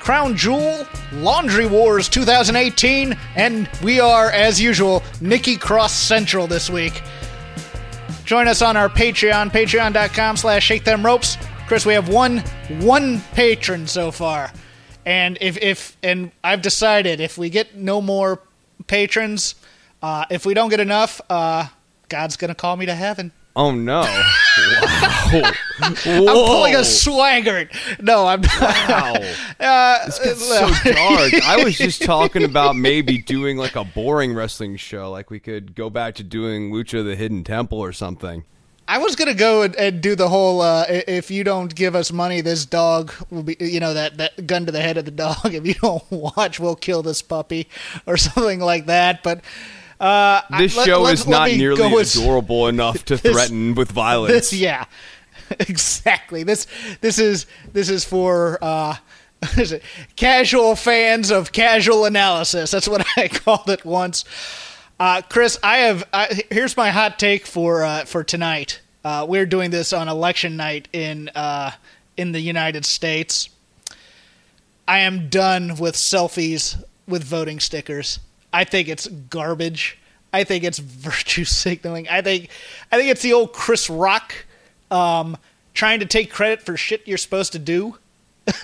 Crown 0.00 0.34
Jewel, 0.34 0.86
Laundry 1.12 1.66
Wars 1.66 2.08
2018, 2.08 3.16
and 3.36 3.68
we 3.84 4.00
are, 4.00 4.30
as 4.30 4.60
usual, 4.60 5.02
Nikki 5.20 5.56
Cross 5.56 5.92
Central 5.92 6.46
this 6.46 6.70
week. 6.70 7.02
Join 8.24 8.48
us 8.48 8.62
on 8.62 8.76
our 8.76 8.88
Patreon, 8.88 9.50
patreon.com 9.50 10.36
slash 10.38 10.64
shake 10.64 10.84
them 10.84 11.04
ropes. 11.04 11.36
Chris, 11.68 11.84
we 11.84 11.94
have 11.94 12.08
one 12.08 12.38
one 12.80 13.20
patron 13.34 13.86
so 13.86 14.10
far. 14.10 14.50
And 15.04 15.36
if 15.40 15.56
if 15.58 15.96
and 16.02 16.32
I've 16.42 16.62
decided 16.62 17.20
if 17.20 17.36
we 17.36 17.50
get 17.50 17.76
no 17.76 18.00
more 18.00 18.40
patrons, 18.86 19.54
uh, 20.02 20.24
if 20.30 20.46
we 20.46 20.54
don't 20.54 20.70
get 20.70 20.80
enough, 20.80 21.20
uh, 21.28 21.68
God's 22.08 22.36
gonna 22.36 22.54
call 22.54 22.76
me 22.76 22.86
to 22.86 22.94
heaven. 22.94 23.32
Oh 23.56 23.72
no! 23.72 24.00
wow. 25.32 25.52
I'm 25.82 25.94
pulling 25.94 26.74
a 26.74 26.78
swaggart. 26.78 28.00
No, 28.00 28.26
I'm 28.26 28.40
not. 28.42 28.60
Wow. 28.60 29.14
Uh, 29.60 30.06
This 30.06 30.18
gets 30.18 30.46
so 30.46 30.70
dark. 30.92 31.34
I 31.44 31.62
was 31.62 31.76
just 31.76 32.00
talking 32.04 32.44
about 32.44 32.74
maybe 32.76 33.18
doing 33.18 33.58
like 33.58 33.76
a 33.76 33.84
boring 33.84 34.32
wrestling 34.32 34.76
show, 34.76 35.10
like 35.10 35.30
we 35.30 35.38
could 35.38 35.74
go 35.74 35.90
back 35.90 36.14
to 36.14 36.22
doing 36.22 36.72
Lucha 36.72 37.04
the 37.04 37.14
Hidden 37.14 37.44
Temple 37.44 37.78
or 37.78 37.92
something. 37.92 38.44
I 38.88 38.98
was 38.98 39.16
gonna 39.16 39.34
go 39.34 39.62
and, 39.62 39.76
and 39.76 40.00
do 40.00 40.16
the 40.16 40.28
whole 40.28 40.62
uh, 40.62 40.84
if 40.88 41.30
you 41.30 41.44
don't 41.44 41.74
give 41.74 41.94
us 41.94 42.10
money, 42.10 42.40
this 42.40 42.64
dog 42.64 43.12
will 43.30 43.42
be 43.42 43.56
you 43.60 43.80
know 43.80 43.92
that 43.94 44.16
that 44.16 44.46
gun 44.46 44.64
to 44.66 44.72
the 44.72 44.80
head 44.80 44.96
of 44.96 45.04
the 45.04 45.10
dog. 45.10 45.52
If 45.54 45.66
you 45.66 45.74
don't 45.74 46.10
watch, 46.10 46.58
we'll 46.58 46.76
kill 46.76 47.02
this 47.02 47.20
puppy 47.20 47.68
or 48.06 48.16
something 48.16 48.60
like 48.60 48.86
that. 48.86 49.22
But 49.22 49.42
uh, 50.00 50.40
This 50.58 50.76
let- 50.76 50.86
show 50.86 51.02
let- 51.02 51.14
is 51.14 51.26
let 51.26 51.30
not 51.38 51.48
me 51.50 51.58
nearly 51.58 51.94
adorable 52.02 52.66
enough 52.74 53.04
to 53.06 53.16
This- 53.16 53.32
threaten 53.32 53.74
with 53.74 53.92
violence. 53.92 54.32
This, 54.32 54.52
yeah, 54.54 54.86
exactly. 55.60 56.42
This 56.42 56.66
this 57.00 57.18
is 57.18 57.46
this 57.72 57.88
is 57.90 58.04
for 58.04 58.58
uh, 58.62 58.96
is 59.56 59.72
it? 59.72 59.82
casual 60.16 60.76
fans 60.76 61.30
of 61.30 61.52
casual 61.52 62.04
analysis. 62.04 62.70
That's 62.70 62.88
what 62.88 63.06
I 63.16 63.28
called 63.28 63.68
it 63.70 63.84
once. 63.84 64.24
Uh, 64.98 65.22
Chris, 65.28 65.58
I 65.62 65.78
have. 65.78 66.04
I, 66.12 66.42
here's 66.50 66.76
my 66.76 66.90
hot 66.90 67.18
take 67.18 67.46
for 67.46 67.84
uh, 67.84 68.04
for 68.04 68.22
tonight. 68.24 68.80
Uh, 69.02 69.24
we're 69.28 69.46
doing 69.46 69.70
this 69.70 69.92
on 69.94 70.08
election 70.08 70.56
night 70.56 70.88
in 70.92 71.30
uh, 71.34 71.70
in 72.18 72.32
the 72.32 72.40
United 72.40 72.84
States. 72.84 73.48
I 74.86 74.98
am 75.00 75.28
done 75.28 75.76
with 75.76 75.94
selfies 75.94 76.82
with 77.08 77.24
voting 77.24 77.60
stickers. 77.60 78.18
I 78.52 78.64
think 78.64 78.88
it's 78.88 79.06
garbage. 79.06 79.98
I 80.32 80.44
think 80.44 80.64
it's 80.64 80.78
virtue 81.08 81.44
signaling. 81.44 82.08
I 82.08 82.22
think 82.22 82.50
I 82.90 82.96
think 82.96 83.10
it's 83.10 83.22
the 83.22 83.32
old 83.32 83.52
Chris 83.52 83.88
Rock 83.90 84.34
um, 84.90 85.36
trying 85.74 86.00
to 86.00 86.06
take 86.06 86.30
credit 86.32 86.62
for 86.62 86.76
shit 86.76 87.06
you're 87.06 87.18
supposed 87.18 87.52
to 87.52 87.58
do. 87.58 87.96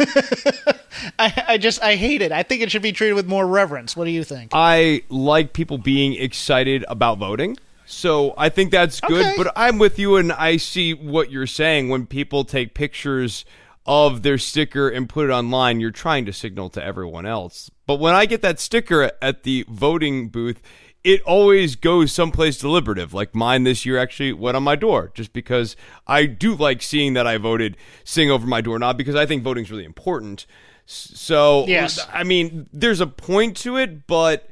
I, 1.18 1.44
I 1.48 1.58
just 1.58 1.82
I 1.82 1.96
hate 1.96 2.22
it. 2.22 2.32
I 2.32 2.42
think 2.42 2.62
it 2.62 2.70
should 2.70 2.82
be 2.82 2.92
treated 2.92 3.14
with 3.14 3.26
more 3.26 3.46
reverence. 3.46 3.96
What 3.96 4.04
do 4.04 4.10
you 4.10 4.24
think? 4.24 4.50
I 4.52 5.02
like 5.08 5.52
people 5.52 5.78
being 5.78 6.14
excited 6.14 6.84
about 6.88 7.18
voting. 7.18 7.56
So 7.88 8.34
I 8.36 8.48
think 8.48 8.72
that's 8.72 9.00
good, 9.00 9.24
Okay. 9.24 9.34
but 9.36 9.52
I'm 9.54 9.78
with 9.78 9.96
you 9.98 10.16
and 10.16 10.32
I 10.32 10.56
see 10.56 10.92
what 10.92 11.30
you're 11.30 11.46
saying 11.46 11.88
when 11.88 12.04
people 12.06 12.44
take 12.44 12.74
pictures 12.74 13.44
of 13.86 14.22
their 14.22 14.38
sticker 14.38 14.88
and 14.88 15.08
put 15.08 15.30
it 15.30 15.32
online, 15.32 15.78
you're 15.78 15.92
trying 15.92 16.24
to 16.26 16.32
signal 16.32 16.68
to 16.70 16.82
everyone 16.84 17.26
else. 17.26 17.70
But 17.86 18.00
when 18.00 18.14
I 18.14 18.26
get 18.26 18.42
that 18.42 18.58
sticker 18.58 19.12
at 19.22 19.44
the 19.44 19.64
voting 19.68 20.28
booth, 20.28 20.60
it 21.04 21.22
always 21.22 21.76
goes 21.76 22.10
someplace 22.10 22.58
deliberative. 22.58 23.14
Like 23.14 23.34
mine 23.34 23.62
this 23.62 23.86
year 23.86 23.96
actually 23.96 24.32
went 24.32 24.56
on 24.56 24.64
my 24.64 24.74
door 24.74 25.12
just 25.14 25.32
because 25.32 25.76
I 26.06 26.26
do 26.26 26.56
like 26.56 26.82
seeing 26.82 27.12
that 27.14 27.28
I 27.28 27.38
voted 27.38 27.76
sing 28.02 28.30
over 28.30 28.46
my 28.46 28.60
doorknob 28.60 28.98
because 28.98 29.14
I 29.14 29.24
think 29.24 29.44
voting's 29.44 29.70
really 29.70 29.84
important. 29.84 30.46
So 30.84 31.64
Yes. 31.68 32.04
I 32.12 32.24
mean, 32.24 32.68
there's 32.72 33.00
a 33.00 33.06
point 33.06 33.56
to 33.58 33.76
it, 33.76 34.08
but 34.08 34.48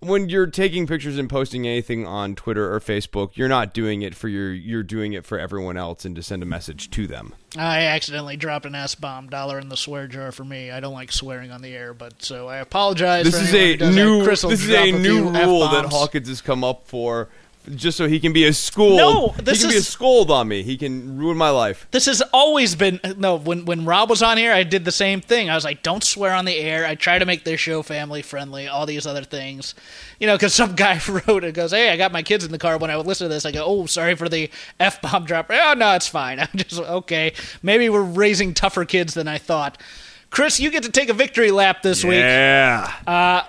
when 0.00 0.28
you're 0.28 0.46
taking 0.46 0.86
pictures 0.86 1.18
and 1.18 1.28
posting 1.28 1.66
anything 1.66 2.06
on 2.06 2.34
Twitter 2.34 2.72
or 2.72 2.80
Facebook, 2.80 3.30
you're 3.36 3.48
not 3.48 3.74
doing 3.74 4.02
it 4.02 4.14
for 4.14 4.28
your 4.28 4.52
you're 4.52 4.82
doing 4.82 5.12
it 5.12 5.24
for 5.24 5.38
everyone 5.38 5.76
else 5.76 6.04
and 6.04 6.14
to 6.16 6.22
send 6.22 6.42
a 6.42 6.46
message 6.46 6.90
to 6.90 7.06
them. 7.06 7.34
I 7.56 7.82
accidentally 7.82 8.36
dropped 8.36 8.66
an 8.66 8.74
S 8.74 8.94
bomb 8.94 9.28
dollar 9.28 9.58
in 9.58 9.68
the 9.68 9.76
swear 9.76 10.06
jar 10.06 10.32
for 10.32 10.44
me. 10.44 10.70
I 10.70 10.80
don't 10.80 10.94
like 10.94 11.12
swearing 11.12 11.50
on 11.50 11.62
the 11.62 11.74
air, 11.74 11.94
but 11.94 12.22
so 12.22 12.48
I 12.48 12.58
apologize. 12.58 13.24
This 13.24 13.36
for 13.36 13.56
is 13.56 13.80
a 13.80 13.90
new 13.90 14.24
that. 14.24 14.50
This 14.50 14.64
is 14.64 14.70
a 14.70 14.92
new 14.92 15.30
rule 15.30 15.60
that 15.60 15.84
F-bombs. 15.84 15.94
Hawkins 15.94 16.28
has 16.28 16.40
come 16.40 16.62
up 16.62 16.86
for 16.86 17.28
just 17.76 17.96
so 17.96 18.08
he 18.08 18.20
can 18.20 18.32
be 18.32 18.44
a 18.46 18.52
scold. 18.52 18.96
No, 18.96 19.34
this 19.42 19.58
he 19.58 19.64
can 19.64 19.70
be 19.72 19.78
a 19.78 19.82
scold 19.82 20.30
on 20.30 20.48
me. 20.48 20.62
He 20.62 20.76
can 20.76 21.18
ruin 21.18 21.36
my 21.36 21.50
life. 21.50 21.86
This 21.90 22.06
has 22.06 22.22
always 22.32 22.74
been 22.74 23.00
no. 23.16 23.36
When 23.36 23.64
when 23.64 23.84
Rob 23.84 24.10
was 24.10 24.22
on 24.22 24.36
here, 24.38 24.52
I 24.52 24.62
did 24.62 24.84
the 24.84 24.92
same 24.92 25.20
thing. 25.20 25.50
I 25.50 25.54
was 25.54 25.64
like, 25.64 25.82
"Don't 25.82 26.02
swear 26.04 26.32
on 26.34 26.44
the 26.44 26.56
air." 26.56 26.86
I 26.86 26.94
try 26.94 27.18
to 27.18 27.24
make 27.26 27.44
their 27.44 27.56
show 27.56 27.82
family 27.82 28.22
friendly. 28.22 28.68
All 28.68 28.86
these 28.86 29.06
other 29.06 29.24
things, 29.24 29.74
you 30.18 30.26
know, 30.26 30.36
because 30.36 30.54
some 30.54 30.74
guy 30.76 31.00
wrote 31.08 31.44
it 31.44 31.54
goes, 31.54 31.72
"Hey, 31.72 31.90
I 31.90 31.96
got 31.96 32.12
my 32.12 32.22
kids 32.22 32.44
in 32.44 32.52
the 32.52 32.58
car." 32.58 32.78
When 32.78 32.90
I 32.90 32.96
would 32.96 33.06
listen 33.06 33.28
to 33.28 33.34
this, 33.34 33.44
I 33.44 33.52
go, 33.52 33.64
"Oh, 33.64 33.86
sorry 33.86 34.14
for 34.14 34.28
the 34.28 34.50
f 34.80 35.00
bomb 35.00 35.24
drop." 35.24 35.50
Oh 35.68 35.74
no, 35.74 35.94
it's 35.94 36.08
fine. 36.08 36.40
I'm 36.40 36.48
just 36.54 36.80
okay. 36.80 37.32
Maybe 37.62 37.88
we're 37.88 38.02
raising 38.02 38.54
tougher 38.54 38.84
kids 38.84 39.14
than 39.14 39.28
I 39.28 39.38
thought. 39.38 39.80
Chris, 40.30 40.60
you 40.60 40.70
get 40.70 40.82
to 40.82 40.90
take 40.90 41.08
a 41.08 41.14
victory 41.14 41.50
lap 41.50 41.82
this 41.82 42.04
week. 42.04 42.20
Yeah. 42.20 42.92
Uh, 43.06 43.42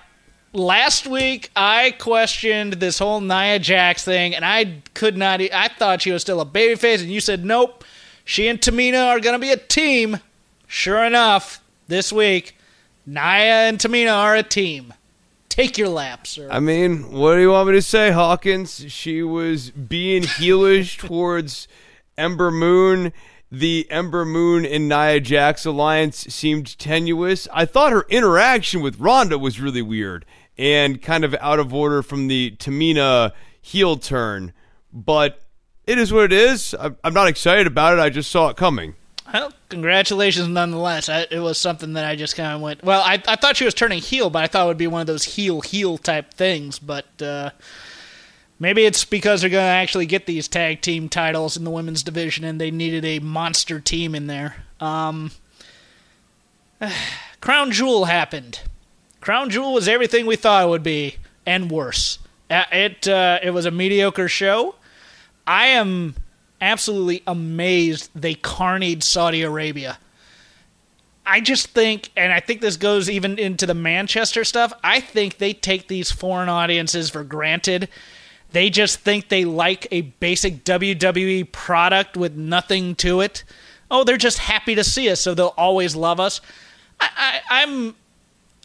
last 0.54 1.08
week 1.08 1.52
I 1.56 1.92
questioned 1.92 2.74
this 2.74 3.00
whole 3.00 3.22
Nia 3.22 3.60
Jax 3.60 4.04
thing, 4.04 4.36
and 4.36 4.46
I 4.46 4.82
could 4.94 5.18
not. 5.18 5.42
I 5.42 5.68
thought 5.68 6.02
she 6.02 6.12
was 6.12 6.22
still 6.22 6.42
a 6.42 6.46
babyface, 6.46 7.02
and 7.02 7.12
you 7.12 7.22
said 7.22 7.46
nope. 7.46 7.84
She 8.26 8.48
and 8.48 8.62
Tamina 8.62 9.08
are 9.08 9.20
going 9.20 9.34
to 9.34 9.40
be 9.40 9.52
a 9.52 9.58
team. 9.58 10.20
Sure 10.68 11.04
enough, 11.04 11.64
this 11.88 12.14
week, 12.14 12.56
Nia 13.06 13.68
and 13.68 13.80
Tamina 13.80 14.14
are 14.14 14.36
a 14.36 14.44
team. 14.44 14.94
Take 15.50 15.80
your 15.80 15.90
lap, 15.90 16.28
sir. 16.28 16.48
I 16.52 16.60
mean, 16.60 17.12
what 17.12 17.34
do 17.34 17.42
you 17.42 17.50
want 17.50 17.70
me 17.70 17.74
to 17.74 17.82
say, 17.82 18.12
Hawkins? 18.12 18.86
She 18.92 19.24
was 19.24 19.72
being 19.72 20.22
heelish 20.22 20.98
towards 21.08 21.68
Ember 22.18 22.52
Moon. 22.52 23.12
The 23.52 23.88
Ember 23.90 24.26
Moon 24.26 24.64
and 24.64 24.88
Nia 24.88 25.20
Jax 25.20 25.66
alliance 25.66 26.18
seemed 26.18 26.78
tenuous. 26.78 27.48
I 27.52 27.66
thought 27.66 27.92
her 27.92 28.06
interaction 28.10 28.82
with 28.82 29.00
Ronda 29.00 29.40
was 29.40 29.60
really 29.60 29.82
weird 29.82 30.24
and 30.60 31.02
kind 31.02 31.24
of 31.24 31.34
out 31.40 31.58
of 31.58 31.74
order 31.74 32.04
from 32.04 32.28
the 32.28 32.52
Tamina 32.60 33.32
heel 33.62 33.96
turn. 33.96 34.52
But 34.92 35.42
it 35.88 35.98
is 35.98 36.12
what 36.12 36.26
it 36.26 36.34
is. 36.34 36.76
I'm 36.78 37.14
not 37.14 37.30
excited 37.30 37.66
about 37.66 37.98
it. 37.98 38.02
I 38.02 38.10
just 38.10 38.30
saw 38.30 38.50
it 38.50 38.58
coming. 38.58 38.96
Well, 39.34 39.54
congratulations 39.70 40.50
nonetheless. 40.50 41.08
I, 41.08 41.28
it 41.32 41.40
was 41.40 41.58
something 41.58 41.94
that 41.94 42.04
I 42.04 42.16
just 42.18 42.36
kind 42.36 42.54
of 42.54 42.62
went. 42.62 42.84
Well, 42.84 43.02
I, 43.02 43.24
I 43.26 43.38
thought 43.38 43.56
she 43.56 43.64
was 43.64 43.74
turning 43.74 44.02
heel, 44.02 44.30
but 44.30 44.44
I 44.44 44.48
thought 44.48 44.66
it 44.66 44.68
would 44.68 44.78
be 44.78 44.88
one 44.88 45.02
of 45.02 45.08
those 45.08 45.24
heel 45.24 45.62
heel 45.62 45.98
type 45.98 46.34
things. 46.34 46.78
But 46.78 47.22
uh, 47.22 47.52
maybe 48.60 48.86
it's 48.86 49.06
because 49.06 49.42
they're 49.42 49.50
going 49.50 49.64
to 49.64 49.70
actually 49.70 50.08
get 50.08 50.26
these 50.26 50.50
tag 50.50 50.82
team 50.82 51.08
titles 51.08 51.56
in 51.56 51.64
the 51.64 51.72
women's 51.72 52.04
division, 52.04 52.44
and 52.44 52.60
they 52.60 52.70
needed 52.70 53.06
a 53.06 53.20
monster 53.20 53.80
team 53.80 54.14
in 54.14 54.28
there. 54.28 54.66
Um, 54.82 55.32
Crown 57.40 57.72
Jewel 57.72 58.06
happened. 58.06 58.60
Crown 59.30 59.52
Jewel 59.52 59.74
was 59.74 59.88
everything 59.88 60.26
we 60.26 60.36
thought 60.36 60.64
it 60.64 60.70
would 60.70 60.82
be, 60.82 61.18
and 61.46 61.70
worse. 61.70 62.18
Uh, 62.50 62.64
It 62.72 63.08
uh, 63.08 63.38
it 63.44 63.52
was 63.52 63.68
a 63.68 63.70
mediocre 63.70 64.28
show. 64.28 64.74
I 65.46 65.68
am 65.68 66.16
absolutely 66.60 67.22
amazed 67.28 68.10
they 68.16 68.34
carnied 68.34 69.04
Saudi 69.04 69.44
Arabia. 69.44 70.00
I 71.28 71.42
just 71.42 71.68
think, 71.68 72.10
and 72.18 72.34
I 72.34 72.40
think 72.40 72.62
this 72.62 72.76
goes 72.76 73.08
even 73.08 73.38
into 73.38 73.68
the 73.68 73.76
Manchester 73.76 74.44
stuff, 74.44 74.74
I 74.84 75.00
think 75.00 75.38
they 75.38 75.54
take 75.54 75.88
these 75.88 76.12
foreign 76.12 76.50
audiences 76.50 77.12
for 77.12 77.24
granted. 77.24 77.88
They 78.52 78.72
just 78.72 79.02
think 79.02 79.30
they 79.30 79.46
like 79.46 79.88
a 79.92 80.02
basic 80.02 80.64
WWE 80.64 81.52
product 81.52 82.18
with 82.18 82.36
nothing 82.36 82.96
to 82.96 83.22
it. 83.22 83.44
Oh, 83.92 84.04
they're 84.04 84.18
just 84.18 84.40
happy 84.40 84.74
to 84.74 84.84
see 84.84 85.08
us, 85.08 85.22
so 85.22 85.36
they'll 85.36 85.54
always 85.56 85.96
love 85.96 86.20
us. 86.20 86.42
I, 87.00 87.42
I'm 87.52 87.96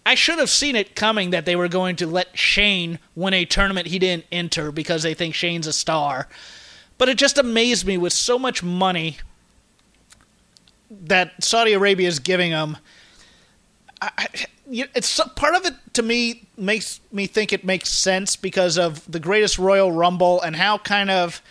I 0.06 0.14
should 0.14 0.38
have 0.38 0.50
seen 0.50 0.76
it 0.76 0.94
coming 0.94 1.30
that 1.30 1.46
they 1.46 1.56
were 1.56 1.68
going 1.68 1.96
to 1.96 2.06
let 2.06 2.36
Shane 2.36 2.98
win 3.14 3.32
a 3.32 3.44
tournament 3.44 3.86
he 3.86 3.98
didn't 3.98 4.26
enter 4.30 4.70
because 4.70 5.02
they 5.02 5.14
think 5.14 5.34
Shane's 5.34 5.66
a 5.66 5.72
star. 5.72 6.28
But 6.98 7.08
it 7.08 7.16
just 7.16 7.38
amazed 7.38 7.86
me 7.86 7.96
with 7.98 8.12
so 8.12 8.38
much 8.38 8.62
money 8.62 9.18
that 10.90 11.42
Saudi 11.42 11.72
Arabia 11.72 12.08
is 12.08 12.18
giving 12.18 12.50
them. 12.50 12.76
I, 14.00 14.10
I, 14.16 14.28
it's 14.70 15.20
part 15.36 15.54
of 15.54 15.64
it 15.66 15.74
to 15.94 16.02
me 16.02 16.46
makes 16.56 17.00
me 17.10 17.26
think 17.26 17.52
it 17.52 17.64
makes 17.64 17.90
sense 17.90 18.36
because 18.36 18.78
of 18.78 19.10
the 19.10 19.20
greatest 19.20 19.58
Royal 19.58 19.90
Rumble 19.90 20.40
and 20.40 20.56
how 20.56 20.78
kind 20.78 21.10
of, 21.10 21.42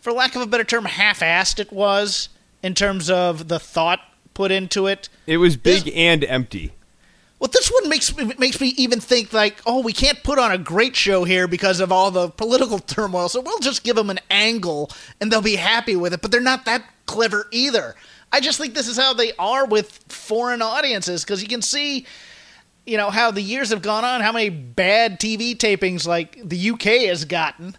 for 0.00 0.12
lack 0.12 0.34
of 0.34 0.42
a 0.42 0.46
better 0.46 0.64
term, 0.64 0.84
half-assed 0.84 1.58
it 1.58 1.72
was 1.72 2.28
in 2.62 2.74
terms 2.74 3.10
of 3.10 3.48
the 3.48 3.58
thought 3.58 4.00
put 4.34 4.50
into 4.50 4.86
it. 4.86 5.08
It 5.26 5.36
was 5.36 5.56
big 5.56 5.84
this, 5.84 5.94
and 5.94 6.24
empty. 6.24 6.72
Well, 7.44 7.50
this 7.52 7.70
one 7.70 7.90
makes 7.90 8.16
makes 8.38 8.58
me 8.58 8.68
even 8.68 9.00
think 9.00 9.34
like, 9.34 9.60
oh, 9.66 9.82
we 9.82 9.92
can't 9.92 10.22
put 10.22 10.38
on 10.38 10.50
a 10.50 10.56
great 10.56 10.96
show 10.96 11.24
here 11.24 11.46
because 11.46 11.78
of 11.78 11.92
all 11.92 12.10
the 12.10 12.30
political 12.30 12.78
turmoil. 12.96 13.28
So 13.28 13.42
we'll 13.42 13.58
just 13.58 13.84
give 13.84 13.96
them 13.96 14.08
an 14.08 14.18
angle 14.30 14.90
and 15.20 15.30
they'll 15.30 15.42
be 15.42 15.56
happy 15.56 15.94
with 15.94 16.14
it. 16.14 16.22
But 16.22 16.30
they're 16.30 16.40
not 16.40 16.64
that 16.64 16.86
clever 17.04 17.46
either. 17.50 17.96
I 18.32 18.40
just 18.40 18.58
think 18.58 18.72
this 18.72 18.88
is 18.88 18.96
how 18.96 19.12
they 19.12 19.34
are 19.34 19.66
with 19.66 19.90
foreign 20.08 20.62
audiences 20.62 21.22
because 21.22 21.42
you 21.42 21.48
can 21.48 21.60
see, 21.60 22.06
you 22.86 22.96
know, 22.96 23.10
how 23.10 23.30
the 23.30 23.42
years 23.42 23.68
have 23.68 23.82
gone 23.82 24.06
on, 24.06 24.22
how 24.22 24.32
many 24.32 24.48
bad 24.48 25.20
TV 25.20 25.54
tapings 25.54 26.06
like 26.06 26.40
the 26.42 26.70
UK 26.70 27.08
has 27.08 27.26
gotten. 27.26 27.76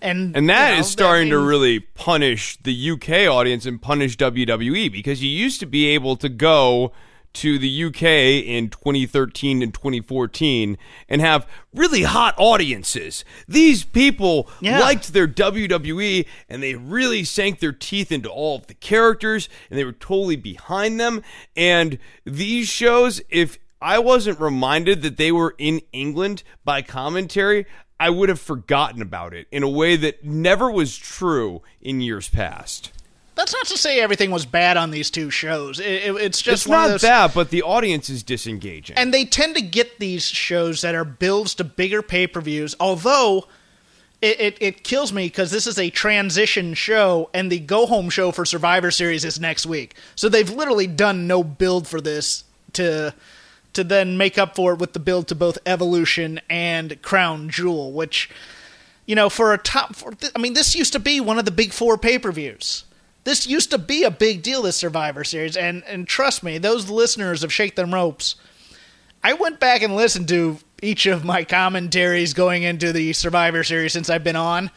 And, 0.00 0.34
and 0.34 0.48
that 0.48 0.70
you 0.70 0.74
know, 0.76 0.80
is 0.80 0.90
starting 0.90 1.24
mean, 1.24 1.32
to 1.32 1.38
really 1.38 1.80
punish 1.80 2.56
the 2.62 2.92
UK 2.92 3.30
audience 3.30 3.66
and 3.66 3.80
punish 3.80 4.16
WWE 4.16 4.90
because 4.90 5.22
you 5.22 5.28
used 5.28 5.60
to 5.60 5.66
be 5.66 5.88
able 5.88 6.16
to 6.16 6.30
go 6.30 6.92
to 7.34 7.58
the 7.58 7.84
UK 7.84 8.02
in 8.02 8.68
2013 8.68 9.62
and 9.62 9.72
2014 9.72 10.76
and 11.08 11.20
have 11.20 11.48
really 11.74 12.02
hot 12.02 12.34
audiences. 12.36 13.24
These 13.48 13.84
people 13.84 14.48
yeah. 14.60 14.80
liked 14.80 15.12
their 15.12 15.28
WWE 15.28 16.26
and 16.48 16.62
they 16.62 16.74
really 16.74 17.24
sank 17.24 17.60
their 17.60 17.72
teeth 17.72 18.12
into 18.12 18.28
all 18.28 18.56
of 18.56 18.66
the 18.66 18.74
characters 18.74 19.48
and 19.70 19.78
they 19.78 19.84
were 19.84 19.92
totally 19.92 20.36
behind 20.36 21.00
them. 21.00 21.22
And 21.56 21.98
these 22.24 22.68
shows, 22.68 23.20
if 23.28 23.58
I 23.80 23.98
wasn't 23.98 24.38
reminded 24.38 25.02
that 25.02 25.16
they 25.16 25.32
were 25.32 25.54
in 25.58 25.80
England 25.92 26.42
by 26.64 26.82
commentary, 26.82 27.66
I 27.98 28.10
would 28.10 28.28
have 28.28 28.40
forgotten 28.40 29.00
about 29.00 29.32
it 29.32 29.46
in 29.50 29.62
a 29.62 29.68
way 29.68 29.96
that 29.96 30.24
never 30.24 30.70
was 30.70 30.96
true 30.96 31.62
in 31.80 32.00
years 32.00 32.28
past. 32.28 32.92
That's 33.34 33.52
not 33.52 33.66
to 33.66 33.78
say 33.78 34.00
everything 34.00 34.30
was 34.30 34.44
bad 34.44 34.76
on 34.76 34.90
these 34.90 35.10
two 35.10 35.30
shows. 35.30 35.80
It, 35.80 35.84
it, 35.84 36.14
it's 36.16 36.42
just 36.42 36.66
it's 36.66 36.68
not 36.68 36.88
those, 36.88 37.02
bad, 37.02 37.32
but 37.34 37.50
the 37.50 37.62
audience 37.62 38.10
is 38.10 38.22
disengaging, 38.22 38.96
and 38.96 39.12
they 39.12 39.24
tend 39.24 39.56
to 39.56 39.62
get 39.62 39.98
these 39.98 40.24
shows 40.24 40.82
that 40.82 40.94
are 40.94 41.04
builds 41.04 41.54
to 41.56 41.64
bigger 41.64 42.02
pay 42.02 42.26
per 42.26 42.40
views. 42.40 42.74
Although 42.78 43.46
it, 44.22 44.40
it, 44.40 44.58
it 44.60 44.84
kills 44.84 45.12
me 45.12 45.26
because 45.26 45.50
this 45.50 45.66
is 45.66 45.78
a 45.78 45.90
transition 45.90 46.74
show, 46.74 47.28
and 47.34 47.50
the 47.50 47.58
go 47.58 47.86
home 47.86 48.08
show 48.08 48.30
for 48.30 48.44
Survivor 48.44 48.90
Series 48.90 49.24
is 49.24 49.40
next 49.40 49.66
week. 49.66 49.94
So 50.14 50.28
they've 50.28 50.48
literally 50.48 50.86
done 50.86 51.26
no 51.26 51.42
build 51.42 51.88
for 51.88 52.00
this 52.00 52.44
to 52.74 53.14
to 53.72 53.82
then 53.82 54.18
make 54.18 54.36
up 54.36 54.54
for 54.54 54.74
it 54.74 54.78
with 54.78 54.92
the 54.92 54.98
build 54.98 55.26
to 55.28 55.34
both 55.34 55.56
Evolution 55.64 56.40
and 56.50 57.00
Crown 57.00 57.48
Jewel, 57.48 57.92
which 57.92 58.30
you 59.06 59.14
know 59.14 59.28
for 59.28 59.52
a 59.52 59.58
top. 59.58 59.96
For, 59.96 60.12
I 60.36 60.38
mean, 60.38 60.54
this 60.54 60.76
used 60.76 60.92
to 60.92 61.00
be 61.00 61.20
one 61.20 61.38
of 61.38 61.44
the 61.44 61.50
big 61.50 61.72
four 61.72 61.98
pay 61.98 62.18
per 62.18 62.30
views. 62.30 62.84
This 63.24 63.46
used 63.46 63.70
to 63.70 63.78
be 63.78 64.02
a 64.02 64.10
big 64.10 64.42
deal, 64.42 64.62
this 64.62 64.76
Survivor 64.76 65.24
Series, 65.24 65.56
and 65.56 65.84
and 65.84 66.08
trust 66.08 66.42
me, 66.42 66.58
those 66.58 66.90
listeners 66.90 67.44
of 67.44 67.52
Shake 67.52 67.76
Them 67.76 67.94
Ropes, 67.94 68.34
I 69.22 69.34
went 69.34 69.60
back 69.60 69.82
and 69.82 69.94
listened 69.94 70.28
to 70.28 70.58
each 70.82 71.06
of 71.06 71.24
my 71.24 71.44
commentaries 71.44 72.34
going 72.34 72.64
into 72.64 72.92
the 72.92 73.12
Survivor 73.12 73.62
Series 73.62 73.92
since 73.92 74.10
I've 74.10 74.24
been 74.24 74.36
on. 74.36 74.70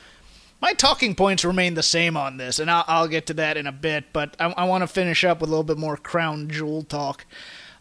My 0.62 0.74
talking 0.74 1.16
points 1.16 1.44
remain 1.44 1.74
the 1.74 1.84
same 1.84 2.16
on 2.16 2.38
this, 2.38 2.60
and 2.60 2.70
I'll, 2.70 2.86
I'll 2.88 3.08
get 3.08 3.26
to 3.28 3.34
that 3.36 3.58
in 3.58 3.68
a 3.68 3.72
bit. 3.72 4.06
But 4.14 4.36
I, 4.40 4.52
I 4.52 4.66
want 4.66 4.84
to 4.84 4.88
finish 4.88 5.24
up 5.24 5.42
with 5.42 5.50
a 5.50 5.52
little 5.52 5.64
bit 5.64 5.78
more 5.78 5.98
Crown 5.98 6.48
Jewel 6.50 6.84
talk. 6.84 7.26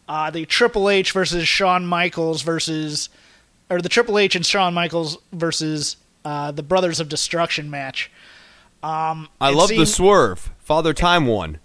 Uh, 0.09 0.31
the 0.31 0.47
Triple 0.47 0.89
H 0.91 1.13
versus 1.13 1.47
Shawn 1.47 1.87
Michaels 1.87 2.43
versus, 2.43 3.11
or 3.71 3.81
the 3.81 3.89
Triple 3.89 4.19
H 4.19 4.35
and 4.35 4.45
Shawn 4.45 4.75
Michaels 4.75 5.19
versus 5.33 5.97
uh, 6.25 6.51
the 6.51 6.63
Brothers 6.63 7.01
of 7.01 7.09
Destruction 7.09 7.71
match. 7.71 8.11
Um, 8.83 9.29
I 9.41 9.51
love 9.51 9.69
seemed, 9.69 9.81
the 9.81 9.87
swerve. 9.87 10.51
Father 10.65 10.95
Time 10.95 11.27
won. 11.27 11.59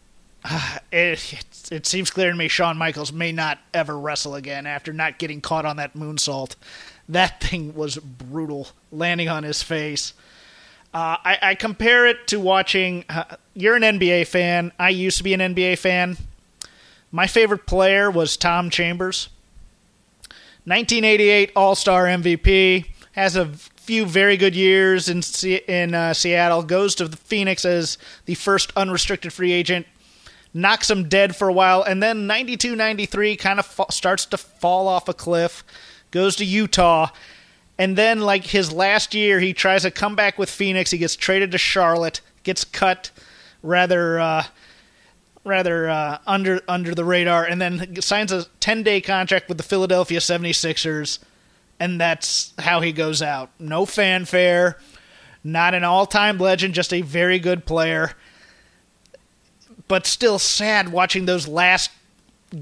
It, 0.91 1.33
it, 1.33 1.71
it, 1.71 1.85
seems 1.85 2.09
clear 2.09 2.31
to 2.31 2.35
me 2.35 2.47
Shawn 2.47 2.75
Michaels 2.75 3.13
may 3.13 3.31
not 3.31 3.59
ever 3.75 3.97
wrestle 3.97 4.33
again 4.33 4.65
after 4.65 4.91
not 4.91 5.19
getting 5.19 5.39
caught 5.39 5.65
on 5.65 5.77
that 5.77 5.93
moonsault. 5.93 6.55
That 7.07 7.39
thing 7.41 7.75
was 7.75 7.97
brutal, 7.97 8.69
landing 8.91 9.29
on 9.29 9.43
his 9.43 9.61
face. 9.61 10.13
Uh, 10.91 11.17
I, 11.23 11.37
I, 11.41 11.55
compare 11.55 12.07
it 12.07 12.25
to 12.27 12.39
watching. 12.39 13.05
Uh, 13.07 13.35
you're 13.53 13.75
an 13.75 13.83
NBA 13.83 14.25
fan. 14.25 14.71
I 14.79 14.89
used 14.89 15.19
to 15.19 15.23
be 15.23 15.35
an 15.35 15.41
NBA 15.41 15.77
fan. 15.77 16.17
My 17.11 17.27
favorite 17.27 17.67
player 17.67 18.09
was 18.09 18.35
Tom 18.35 18.71
Chambers. 18.71 19.29
1988 20.65 21.51
All 21.55 21.75
Star 21.75 22.05
MVP. 22.05 22.87
Has 23.11 23.35
a 23.35 23.51
few 23.89 24.05
very 24.05 24.37
good 24.37 24.55
years 24.55 25.09
in 25.09 25.23
in 25.67 25.95
uh, 25.95 26.13
Seattle. 26.13 26.61
Goes 26.61 26.93
to 26.93 27.07
the 27.07 27.17
Phoenix 27.17 27.65
as 27.65 27.97
the 28.25 28.35
first 28.35 28.71
unrestricted 28.75 29.33
free 29.33 29.51
agent. 29.51 29.87
Knocks 30.53 30.91
him 30.91 31.09
dead 31.09 31.35
for 31.35 31.47
a 31.47 31.53
while, 31.53 31.81
and 31.81 32.01
then 32.03 32.27
92 32.27 32.75
93 32.75 33.35
kind 33.35 33.57
of 33.57 33.65
fa- 33.65 33.85
starts 33.89 34.27
to 34.27 34.37
fall 34.37 34.87
off 34.87 35.09
a 35.09 35.13
cliff. 35.15 35.63
Goes 36.11 36.35
to 36.35 36.45
Utah. 36.45 37.07
And 37.79 37.97
then, 37.97 38.19
like 38.19 38.45
his 38.45 38.71
last 38.71 39.15
year, 39.15 39.39
he 39.39 39.53
tries 39.53 39.81
to 39.81 39.89
come 39.89 40.15
back 40.15 40.37
with 40.37 40.51
Phoenix. 40.51 40.91
He 40.91 40.99
gets 40.99 41.15
traded 41.15 41.49
to 41.53 41.57
Charlotte, 41.57 42.21
gets 42.43 42.63
cut 42.63 43.09
rather 43.63 44.19
uh, 44.19 44.43
rather 45.43 45.89
uh, 45.89 46.19
under 46.27 46.61
under 46.67 46.93
the 46.93 47.05
radar, 47.05 47.43
and 47.43 47.59
then 47.59 47.99
signs 48.03 48.31
a 48.31 48.45
10 48.59 48.83
day 48.83 49.01
contract 49.01 49.49
with 49.49 49.57
the 49.57 49.63
Philadelphia 49.63 50.19
76ers 50.19 51.17
and 51.79 51.99
that's 51.99 52.53
how 52.59 52.81
he 52.81 52.91
goes 52.91 53.21
out. 53.21 53.49
No 53.59 53.85
fanfare, 53.85 54.77
not 55.43 55.73
an 55.73 55.83
all 55.83 56.05
time 56.05 56.37
legend, 56.37 56.73
just 56.73 56.93
a 56.93 57.01
very 57.01 57.39
good 57.39 57.65
player. 57.65 58.11
But 59.87 60.05
still 60.05 60.37
sad 60.37 60.89
watching 60.89 61.25
those 61.25 61.47
last 61.47 61.89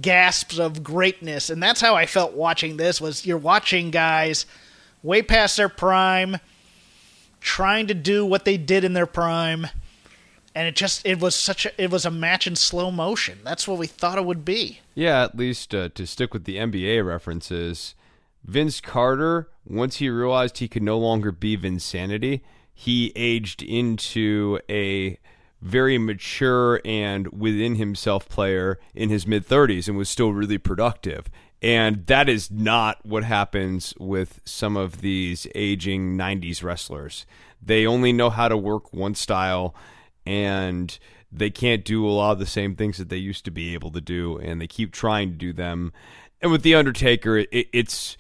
gasps 0.02 0.60
of 0.60 0.84
greatness. 0.84 1.50
And 1.50 1.62
that's 1.62 1.81
how 1.81 1.96
I 1.96 2.06
felt 2.06 2.34
watching 2.34 2.78
this 2.78 3.02
was 3.02 3.25
you're 3.25 3.38
watching 3.38 3.92
guys 3.92 4.46
way 5.04 5.22
past 5.22 5.58
their 5.58 5.69
prime, 5.69 6.38
trying 7.42 7.88
to 7.88 7.94
do 7.94 8.25
what 8.25 8.46
they 8.46 8.58
did 8.58 8.84
in 8.84 8.94
their 8.94 9.06
prime. 9.06 9.68
And 10.56 10.68
it 10.68 10.75
just 10.75 11.06
it 11.06 11.19
was 11.19 11.36
such 11.36 11.66
a 11.66 11.81
it 11.81 11.92
was 11.92 12.06
a 12.06 12.12
match 12.12 12.48
in 12.48 12.56
slow 12.56 12.90
motion. 12.92 13.40
That's 13.44 13.68
what 13.68 13.78
we 13.78 13.88
thought 13.88 14.18
it 14.18 14.25
would 14.25 14.44
be. 14.44 14.80
Yeah, 14.96 15.24
at 15.24 15.38
least 15.38 15.75
uh, 15.75 15.90
to 15.90 16.08
stick 16.08 16.34
with 16.34 16.46
the 16.46 16.58
NBA 16.58 17.06
references, 17.06 17.94
Vince 18.47 18.79
Carter, 18.79 19.49
once 19.66 19.97
he 19.97 20.09
realized 20.09 20.57
he 20.57 20.69
could 20.69 20.83
no 20.83 20.97
longer 20.97 21.31
be 21.31 21.57
Vinsanity, 21.57 22.42
he 22.73 23.11
aged 23.16 23.61
into 23.61 24.59
a 24.69 25.19
very 25.61 25.97
mature 25.97 26.80
and 26.85 27.27
within 27.30 27.75
himself 27.75 28.30
player 28.30 28.80
in 28.94 29.09
his 29.09 29.27
mid 29.27 29.45
30s 29.45 29.87
and 29.87 29.97
was 29.97 30.07
still 30.07 30.31
really 30.31 30.57
productive. 30.57 31.30
And 31.61 32.06
that 32.06 32.30
is 32.30 32.51
not 32.51 33.04
what 33.04 33.23
happens 33.23 33.94
with 33.99 34.39
some 34.45 34.77
of 34.77 35.01
these 35.01 35.47
aging 35.56 36.16
90s 36.16 36.63
wrestlers. 36.63 37.25
They 37.61 37.87
only 37.87 38.13
know 38.13 38.30
how 38.30 38.47
to 38.47 38.56
work 38.56 38.94
one 38.94 39.16
style 39.16 39.75
and 40.25 40.97
they 41.31 41.49
can't 41.49 41.83
do 41.83 42.07
a 42.07 42.11
lot 42.11 42.33
of 42.33 42.39
the 42.39 42.45
same 42.45 42.75
things 42.75 42.97
that 42.97 43.09
they 43.09 43.18
used 43.18 43.44
to 43.45 43.51
be 43.51 43.73
able 43.73 43.92
to 43.92 44.01
do 44.01 44.37
and 44.37 44.61
they 44.61 44.68
keep 44.68 44.92
trying 44.92 45.31
to 45.31 45.35
do 45.35 45.51
them. 45.51 45.92
And 46.42 46.51
with 46.51 46.61
The 46.61 46.75
Undertaker, 46.75 47.37
it, 47.39 47.68
it's 47.73 48.18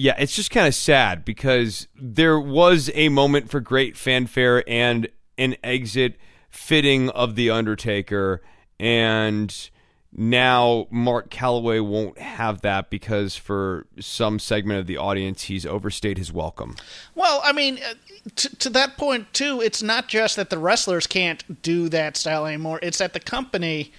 yeah, 0.00 0.14
it's 0.16 0.36
just 0.36 0.52
kind 0.52 0.68
of 0.68 0.76
sad 0.76 1.24
because 1.24 1.88
there 2.00 2.38
was 2.38 2.88
a 2.94 3.08
moment 3.08 3.50
for 3.50 3.58
great 3.58 3.96
fanfare 3.96 4.62
and 4.68 5.08
an 5.36 5.56
exit 5.64 6.16
fitting 6.48 7.08
of 7.10 7.34
The 7.34 7.50
Undertaker, 7.50 8.40
and 8.78 9.70
now 10.12 10.86
Mark 10.92 11.30
Calaway 11.30 11.84
won't 11.84 12.16
have 12.18 12.60
that 12.60 12.90
because 12.90 13.34
for 13.34 13.88
some 13.98 14.38
segment 14.38 14.78
of 14.78 14.86
the 14.86 14.96
audience, 14.96 15.42
he's 15.42 15.66
overstayed 15.66 16.16
his 16.16 16.32
welcome. 16.32 16.76
Well, 17.16 17.40
I 17.42 17.52
mean, 17.52 17.80
uh, 17.84 17.94
to, 18.36 18.56
to 18.56 18.70
that 18.70 18.98
point, 18.98 19.32
too, 19.32 19.60
it's 19.60 19.82
not 19.82 20.06
just 20.06 20.36
that 20.36 20.48
the 20.48 20.58
wrestlers 20.58 21.08
can't 21.08 21.60
do 21.60 21.88
that 21.88 22.16
style 22.16 22.46
anymore, 22.46 22.78
it's 22.84 22.98
that 22.98 23.14
the 23.14 23.20
company 23.20 23.90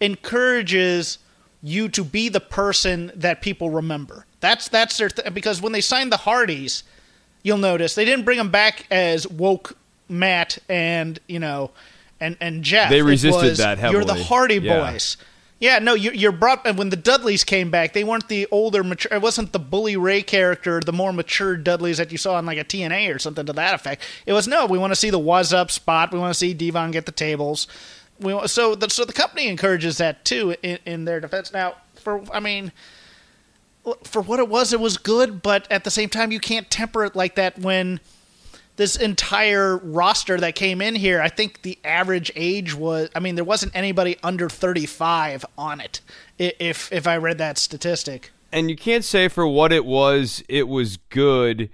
encourages 0.00 1.18
you 1.66 1.88
to 1.88 2.04
be 2.04 2.28
the 2.28 2.40
person 2.40 3.10
that 3.14 3.42
people 3.42 3.70
remember. 3.70 4.24
That's 4.40 4.68
that's 4.68 4.96
their 4.98 5.08
th- 5.08 5.34
because 5.34 5.60
when 5.60 5.72
they 5.72 5.80
signed 5.80 6.12
the 6.12 6.18
Hardys, 6.18 6.84
you'll 7.42 7.58
notice 7.58 7.94
they 7.94 8.04
didn't 8.04 8.24
bring 8.24 8.38
them 8.38 8.50
back 8.50 8.86
as 8.90 9.26
woke 9.26 9.76
Matt 10.08 10.58
and 10.68 11.18
you 11.26 11.40
know 11.40 11.72
and 12.20 12.36
and 12.40 12.62
Jeff. 12.62 12.88
They 12.88 13.02
resisted 13.02 13.50
was, 13.50 13.58
that 13.58 13.78
heavily. 13.78 14.04
You're 14.04 14.14
the 14.14 14.22
Hardy 14.24 14.58
yeah. 14.58 14.92
Boys. 14.92 15.16
Yeah, 15.58 15.78
no, 15.78 15.94
you, 15.94 16.10
you're 16.10 16.32
brought. 16.32 16.64
When 16.76 16.90
the 16.90 16.96
Dudleys 16.96 17.42
came 17.42 17.70
back, 17.70 17.94
they 17.94 18.04
weren't 18.04 18.28
the 18.28 18.46
older, 18.50 18.84
mature. 18.84 19.10
It 19.10 19.22
wasn't 19.22 19.52
the 19.52 19.58
Bully 19.58 19.96
Ray 19.96 20.20
character, 20.20 20.80
the 20.80 20.92
more 20.92 21.14
mature 21.14 21.56
Dudleys 21.56 21.96
that 21.96 22.12
you 22.12 22.18
saw 22.18 22.38
in 22.38 22.44
like 22.44 22.58
a 22.58 22.64
TNA 22.64 23.14
or 23.14 23.18
something 23.18 23.46
to 23.46 23.54
that 23.54 23.74
effect. 23.74 24.02
It 24.26 24.34
was 24.34 24.46
no. 24.46 24.66
We 24.66 24.76
want 24.76 24.90
to 24.90 24.96
see 24.96 25.08
the 25.08 25.18
was 25.18 25.54
up 25.54 25.70
spot. 25.70 26.12
We 26.12 26.18
want 26.18 26.34
to 26.34 26.38
see 26.38 26.52
D-Von 26.52 26.90
get 26.90 27.06
the 27.06 27.12
tables. 27.12 27.68
We 28.20 28.46
so 28.48 28.74
the, 28.74 28.88
so 28.90 29.04
the 29.04 29.12
company 29.12 29.48
encourages 29.48 29.98
that 29.98 30.24
too 30.24 30.54
in, 30.62 30.78
in 30.86 31.04
their 31.04 31.20
defense. 31.20 31.52
Now, 31.52 31.74
for 31.94 32.22
I 32.32 32.40
mean, 32.40 32.72
for 34.04 34.22
what 34.22 34.38
it 34.38 34.48
was, 34.48 34.72
it 34.72 34.80
was 34.80 34.96
good, 34.96 35.42
but 35.42 35.70
at 35.70 35.84
the 35.84 35.90
same 35.90 36.08
time, 36.08 36.32
you 36.32 36.40
can't 36.40 36.70
temper 36.70 37.04
it 37.04 37.14
like 37.14 37.34
that 37.36 37.58
when 37.58 38.00
this 38.76 38.96
entire 38.96 39.78
roster 39.78 40.38
that 40.38 40.54
came 40.54 40.80
in 40.80 40.94
here, 40.94 41.20
I 41.20 41.28
think 41.28 41.62
the 41.62 41.78
average 41.84 42.30
age 42.36 42.74
was 42.74 43.08
I 43.14 43.20
mean 43.20 43.34
there 43.34 43.44
wasn't 43.44 43.74
anybody 43.74 44.16
under 44.22 44.48
35 44.48 45.44
on 45.58 45.80
it 45.80 46.00
if 46.38 46.92
if 46.92 47.06
I 47.06 47.16
read 47.16 47.38
that 47.38 47.58
statistic. 47.58 48.30
And 48.52 48.70
you 48.70 48.76
can't 48.76 49.04
say 49.04 49.28
for 49.28 49.46
what 49.46 49.72
it 49.72 49.84
was 49.84 50.42
it 50.48 50.68
was 50.68 50.96
good 50.96 51.70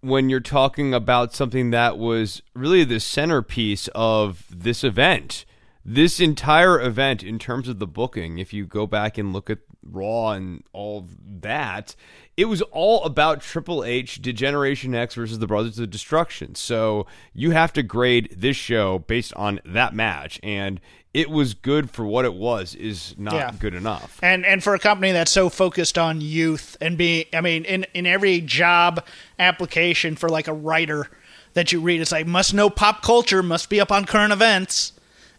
when 0.00 0.30
you're 0.30 0.40
talking 0.40 0.94
about 0.94 1.34
something 1.34 1.70
that 1.70 1.98
was 1.98 2.42
really 2.54 2.84
the 2.84 3.00
centerpiece 3.00 3.88
of 3.94 4.46
this 4.50 4.82
event. 4.82 5.44
This 5.84 6.20
entire 6.20 6.80
event 6.80 7.22
in 7.22 7.38
terms 7.38 7.68
of 7.68 7.78
the 7.78 7.86
booking, 7.86 8.38
if 8.38 8.52
you 8.52 8.66
go 8.66 8.86
back 8.86 9.16
and 9.16 9.32
look 9.32 9.48
at 9.48 9.58
Raw 9.82 10.32
and 10.32 10.62
all 10.72 11.08
that, 11.40 11.96
it 12.36 12.44
was 12.44 12.60
all 12.62 13.04
about 13.04 13.40
Triple 13.40 13.82
H, 13.82 14.20
Degeneration 14.20 14.94
X 14.94 15.14
versus 15.14 15.38
the 15.38 15.46
Brothers 15.46 15.78
of 15.78 15.90
Destruction. 15.90 16.54
So 16.54 17.06
you 17.32 17.52
have 17.52 17.72
to 17.74 17.82
grade 17.82 18.34
this 18.36 18.56
show 18.56 18.98
based 18.98 19.32
on 19.34 19.60
that 19.64 19.94
match, 19.94 20.38
and 20.42 20.80
it 21.14 21.30
was 21.30 21.54
good 21.54 21.90
for 21.90 22.04
what 22.04 22.24
it 22.24 22.34
was. 22.34 22.74
Is 22.74 23.14
not 23.18 23.34
yeah. 23.34 23.52
good 23.58 23.74
enough. 23.74 24.20
And 24.22 24.44
and 24.44 24.62
for 24.62 24.74
a 24.74 24.78
company 24.78 25.12
that's 25.12 25.32
so 25.32 25.48
focused 25.48 25.98
on 25.98 26.20
youth 26.20 26.76
and 26.80 26.96
being, 26.98 27.24
I 27.32 27.40
mean, 27.40 27.64
in 27.64 27.86
in 27.94 28.06
every 28.06 28.40
job 28.40 29.04
application 29.38 30.14
for 30.14 30.28
like 30.28 30.46
a 30.46 30.52
writer 30.52 31.10
that 31.54 31.72
you 31.72 31.80
read, 31.80 32.00
it's 32.00 32.12
like 32.12 32.26
must 32.26 32.54
know 32.54 32.70
pop 32.70 33.02
culture, 33.02 33.42
must 33.42 33.70
be 33.70 33.80
up 33.80 33.90
on 33.90 34.04
current 34.04 34.32
events. 34.32 34.92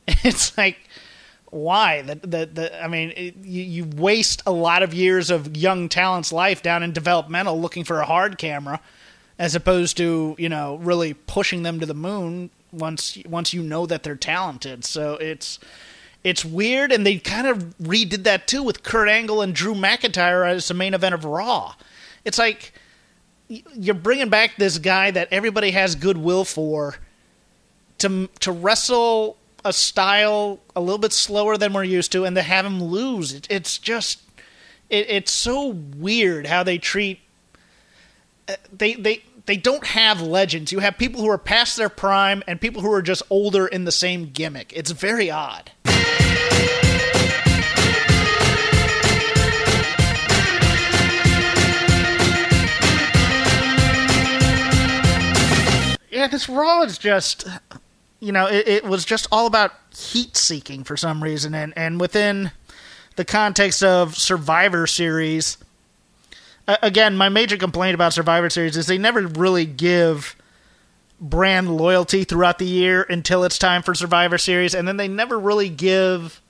It's 0.23 0.57
like 0.57 0.77
why? 1.51 2.01
The 2.01 2.15
the, 2.15 2.45
the 2.45 2.83
I 2.83 2.87
mean 2.87 3.11
it, 3.15 3.35
you, 3.43 3.63
you 3.63 3.85
waste 3.85 4.41
a 4.45 4.51
lot 4.51 4.83
of 4.83 4.93
years 4.93 5.29
of 5.29 5.55
young 5.55 5.89
talent's 5.89 6.31
life 6.31 6.61
down 6.63 6.81
in 6.81 6.93
developmental 6.93 7.59
looking 7.59 7.83
for 7.83 7.99
a 7.99 8.05
hard 8.05 8.37
camera 8.37 8.79
as 9.37 9.53
opposed 9.53 9.97
to 9.97 10.35
you 10.39 10.49
know 10.49 10.75
really 10.77 11.13
pushing 11.13 11.63
them 11.63 11.79
to 11.79 11.85
the 11.85 11.93
moon 11.93 12.49
once 12.71 13.17
once 13.27 13.53
you 13.53 13.61
know 13.61 13.85
that 13.85 14.03
they're 14.03 14.15
talented. 14.15 14.85
So 14.85 15.15
it's 15.15 15.59
it's 16.23 16.45
weird 16.45 16.91
and 16.91 17.05
they 17.05 17.17
kind 17.17 17.47
of 17.47 17.77
redid 17.79 18.23
that 18.23 18.47
too 18.47 18.63
with 18.63 18.83
Kurt 18.83 19.09
Angle 19.09 19.41
and 19.41 19.53
Drew 19.53 19.73
McIntyre 19.73 20.49
as 20.49 20.67
the 20.67 20.73
main 20.73 20.93
event 20.93 21.15
of 21.15 21.25
Raw. 21.25 21.73
It's 22.23 22.37
like 22.37 22.73
you're 23.49 23.95
bringing 23.95 24.29
back 24.29 24.55
this 24.57 24.77
guy 24.77 25.11
that 25.11 25.27
everybody 25.31 25.71
has 25.71 25.95
goodwill 25.95 26.45
for 26.45 26.95
to 27.97 28.29
to 28.39 28.51
wrestle 28.51 29.37
a 29.63 29.73
style 29.73 30.59
a 30.75 30.81
little 30.81 30.97
bit 30.97 31.13
slower 31.13 31.57
than 31.57 31.73
we're 31.73 31.83
used 31.83 32.11
to, 32.13 32.25
and 32.25 32.35
to 32.35 32.41
have 32.41 32.65
him 32.65 32.83
lose, 32.83 33.33
it, 33.33 33.47
it's 33.49 33.77
just 33.77 34.21
it, 34.89 35.09
it's 35.09 35.31
so 35.31 35.67
weird 35.67 36.47
how 36.47 36.63
they 36.63 36.77
treat 36.77 37.19
uh, 38.47 38.55
they 38.71 38.95
they 38.95 39.23
they 39.45 39.57
don't 39.57 39.85
have 39.85 40.21
legends. 40.21 40.71
You 40.71 40.79
have 40.79 40.97
people 40.97 41.21
who 41.21 41.29
are 41.29 41.37
past 41.37 41.77
their 41.77 41.89
prime 41.89 42.43
and 42.47 42.59
people 42.59 42.81
who 42.81 42.91
are 42.91 43.01
just 43.01 43.23
older 43.29 43.67
in 43.67 43.85
the 43.85 43.91
same 43.91 44.31
gimmick. 44.31 44.73
It's 44.75 44.91
very 44.91 45.31
odd. 45.31 45.71
Yeah, 56.09 56.27
this 56.27 56.49
Raw 56.49 56.83
is 56.83 56.97
just 56.97 57.47
you 58.21 58.31
know, 58.31 58.45
it, 58.45 58.67
it 58.67 58.85
was 58.85 59.03
just 59.03 59.27
all 59.31 59.47
about 59.47 59.73
heat 59.93 60.37
seeking 60.37 60.85
for 60.85 60.95
some 60.95 61.21
reason, 61.21 61.53
and 61.53 61.73
and 61.75 61.99
within 61.99 62.51
the 63.17 63.25
context 63.25 63.83
of 63.83 64.15
Survivor 64.15 64.87
Series. 64.87 65.57
Again, 66.67 67.17
my 67.17 67.27
major 67.27 67.57
complaint 67.57 67.95
about 67.95 68.13
Survivor 68.13 68.49
Series 68.49 68.77
is 68.77 68.85
they 68.85 68.97
never 68.97 69.27
really 69.27 69.65
give 69.65 70.35
brand 71.19 71.75
loyalty 71.75 72.23
throughout 72.23 72.59
the 72.59 72.65
year 72.65 73.05
until 73.09 73.43
it's 73.43 73.57
time 73.57 73.81
for 73.81 73.93
Survivor 73.93 74.37
Series, 74.37 74.73
and 74.73 74.87
then 74.87 74.97
they 74.97 75.07
never 75.07 75.37
really 75.37 75.69
give 75.69 76.40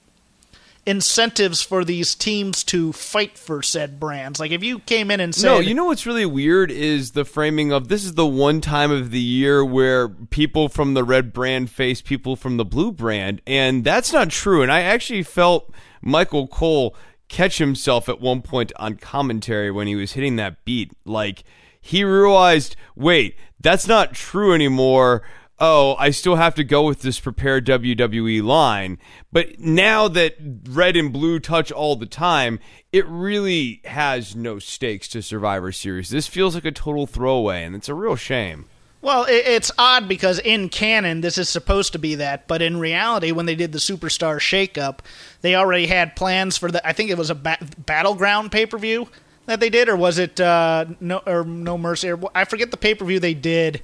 incentives 0.86 1.62
for 1.62 1.86
these 1.86 2.16
teams 2.16 2.64
to 2.64 2.92
fight 2.92 3.38
for 3.38 3.62
said 3.62 4.00
brands. 4.00 4.40
Like 4.40 4.52
if 4.52 4.64
you 4.64 4.80
came 4.80 5.12
in 5.12 5.20
and 5.20 5.34
said, 5.34 5.48
"No, 5.48 5.60
you 5.60 5.74
know 5.74 5.86
what's 5.86 6.06
really 6.06 6.26
weird 6.26 6.72
is 6.72 7.12
the 7.12 7.26
framing 7.26 7.72
of 7.72 7.88
this 7.88 8.04
is 8.04 8.14
the 8.14 8.26
one 8.26 8.62
time 8.62 8.92
of 8.92 9.12
the 9.12 9.20
year 9.20 9.64
where 9.64 10.10
people 10.10 10.70
from 10.70 10.94
the 10.94 11.04
red 11.04 11.34
brand 11.34 11.70
face 11.70 12.02
people 12.02 12.36
from 12.36 12.58
the 12.58 12.66
blue 12.66 12.92
brand," 12.92 13.42
and 13.46 13.84
that's 13.84 14.12
not 14.12 14.30
true. 14.30 14.62
And 14.62 14.72
I 14.72 14.82
actually 14.82 15.24
felt 15.24 15.72
Michael 16.02 16.48
Cole 16.48 16.96
catch 17.28 17.60
himself 17.60 18.10
at 18.10 18.20
one 18.20 18.42
point 18.42 18.74
on 18.76 18.96
commentary 18.96 19.72
when 19.72 19.88
he 19.88 19.96
was 19.96 20.14
hitting 20.14 20.36
that 20.36 20.66
beat, 20.66 20.92
like 21.06 21.44
he 21.82 22.04
realized, 22.04 22.76
wait, 22.96 23.36
that's 23.60 23.88
not 23.88 24.14
true 24.14 24.54
anymore 24.54 25.24
oh, 25.62 25.96
I 26.00 26.10
still 26.10 26.36
have 26.36 26.56
to 26.56 26.64
go 26.64 26.82
with 26.82 27.04
this 27.04 27.20
prepared 27.20 27.66
WWE 27.68 28.44
line. 28.44 28.98
But 29.32 29.60
now 29.60 30.08
that 30.10 30.36
red 30.68 30.98
and 30.98 31.14
blue 31.14 31.40
touch 31.40 31.72
all 31.72 31.96
the 31.96 32.08
time, 32.08 32.60
it 32.92 33.06
really 33.08 33.80
has 33.86 34.36
no 34.36 34.60
stakes 34.60 35.08
to 35.10 35.22
Survivor 35.22 35.72
Series. 35.72 36.10
This 36.10 36.28
feels 36.28 36.56
like 36.56 36.66
a 36.66 36.72
total 36.72 37.06
throwaway, 37.06 37.64
and 37.64 37.76
it's 37.76 37.88
a 37.88 37.94
real 37.94 38.16
shame. 38.16 38.66
Well, 39.04 39.26
it's 39.28 39.72
odd 39.80 40.08
because 40.08 40.38
in 40.40 40.70
canon, 40.70 41.22
this 41.22 41.38
is 41.38 41.50
supposed 41.50 41.94
to 41.94 42.00
be 42.00 42.16
that, 42.16 42.48
but 42.48 42.62
in 42.62 42.78
reality, 42.78 43.32
when 43.32 43.48
they 43.48 43.56
did 43.56 43.72
the 43.72 43.80
Superstar 43.80 44.38
shakeup, 44.38 45.00
they 45.42 45.56
already 45.56 45.88
had 45.88 46.16
plans 46.16 46.58
for 46.58 46.70
the. 46.70 46.88
I 46.88 46.94
think 46.94 47.10
it 47.10 47.18
was 47.18 47.32
a 47.32 47.36
ba- 47.36 47.58
battleground 47.80 48.52
pay 48.52 48.68
per 48.68 48.78
view 48.78 49.08
that 49.48 49.60
they 49.60 49.72
did, 49.72 49.90
or 49.90 49.96
was 49.96 50.20
it 50.20 50.40
uh, 50.40 50.86
no 51.00 51.18
or 51.26 51.44
No 51.44 51.80
Mercy? 51.80 52.14
I 52.36 52.46
forget 52.46 52.70
the 52.70 52.78
pay 52.78 52.94
per 52.94 53.04
view 53.06 53.20
they 53.20 53.34
did 53.34 53.82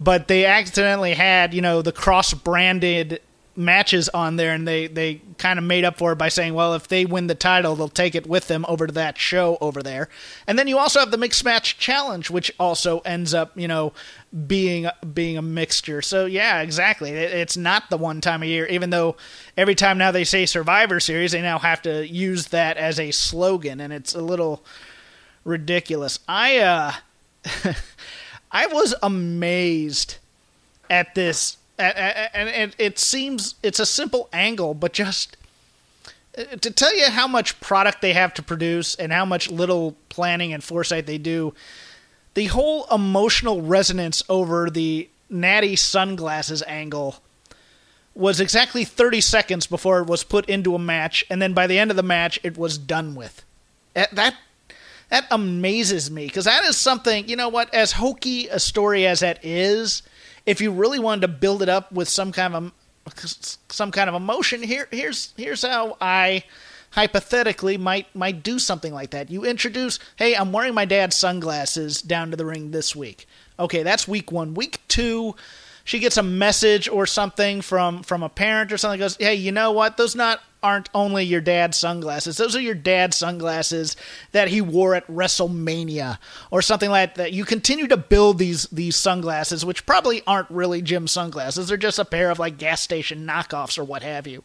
but 0.00 0.28
they 0.28 0.44
accidentally 0.44 1.14
had 1.14 1.54
you 1.54 1.62
know 1.62 1.82
the 1.82 1.92
cross 1.92 2.34
branded 2.34 3.20
matches 3.56 4.08
on 4.10 4.36
there 4.36 4.52
and 4.52 4.68
they 4.68 4.86
they 4.86 5.20
kind 5.38 5.58
of 5.58 5.64
made 5.64 5.84
up 5.84 5.96
for 5.96 6.12
it 6.12 6.16
by 6.16 6.28
saying 6.28 6.52
well 6.52 6.74
if 6.74 6.88
they 6.88 7.04
win 7.06 7.26
the 7.26 7.34
title 7.34 7.74
they'll 7.74 7.88
take 7.88 8.14
it 8.14 8.26
with 8.26 8.48
them 8.48 8.64
over 8.68 8.86
to 8.86 8.92
that 8.92 9.16
show 9.18 9.56
over 9.60 9.82
there. 9.82 10.08
And 10.46 10.58
then 10.58 10.68
you 10.68 10.78
also 10.78 11.00
have 11.00 11.10
the 11.10 11.16
mixed 11.16 11.44
match 11.44 11.78
challenge 11.78 12.30
which 12.30 12.52
also 12.60 13.00
ends 13.00 13.32
up 13.32 13.58
you 13.58 13.68
know 13.68 13.92
being 14.46 14.88
being 15.14 15.38
a 15.38 15.42
mixture. 15.42 16.02
So 16.02 16.26
yeah 16.26 16.60
exactly. 16.60 17.10
It's 17.12 17.56
not 17.56 17.88
the 17.88 17.96
one 17.96 18.20
time 18.20 18.42
a 18.42 18.46
year 18.46 18.66
even 18.66 18.90
though 18.90 19.16
every 19.56 19.74
time 19.74 19.96
now 19.98 20.10
they 20.10 20.24
say 20.24 20.44
survivor 20.44 21.00
series 21.00 21.32
they 21.32 21.42
now 21.42 21.58
have 21.58 21.80
to 21.82 22.06
use 22.06 22.48
that 22.48 22.76
as 22.76 23.00
a 23.00 23.10
slogan 23.10 23.80
and 23.80 23.92
it's 23.92 24.14
a 24.14 24.22
little 24.22 24.64
ridiculous. 25.44 26.18
I 26.28 26.58
uh 26.58 26.92
I 28.50 28.66
was 28.66 28.94
amazed 29.02 30.16
at 30.88 31.14
this, 31.14 31.56
and 31.78 32.74
it, 32.78 32.98
seems 32.98 33.54
it's 33.62 33.80
a 33.80 33.86
simple 33.86 34.28
angle, 34.32 34.74
but 34.74 34.92
just 34.92 35.36
uh, 36.38 36.44
to 36.60 36.70
tell 36.70 36.94
you 36.96 37.06
how 37.06 37.26
much 37.26 37.60
product 37.60 38.02
they 38.02 38.12
have 38.12 38.32
to 38.34 38.42
produce 38.42 38.94
and 38.94 39.12
how 39.12 39.24
much 39.24 39.50
little 39.50 39.96
planning 40.08 40.52
and 40.52 40.62
foresight 40.62 41.06
they 41.06 41.18
do, 41.18 41.54
the 42.34 42.46
whole 42.46 42.86
emotional 42.92 43.62
resonance 43.62 44.22
over 44.28 44.70
the 44.70 45.08
natty 45.28 45.76
sunglasses 45.76 46.62
angle 46.66 47.16
was 48.14 48.40
exactly 48.40 48.84
30 48.84 49.20
seconds 49.20 49.66
before 49.66 50.00
it 50.00 50.06
was 50.06 50.24
put 50.24 50.48
into 50.48 50.74
a 50.74 50.78
match, 50.78 51.24
and 51.28 51.40
then 51.42 51.52
by 51.52 51.66
the 51.66 51.78
end 51.78 51.90
of 51.90 51.96
the 51.96 52.02
match, 52.02 52.40
it 52.42 52.56
was 52.56 52.78
done 52.78 53.14
with. 53.14 53.44
That 53.94 54.34
that 55.08 55.26
amazes 55.30 56.10
me 56.10 56.26
because 56.26 56.44
that 56.44 56.64
is 56.64 56.76
something 56.76 57.28
you 57.28 57.36
know 57.36 57.48
what 57.48 57.72
as 57.74 57.92
hokey 57.92 58.48
a 58.48 58.58
story 58.58 59.06
as 59.06 59.20
that 59.20 59.44
is 59.44 60.02
if 60.44 60.60
you 60.60 60.70
really 60.70 60.98
wanted 60.98 61.22
to 61.22 61.28
build 61.28 61.62
it 61.62 61.68
up 61.68 61.90
with 61.92 62.08
some 62.08 62.32
kind 62.32 62.54
of 62.54 62.72
some 63.68 63.90
kind 63.90 64.08
of 64.08 64.14
emotion 64.14 64.62
here 64.62 64.88
here's 64.90 65.32
here's 65.36 65.62
how 65.62 65.96
i 66.00 66.42
hypothetically 66.96 67.76
might 67.76 68.12
might 68.16 68.42
do 68.42 68.58
something 68.58 68.92
like 68.92 69.10
that. 69.10 69.30
You 69.30 69.44
introduce 69.44 69.98
hey 70.16 70.34
i'm 70.34 70.50
wearing 70.50 70.74
my 70.74 70.86
dad's 70.86 71.14
sunglasses 71.14 72.00
down 72.02 72.30
to 72.30 72.36
the 72.36 72.46
ring 72.46 72.70
this 72.70 72.96
week. 72.96 73.26
Okay 73.58 73.82
that's 73.82 74.08
week 74.08 74.32
1 74.32 74.54
week 74.54 74.80
2 74.88 75.34
she 75.86 76.00
gets 76.00 76.16
a 76.16 76.22
message 76.22 76.88
or 76.88 77.06
something 77.06 77.62
from 77.62 78.02
from 78.02 78.22
a 78.22 78.28
parent 78.28 78.72
or 78.72 78.76
something 78.76 78.98
goes 78.98 79.16
hey 79.16 79.34
you 79.34 79.52
know 79.52 79.72
what? 79.72 79.96
Those 79.96 80.14
not 80.14 80.42
aren't 80.62 80.90
only 80.92 81.22
your 81.22 81.40
dad's 81.40 81.78
sunglasses. 81.78 82.36
Those 82.36 82.56
are 82.56 82.60
your 82.60 82.74
dad's 82.74 83.16
sunglasses 83.16 83.96
that 84.32 84.48
he 84.48 84.60
wore 84.60 84.96
at 84.96 85.06
WrestleMania 85.06 86.18
or 86.50 86.60
something 86.60 86.90
like 86.90 87.14
that. 87.14 87.32
You 87.32 87.44
continue 87.44 87.86
to 87.86 87.96
build 87.96 88.38
these 88.38 88.64
these 88.66 88.96
sunglasses 88.96 89.64
which 89.64 89.86
probably 89.86 90.22
aren't 90.26 90.50
really 90.50 90.82
Jim 90.82 91.06
sunglasses. 91.06 91.68
They're 91.68 91.76
just 91.76 92.00
a 92.00 92.04
pair 92.04 92.30
of 92.30 92.38
like 92.38 92.58
gas 92.58 92.82
station 92.82 93.26
knockoffs 93.26 93.78
or 93.78 93.84
what 93.84 94.02
have 94.02 94.26
you. 94.26 94.42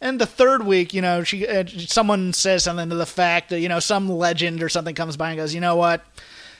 And 0.00 0.20
the 0.20 0.26
third 0.26 0.66
week, 0.66 0.92
you 0.92 1.00
know, 1.00 1.22
she 1.22 1.46
uh, 1.46 1.64
someone 1.66 2.32
says 2.32 2.64
something 2.64 2.90
to 2.90 2.96
the 2.96 3.06
fact 3.06 3.50
that 3.50 3.60
you 3.60 3.68
know 3.68 3.80
some 3.80 4.08
legend 4.08 4.60
or 4.60 4.68
something 4.68 4.96
comes 4.96 5.16
by 5.16 5.30
and 5.30 5.38
goes, 5.38 5.54
you 5.54 5.60
know 5.60 5.76
what, 5.76 6.04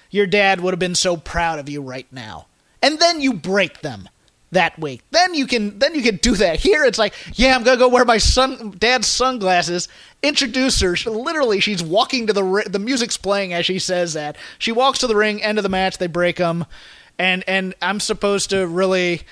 your 0.09 0.27
dad 0.29 0.61
would 0.61 0.73
have 0.73 0.79
been 0.79 0.95
so 0.95 1.17
proud 1.17 1.59
of 1.59 1.69
you 1.69 1.83
right 1.83 2.07
now 2.13 2.47
and 2.85 2.99
then 3.01 3.21
you 3.21 3.33
break 3.35 3.81
them. 3.81 4.09
that 4.53 4.79
week. 4.79 5.03
Then 5.11 5.35
you 5.35 5.47
can 5.49 5.81
then 5.81 5.97
you 5.97 6.03
can 6.03 6.17
do 6.19 6.37
that. 6.37 6.61
Here 6.61 6.85
it's 6.85 6.97
like, 6.99 7.13
yeah, 7.35 7.57
I'm 7.57 7.65
gonna 7.65 7.77
go 7.77 7.89
wear 7.89 8.05
my 8.05 8.19
son 8.19 8.77
dad's 8.79 9.09
sunglasses. 9.09 9.89
Introduce 10.23 10.81
her. 10.81 10.95
She- 10.95 11.11
literally, 11.11 11.59
she's 11.59 11.83
walking 11.83 12.29
to 12.29 12.33
the 12.33 12.45
ri- 12.45 12.69
the 12.69 12.79
music's 12.79 13.17
playing 13.17 13.53
as 13.53 13.67
she 13.67 13.81
says 13.81 14.13
that. 14.13 14.37
She 14.61 14.71
walks 14.71 15.01
to 15.01 15.09
the 15.09 15.17
ring. 15.17 15.43
End 15.43 15.59
of 15.59 15.65
the 15.65 15.69
match. 15.69 15.99
They 15.99 16.07
break 16.07 16.37
them, 16.37 16.67
and 17.19 17.43
and 17.49 17.75
I'm 17.83 17.99
supposed 17.99 18.51
to 18.51 18.65
really 18.69 19.23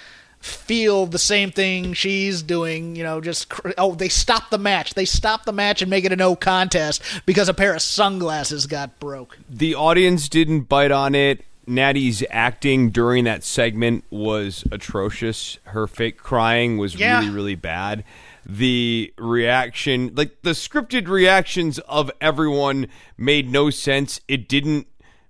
feel 0.41 1.07
the 1.07 1.21
same 1.21 1.53
thing 1.53 1.93
she's 1.93 2.43
doing. 2.43 2.97
You 2.97 3.05
know, 3.05 3.21
just 3.21 3.49
cr- 3.49 3.71
oh, 3.79 3.95
they 3.95 4.09
stop 4.09 4.51
the 4.51 4.59
match. 4.59 4.95
They 4.95 5.05
stop 5.05 5.45
the 5.45 5.53
match 5.53 5.83
and 5.83 5.89
make 5.91 6.05
it 6.05 6.11
a 6.13 6.17
no 6.17 6.35
contest 6.35 7.01
because 7.27 7.49
a 7.49 7.55
pair 7.55 7.75
of 7.77 7.83
sunglasses 7.83 8.67
got 8.67 8.99
broke. 8.99 9.39
The 9.49 9.77
audience 9.77 10.29
didn't 10.29 10.63
bite 10.63 10.91
on 10.91 11.15
it. 11.15 11.45
Natty's 11.67 12.23
acting 12.31 12.91
during 12.91 13.25
that 13.25 13.45
segment 13.45 14.05
was 14.11 14.65
atrocious. 14.73 15.59
Her 15.65 15.87
fake 15.87 16.19
crying 16.19 16.79
was 16.79 16.95
Yeah. 16.95 17.21
really, 17.21 17.31
really 17.31 17.55
bad. 17.55 18.05
The 18.45 19.13
reaction, 19.19 20.13
like 20.15 20.43
the 20.43 20.51
scripted 20.51 21.07
reactions 21.09 21.79
of 21.81 22.11
everyone, 22.21 22.89
made 23.17 23.51
no 23.51 23.71
sense. 23.71 24.21
It 24.27 24.49
didn't 24.49 24.87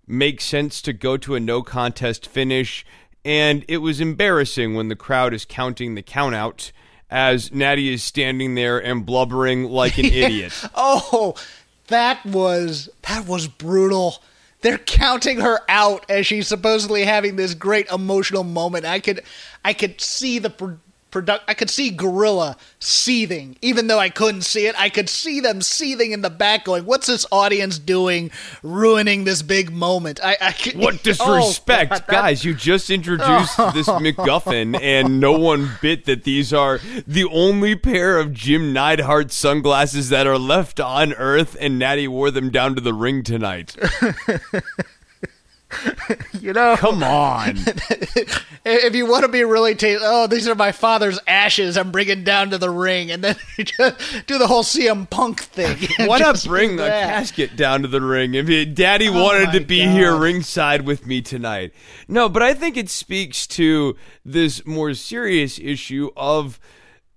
make 0.07 0.41
sense 0.41 0.81
to 0.83 0.93
go 0.93 1.17
to 1.19 1.35
a 1.35 1.41
no 1.41 1.63
contest 1.63 2.27
finish. 2.27 2.85
And 3.25 3.65
it 3.69 3.79
was 3.79 4.01
embarrassing 4.01 4.75
when 4.75 4.89
the 4.89 4.97
crowd 4.97 5.33
is 5.35 5.45
counting 5.45 5.95
the 5.95 6.03
count 6.03 6.35
out 6.35 6.73
as 7.11 7.53
Natty 7.53 7.93
is 7.93 8.03
standing 8.03 8.55
there 8.55 8.79
and 8.83 9.05
blubbering 9.05 9.65
like 9.65 9.99
an 9.99 10.05
idiot. 10.13 10.53
Oh, 10.75 11.35
that 11.89 12.25
was 12.25 12.89
that 13.03 13.27
was 13.27 13.47
brutal. 13.49 14.23
They're 14.63 14.79
counting 14.79 15.41
her 15.41 15.61
out 15.69 16.09
as 16.09 16.27
she's 16.27 16.49
supposedly 16.49 17.05
having 17.05 17.37
this 17.37 17.55
great 17.55 17.89
emotional 17.89 18.45
moment. 18.45 18.85
I 18.85 19.01
could 19.01 19.23
I 19.65 19.73
could 19.75 20.01
see 20.01 20.39
the 20.39 20.51
product 21.13 21.45
I 21.47 21.55
could 21.55 21.71
see 21.71 21.91
Gorilla 21.91 22.57
seething 22.81 23.57
even 23.63 23.87
though 23.87 24.01
I 24.01 24.09
couldn't 24.09 24.43
see 24.43 24.67
it. 24.67 24.75
I 24.77 24.89
could 24.89 25.09
see 25.09 25.39
them 25.39 25.63
seething 25.63 26.11
in 26.11 26.23
the 26.23 26.31
back 26.31 26.65
going, 26.65 26.85
"What's 26.85 27.07
this 27.07 27.25
audience 27.31 27.79
doing 27.79 28.33
ruining 28.63 29.25
this 29.25 29.43
big 29.43 29.71
moment?" 29.71 30.19
I, 30.25 30.37
I 30.41 30.53
could, 30.53 30.77
What 30.77 30.95
Oh, 30.95 30.99
disrespect, 31.03 31.91
God, 31.91 32.07
guys! 32.09 32.45
You 32.45 32.55
just 32.55 32.91
introduced 32.91 33.55
oh. 33.59 33.71
this 33.73 33.87
MacGuffin, 34.03 34.81
and 34.81 35.21
no 35.21 35.39
one 35.39 35.71
bit 35.81 36.07
that 36.07 36.25
these 36.25 36.53
are 36.53 36.81
the 37.07 37.25
only 37.31 37.77
pair 37.77 38.19
of 38.19 38.33
Jim 38.33 38.73
Neidhart 38.73 39.31
sunglasses 39.31 40.09
that 40.09 40.27
are 40.27 40.39
left 40.39 40.81
on 40.81 41.13
Earth, 41.13 41.57
and 41.61 41.79
Natty 41.79 42.09
wore 42.09 42.31
them 42.31 42.51
down 42.51 42.75
to 42.75 42.81
the 42.81 42.95
ring 42.95 43.23
tonight. 43.23 43.77
You 46.41 46.53
know, 46.53 46.77
Come 46.77 47.05
on! 47.05 47.57
if 48.65 48.95
you 48.97 49.07
want 49.07 49.25
to 49.25 49.29
be 49.29 49.45
really 49.45 49.77
ta- 49.77 49.99
oh 50.01 50.27
these 50.27 50.49
are 50.49 50.57
my 50.57 50.73
father's 50.73 51.21
ashes 51.29 51.77
i'm 51.77 51.93
bringing 51.93 52.25
down 52.25 52.51
to 52.51 52.59
the 52.59 52.71
ring 52.71 53.13
and 53.13 53.23
then 53.23 53.37
do 54.27 54.39
the 54.39 54.47
whole 54.49 54.65
cm 54.65 55.09
punk 55.09 55.41
thing. 55.41 55.77
Why 56.09 56.19
not 56.19 56.43
bring 56.45 56.81
a 56.81 56.89
casket 56.89 57.55
down 57.57 57.83
to 57.83 57.89
the 57.89 58.01
ring? 58.01 58.35
If 58.35 58.75
Daddy 58.75 59.09
oh 59.09 59.23
wanted 59.23 59.47
my 59.47 59.53
to 59.53 59.61
be 59.65 59.87
here 59.87 60.17
ringside 60.17 60.83
with 60.83 61.07
me 61.07 61.23
tonight? 61.23 61.73
No, 62.09 62.29
but 62.29 62.43
I 62.43 62.55
think 62.55 62.77
it 62.77 62.89
speaks 62.89 63.47
to 63.49 63.97
this 64.25 64.67
more 64.67 64.95
serious 64.95 65.59
issue 65.59 66.11
of 66.17 66.59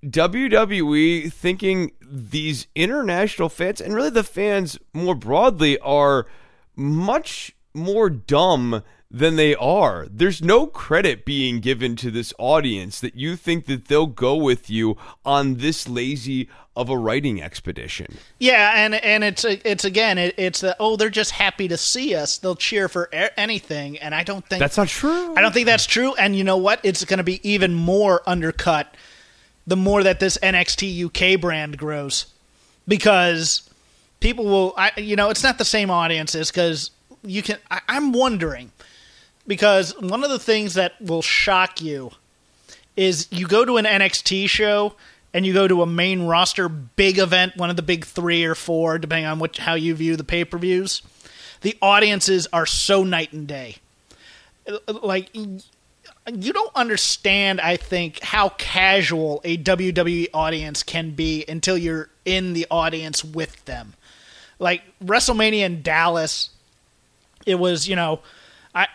WWE 0.05 1.31
thinking 1.33 1.91
these 2.01 2.67
international 2.75 3.49
fans 3.49 3.81
and 3.81 3.95
really 3.95 4.11
the 4.11 4.23
fans 4.23 4.77
more 4.93 5.15
broadly 5.15 5.79
are 5.79 6.27
much 6.75 7.55
more 7.75 8.09
dumb 8.09 8.83
than 9.11 9.35
they 9.35 9.53
are. 9.55 10.07
There's 10.09 10.41
no 10.41 10.65
credit 10.67 11.25
being 11.25 11.59
given 11.59 11.95
to 11.97 12.09
this 12.11 12.33
audience 12.37 12.99
that 12.99 13.15
you 13.15 13.35
think 13.35 13.65
that 13.67 13.85
they'll 13.87 14.07
go 14.07 14.35
with 14.35 14.69
you 14.69 14.97
on 15.25 15.55
this 15.55 15.87
lazy 15.87 16.49
of 16.75 16.89
a 16.89 16.97
writing 16.97 17.41
expedition. 17.41 18.17
yeah 18.37 18.73
and 18.75 18.95
and 18.95 19.23
it's 19.23 19.45
it's 19.45 19.85
again 19.85 20.17
it, 20.17 20.35
it's 20.37 20.59
the 20.59 20.75
oh 20.77 20.97
they're 20.97 21.09
just 21.09 21.31
happy 21.31 21.69
to 21.69 21.77
see 21.77 22.13
us 22.13 22.37
they'll 22.39 22.53
cheer 22.53 22.89
for 22.89 23.07
a- 23.13 23.39
anything 23.39 23.97
and 23.99 24.13
i 24.13 24.25
don't 24.25 24.45
think 24.49 24.59
That's 24.59 24.75
not 24.75 24.89
true. 24.89 25.33
I 25.37 25.41
don't 25.41 25.53
think 25.53 25.67
that's 25.67 25.85
true. 25.85 26.13
And 26.15 26.35
you 26.35 26.43
know 26.43 26.57
what? 26.57 26.81
It's 26.83 27.05
going 27.05 27.19
to 27.19 27.23
be 27.23 27.39
even 27.49 27.73
more 27.73 28.21
undercut 28.27 28.93
the 29.65 29.77
more 29.77 30.03
that 30.03 30.19
this 30.19 30.37
NXT 30.43 31.05
UK 31.35 31.39
brand 31.39 31.77
grows, 31.77 32.25
because 32.87 33.69
people 34.19 34.45
will. 34.45 34.73
I, 34.77 34.91
you 34.97 35.15
know, 35.15 35.29
it's 35.29 35.43
not 35.43 35.57
the 35.57 35.65
same 35.65 35.89
audiences 35.89 36.51
because 36.51 36.91
you 37.25 37.41
can. 37.41 37.57
I, 37.69 37.81
I'm 37.87 38.11
wondering 38.11 38.71
because 39.47 39.99
one 40.01 40.23
of 40.23 40.29
the 40.29 40.39
things 40.39 40.73
that 40.75 40.99
will 41.01 41.21
shock 41.21 41.81
you 41.81 42.11
is 42.95 43.27
you 43.31 43.47
go 43.47 43.65
to 43.65 43.77
an 43.77 43.85
NXT 43.85 44.49
show 44.49 44.95
and 45.33 45.45
you 45.45 45.53
go 45.53 45.67
to 45.67 45.81
a 45.81 45.85
main 45.85 46.23
roster 46.23 46.69
big 46.69 47.19
event, 47.19 47.57
one 47.57 47.69
of 47.69 47.75
the 47.75 47.81
big 47.81 48.05
three 48.05 48.45
or 48.45 48.55
four, 48.55 48.97
depending 48.97 49.25
on 49.25 49.39
which 49.39 49.57
how 49.57 49.73
you 49.73 49.93
view 49.93 50.15
the 50.15 50.23
pay 50.23 50.45
per 50.45 50.57
views. 50.57 51.01
The 51.61 51.77
audiences 51.81 52.47
are 52.53 52.65
so 52.65 53.03
night 53.03 53.33
and 53.33 53.47
day 53.47 53.77
like 54.87 55.29
you 55.35 56.53
don't 56.53 56.75
understand 56.75 57.61
i 57.61 57.75
think 57.75 58.19
how 58.21 58.49
casual 58.49 59.41
a 59.43 59.57
wwe 59.57 60.27
audience 60.33 60.83
can 60.83 61.11
be 61.11 61.45
until 61.47 61.77
you're 61.77 62.09
in 62.25 62.53
the 62.53 62.65
audience 62.71 63.23
with 63.23 63.63
them 63.65 63.93
like 64.59 64.81
wrestlemania 65.03 65.65
in 65.65 65.81
dallas 65.81 66.49
it 67.45 67.55
was 67.55 67.87
you 67.87 67.95
know 67.95 68.21
I, 68.75 68.87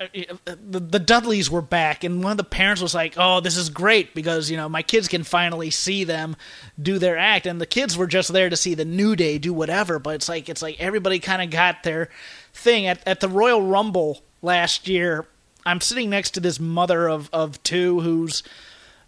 the, 0.44 0.98
Dudleys 0.98 1.50
were 1.50 1.62
back, 1.62 2.04
and 2.04 2.22
one 2.22 2.32
of 2.32 2.36
the 2.36 2.44
parents 2.44 2.82
was 2.82 2.94
like, 2.94 3.14
"Oh, 3.16 3.40
this 3.40 3.56
is 3.56 3.70
great 3.70 4.14
because 4.14 4.50
you 4.50 4.58
know 4.58 4.68
my 4.68 4.82
kids 4.82 5.08
can 5.08 5.24
finally 5.24 5.70
see 5.70 6.04
them 6.04 6.36
do 6.80 6.98
their 6.98 7.16
act." 7.16 7.46
And 7.46 7.58
the 7.58 7.66
kids 7.66 7.96
were 7.96 8.06
just 8.06 8.30
there 8.30 8.50
to 8.50 8.56
see 8.56 8.74
the 8.74 8.84
New 8.84 9.16
Day 9.16 9.38
do 9.38 9.54
whatever. 9.54 9.98
But 9.98 10.16
it's 10.16 10.28
like 10.28 10.50
it's 10.50 10.60
like 10.60 10.78
everybody 10.78 11.18
kind 11.18 11.40
of 11.40 11.48
got 11.48 11.82
their 11.82 12.10
thing 12.52 12.86
at 12.86 13.02
at 13.08 13.20
the 13.20 13.28
Royal 13.28 13.62
Rumble 13.62 14.20
last 14.42 14.86
year. 14.86 15.26
I'm 15.64 15.80
sitting 15.80 16.10
next 16.10 16.32
to 16.32 16.40
this 16.40 16.60
mother 16.60 17.08
of 17.08 17.30
of 17.32 17.62
two 17.62 18.00
who's 18.00 18.42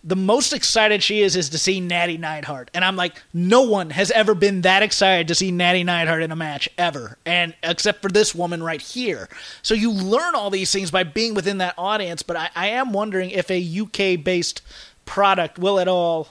the 0.05 0.17
most 0.17 0.53
excited 0.53 1.03
she 1.03 1.23
is 1.23 1.37
is 1.37 1.49
to 1.51 1.59
see 1.59 1.81
Natty 1.81 2.19
Neidhart, 2.19 2.71
and 2.75 2.85
I'm 2.85 2.97
like, 2.97 3.23
no 3.33 3.63
one 3.63 3.91
has 3.91 4.11
ever 4.11 4.35
been 4.35 4.63
that 4.63 4.83
excited 4.83 5.29
to 5.29 5.35
see 5.35 5.53
Natty 5.53 5.85
Neidhart 5.85 6.23
in 6.23 6.33
a 6.33 6.37
match 6.37 6.69
ever, 6.77 7.19
and 7.25 7.55
except 7.63 8.03
for 8.03 8.09
this 8.09 8.35
woman 8.35 8.63
right 8.63 8.81
here. 8.81 9.29
So 9.63 9.75
you 9.75 9.93
learn 9.93 10.35
all 10.35 10.51
these 10.51 10.73
things 10.73 10.91
by 10.91 11.05
being 11.05 11.35
within 11.35 11.59
that 11.59 11.75
audience. 11.79 12.23
But 12.23 12.37
I, 12.37 12.51
I 12.55 12.67
am 12.69 12.93
wondering 12.93 13.31
if 13.31 13.51
a 13.51 13.81
UK 13.81 14.23
based 14.23 14.63
product 15.05 15.59
will 15.59 15.79
at 15.79 15.89
all 15.89 16.29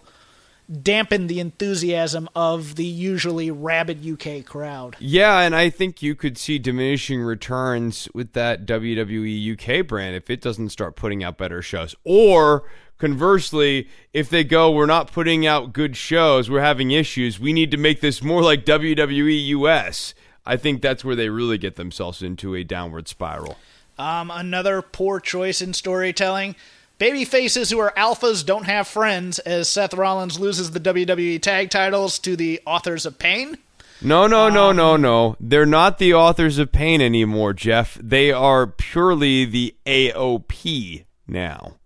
dampen 0.72 1.28
the 1.28 1.40
enthusiasm 1.40 2.30
of 2.36 2.76
the 2.76 2.86
usually 2.86 3.52
rabid 3.52 4.06
UK 4.08 4.46
crowd. 4.46 4.96
Yeah, 5.00 5.40
and 5.42 5.56
I 5.56 5.70
think 5.70 6.02
you 6.02 6.16
could 6.16 6.38
see 6.38 6.60
diminishing 6.60 7.22
returns 7.22 8.08
with 8.14 8.34
that 8.34 8.66
WWE 8.66 9.54
UK 9.54 9.86
brand 9.86 10.16
if 10.16 10.30
it 10.30 10.42
doesn't 10.42 10.70
start 10.70 10.96
putting 10.96 11.24
out 11.24 11.38
better 11.38 11.62
shows. 11.62 11.96
Or 12.04 12.64
conversely, 13.02 13.90
if 14.14 14.30
they 14.30 14.44
go, 14.44 14.72
we're 14.72 14.86
not 14.86 15.12
putting 15.12 15.46
out 15.46 15.74
good 15.74 15.98
shows, 15.98 16.50
we're 16.50 16.62
having 16.62 16.92
issues, 16.92 17.40
we 17.40 17.52
need 17.52 17.72
to 17.72 17.78
make 17.78 18.00
this 18.00 18.22
more 18.22 18.44
like 18.44 18.64
WWE 18.64 19.48
US. 19.48 20.14
I 20.46 20.56
think 20.56 20.82
that's 20.82 21.04
where 21.04 21.16
they 21.16 21.28
really 21.28 21.58
get 21.58 21.76
themselves 21.76 22.22
into 22.22 22.56
a 22.56 22.64
downward 22.64 23.08
spiral. 23.08 23.58
Um, 23.98 24.30
another 24.32 24.84
poor 24.84 25.20
choice 25.20 25.62
in 25.62 25.74
storytelling. 25.74 26.56
Baby 27.00 27.26
faces 27.26 27.72
who 27.72 27.80
are 27.80 27.94
alphas 27.98 28.46
don't 28.46 28.66
have 28.66 28.88
friends 28.88 29.40
as 29.40 29.68
Seth 29.68 29.96
Rollins 29.96 30.40
loses 30.40 30.70
the 30.70 30.80
WWE 30.80 31.42
tag 31.42 31.72
titles 31.72 32.20
to 32.20 32.36
the 32.36 32.62
authors 32.68 33.08
of 33.08 33.18
pain. 33.18 33.58
No, 34.04 34.28
no, 34.28 34.48
no, 34.50 34.72
no, 34.72 34.96
no. 34.96 35.36
They're 35.40 35.66
not 35.66 35.98
the 35.98 36.14
authors 36.14 36.60
of 36.60 36.72
pain 36.72 37.02
anymore, 37.02 37.54
Jeff. 37.54 37.98
They 38.02 38.32
are 38.32 38.68
purely 38.68 39.46
the 39.46 39.76
AOP 39.88 41.06
now. 41.28 41.78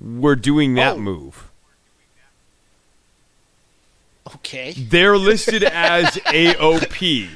We're 0.00 0.36
doing 0.36 0.74
that 0.74 0.94
Oh. 0.96 0.98
move. 0.98 1.50
Okay. 4.36 4.72
They're 4.72 5.16
listed 5.16 5.62
as 5.64 6.06
AOP. 6.26 7.28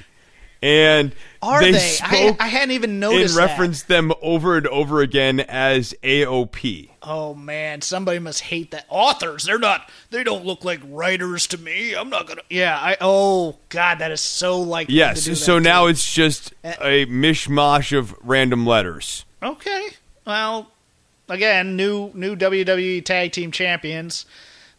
And 0.65 1.13
Are 1.43 1.61
they, 1.61 1.73
they? 1.73 1.79
spoke 1.79 2.37
I, 2.41 2.45
I 2.45 2.47
hadn't 2.47 2.71
even 2.73 3.01
noticed 3.01 3.17
and 3.17 3.19
noticed 3.21 3.37
that. 3.37 3.47
referenced 3.47 3.89
them 3.89 4.13
over 4.23 4.57
and 4.57 4.67
over 4.69 5.01
again 5.01 5.41
as 5.41 5.93
AOP. 6.05 6.91
Oh 7.03 7.35
man, 7.35 7.81
somebody 7.83 8.21
must 8.21 8.43
hate 8.43 8.71
that. 8.71 8.87
Authors, 8.89 9.43
they're 9.45 9.59
not 9.59 9.91
they 10.11 10.23
don't 10.23 10.45
look 10.45 10.65
like 10.65 10.79
writers 10.85 11.49
to 11.49 11.59
me. 11.59 11.95
I'm 11.97 12.11
not 12.11 12.29
gonna 12.29 12.43
Yeah, 12.49 12.79
I 12.79 12.97
oh 13.01 13.57
god, 13.71 13.99
that 13.99 14.13
is 14.13 14.21
so 14.21 14.61
like 14.61 14.87
Yes, 14.89 15.25
so 15.41 15.59
now 15.59 15.87
it's 15.87 16.15
just 16.15 16.55
eh. 16.63 16.77
a 16.81 17.07
mishmash 17.07 17.97
of 17.97 18.15
random 18.23 18.65
letters. 18.65 19.25
Okay. 19.43 19.89
Well, 20.25 20.71
again, 21.33 21.77
new 21.77 22.11
new 22.15 22.37
WWE 22.37 23.05
tag 23.05 23.33
team 23.33 23.51
champions 23.51 24.27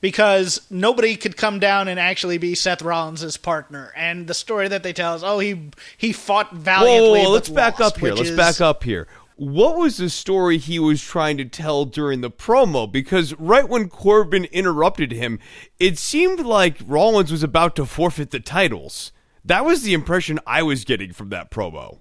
because 0.01 0.61
nobody 0.69 1.15
could 1.15 1.37
come 1.37 1.59
down 1.59 1.87
and 1.87 1.99
actually 1.99 2.37
be 2.37 2.55
Seth 2.55 2.81
Rollins' 2.81 3.37
partner. 3.37 3.91
And 3.95 4.27
the 4.27 4.33
story 4.33 4.67
that 4.67 4.83
they 4.83 4.93
tell 4.93 5.15
is, 5.15 5.23
oh, 5.23 5.39
he 5.39 5.69
he 5.97 6.11
fought 6.13 6.51
Whoa, 6.51 6.59
valiantly. 6.59 7.19
whoa, 7.19 7.25
but 7.25 7.29
let's 7.31 7.49
back 7.49 7.79
lost, 7.79 7.95
up 7.95 8.01
here. 8.01 8.13
Let's 8.13 8.29
is- 8.29 8.37
back 8.37 8.61
up 8.61 8.83
here. 8.83 9.07
what 9.35 9.77
was 9.77 9.97
the 9.97 10.09
story 10.09 10.57
he 10.57 10.77
was 10.77 11.01
trying 11.01 11.37
to 11.37 11.45
tell 11.45 11.85
during 11.85 12.21
the 12.21 12.29
promo? 12.29 12.89
Because 12.89 13.33
right 13.39 13.67
when 13.67 13.89
Corbin 13.89 14.45
interrupted 14.45 15.11
him, 15.11 15.39
it 15.79 15.97
seemed 15.97 16.41
like 16.41 16.77
Rollins 16.85 17.31
was 17.31 17.41
about 17.43 17.75
to 17.77 17.85
forfeit 17.85 18.29
the 18.31 18.39
titles. 18.39 19.11
That 19.43 19.65
was 19.65 19.81
the 19.83 19.93
impression 19.93 20.39
I 20.45 20.63
was 20.63 20.85
getting 20.85 21.11
from 21.13 21.29
that 21.29 21.49
promo. 21.49 21.99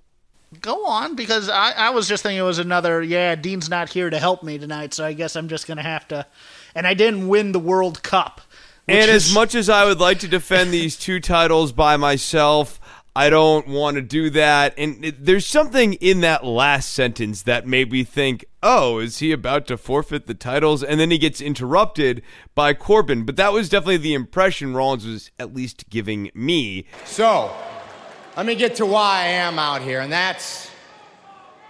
Go 0.62 0.86
on, 0.86 1.16
because 1.16 1.48
I, 1.48 1.72
I 1.72 1.90
was 1.90 2.08
just 2.08 2.22
thinking 2.22 2.38
it 2.38 2.42
was 2.42 2.60
another, 2.60 3.02
yeah, 3.02 3.34
Dean's 3.34 3.68
not 3.68 3.88
here 3.88 4.08
to 4.08 4.18
help 4.18 4.44
me 4.44 4.58
tonight, 4.58 4.94
so 4.94 5.04
I 5.04 5.12
guess 5.12 5.34
I'm 5.34 5.48
just 5.48 5.66
going 5.66 5.76
to 5.76 5.82
have 5.82 6.06
to. 6.08 6.24
And 6.74 6.86
I 6.86 6.94
didn't 6.94 7.28
win 7.28 7.50
the 7.52 7.58
World 7.58 8.02
Cup. 8.02 8.40
And 8.88 9.10
is- 9.10 9.28
as 9.28 9.34
much 9.34 9.54
as 9.54 9.68
I 9.68 9.84
would 9.84 9.98
like 9.98 10.20
to 10.20 10.28
defend 10.28 10.70
these 10.70 10.96
two 10.96 11.18
titles 11.20 11.72
by 11.72 11.96
myself, 11.96 12.80
I 13.14 13.28
don't 13.28 13.68
want 13.68 13.96
to 13.96 14.02
do 14.02 14.30
that. 14.30 14.74
And 14.78 15.04
it, 15.04 15.26
there's 15.26 15.46
something 15.46 15.94
in 15.94 16.20
that 16.22 16.44
last 16.44 16.92
sentence 16.92 17.42
that 17.42 17.66
made 17.66 17.92
me 17.92 18.04
think, 18.04 18.44
oh, 18.62 19.00
is 19.00 19.18
he 19.18 19.32
about 19.32 19.66
to 19.66 19.76
forfeit 19.76 20.26
the 20.26 20.34
titles? 20.34 20.82
And 20.82 20.98
then 20.98 21.10
he 21.10 21.18
gets 21.18 21.40
interrupted 21.40 22.22
by 22.54 22.72
Corbin. 22.72 23.24
But 23.24 23.36
that 23.36 23.52
was 23.52 23.68
definitely 23.68 23.98
the 23.98 24.14
impression 24.14 24.74
Rollins 24.74 25.06
was 25.06 25.30
at 25.38 25.52
least 25.52 25.90
giving 25.90 26.30
me. 26.34 26.86
So, 27.04 27.54
let 28.36 28.46
me 28.46 28.54
get 28.54 28.76
to 28.76 28.86
why 28.86 29.24
I 29.24 29.26
am 29.26 29.58
out 29.58 29.82
here, 29.82 30.00
and 30.00 30.10
that's 30.10 30.70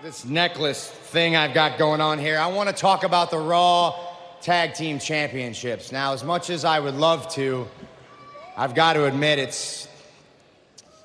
this 0.00 0.24
necklace 0.24 0.88
thing 0.88 1.34
I've 1.34 1.54
got 1.54 1.76
going 1.76 2.00
on 2.00 2.18
here. 2.18 2.38
I 2.38 2.46
want 2.46 2.68
to 2.68 2.74
talk 2.74 3.02
about 3.02 3.30
the 3.30 3.38
Raw 3.38 3.98
Tag 4.40 4.74
Team 4.74 4.98
Championships. 4.98 5.90
Now, 5.90 6.12
as 6.12 6.22
much 6.22 6.50
as 6.50 6.64
I 6.64 6.78
would 6.78 6.94
love 6.94 7.28
to, 7.34 7.66
I've 8.56 8.74
got 8.74 8.92
to 8.92 9.06
admit 9.06 9.40
it's 9.40 9.88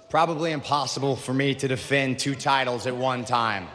probably 0.09 0.51
impossible 0.51 1.15
for 1.15 1.33
me 1.33 1.55
to 1.55 1.67
defend 1.67 2.19
two 2.19 2.35
titles 2.35 2.85
at 2.85 2.95
one 2.95 3.25
time. 3.25 3.67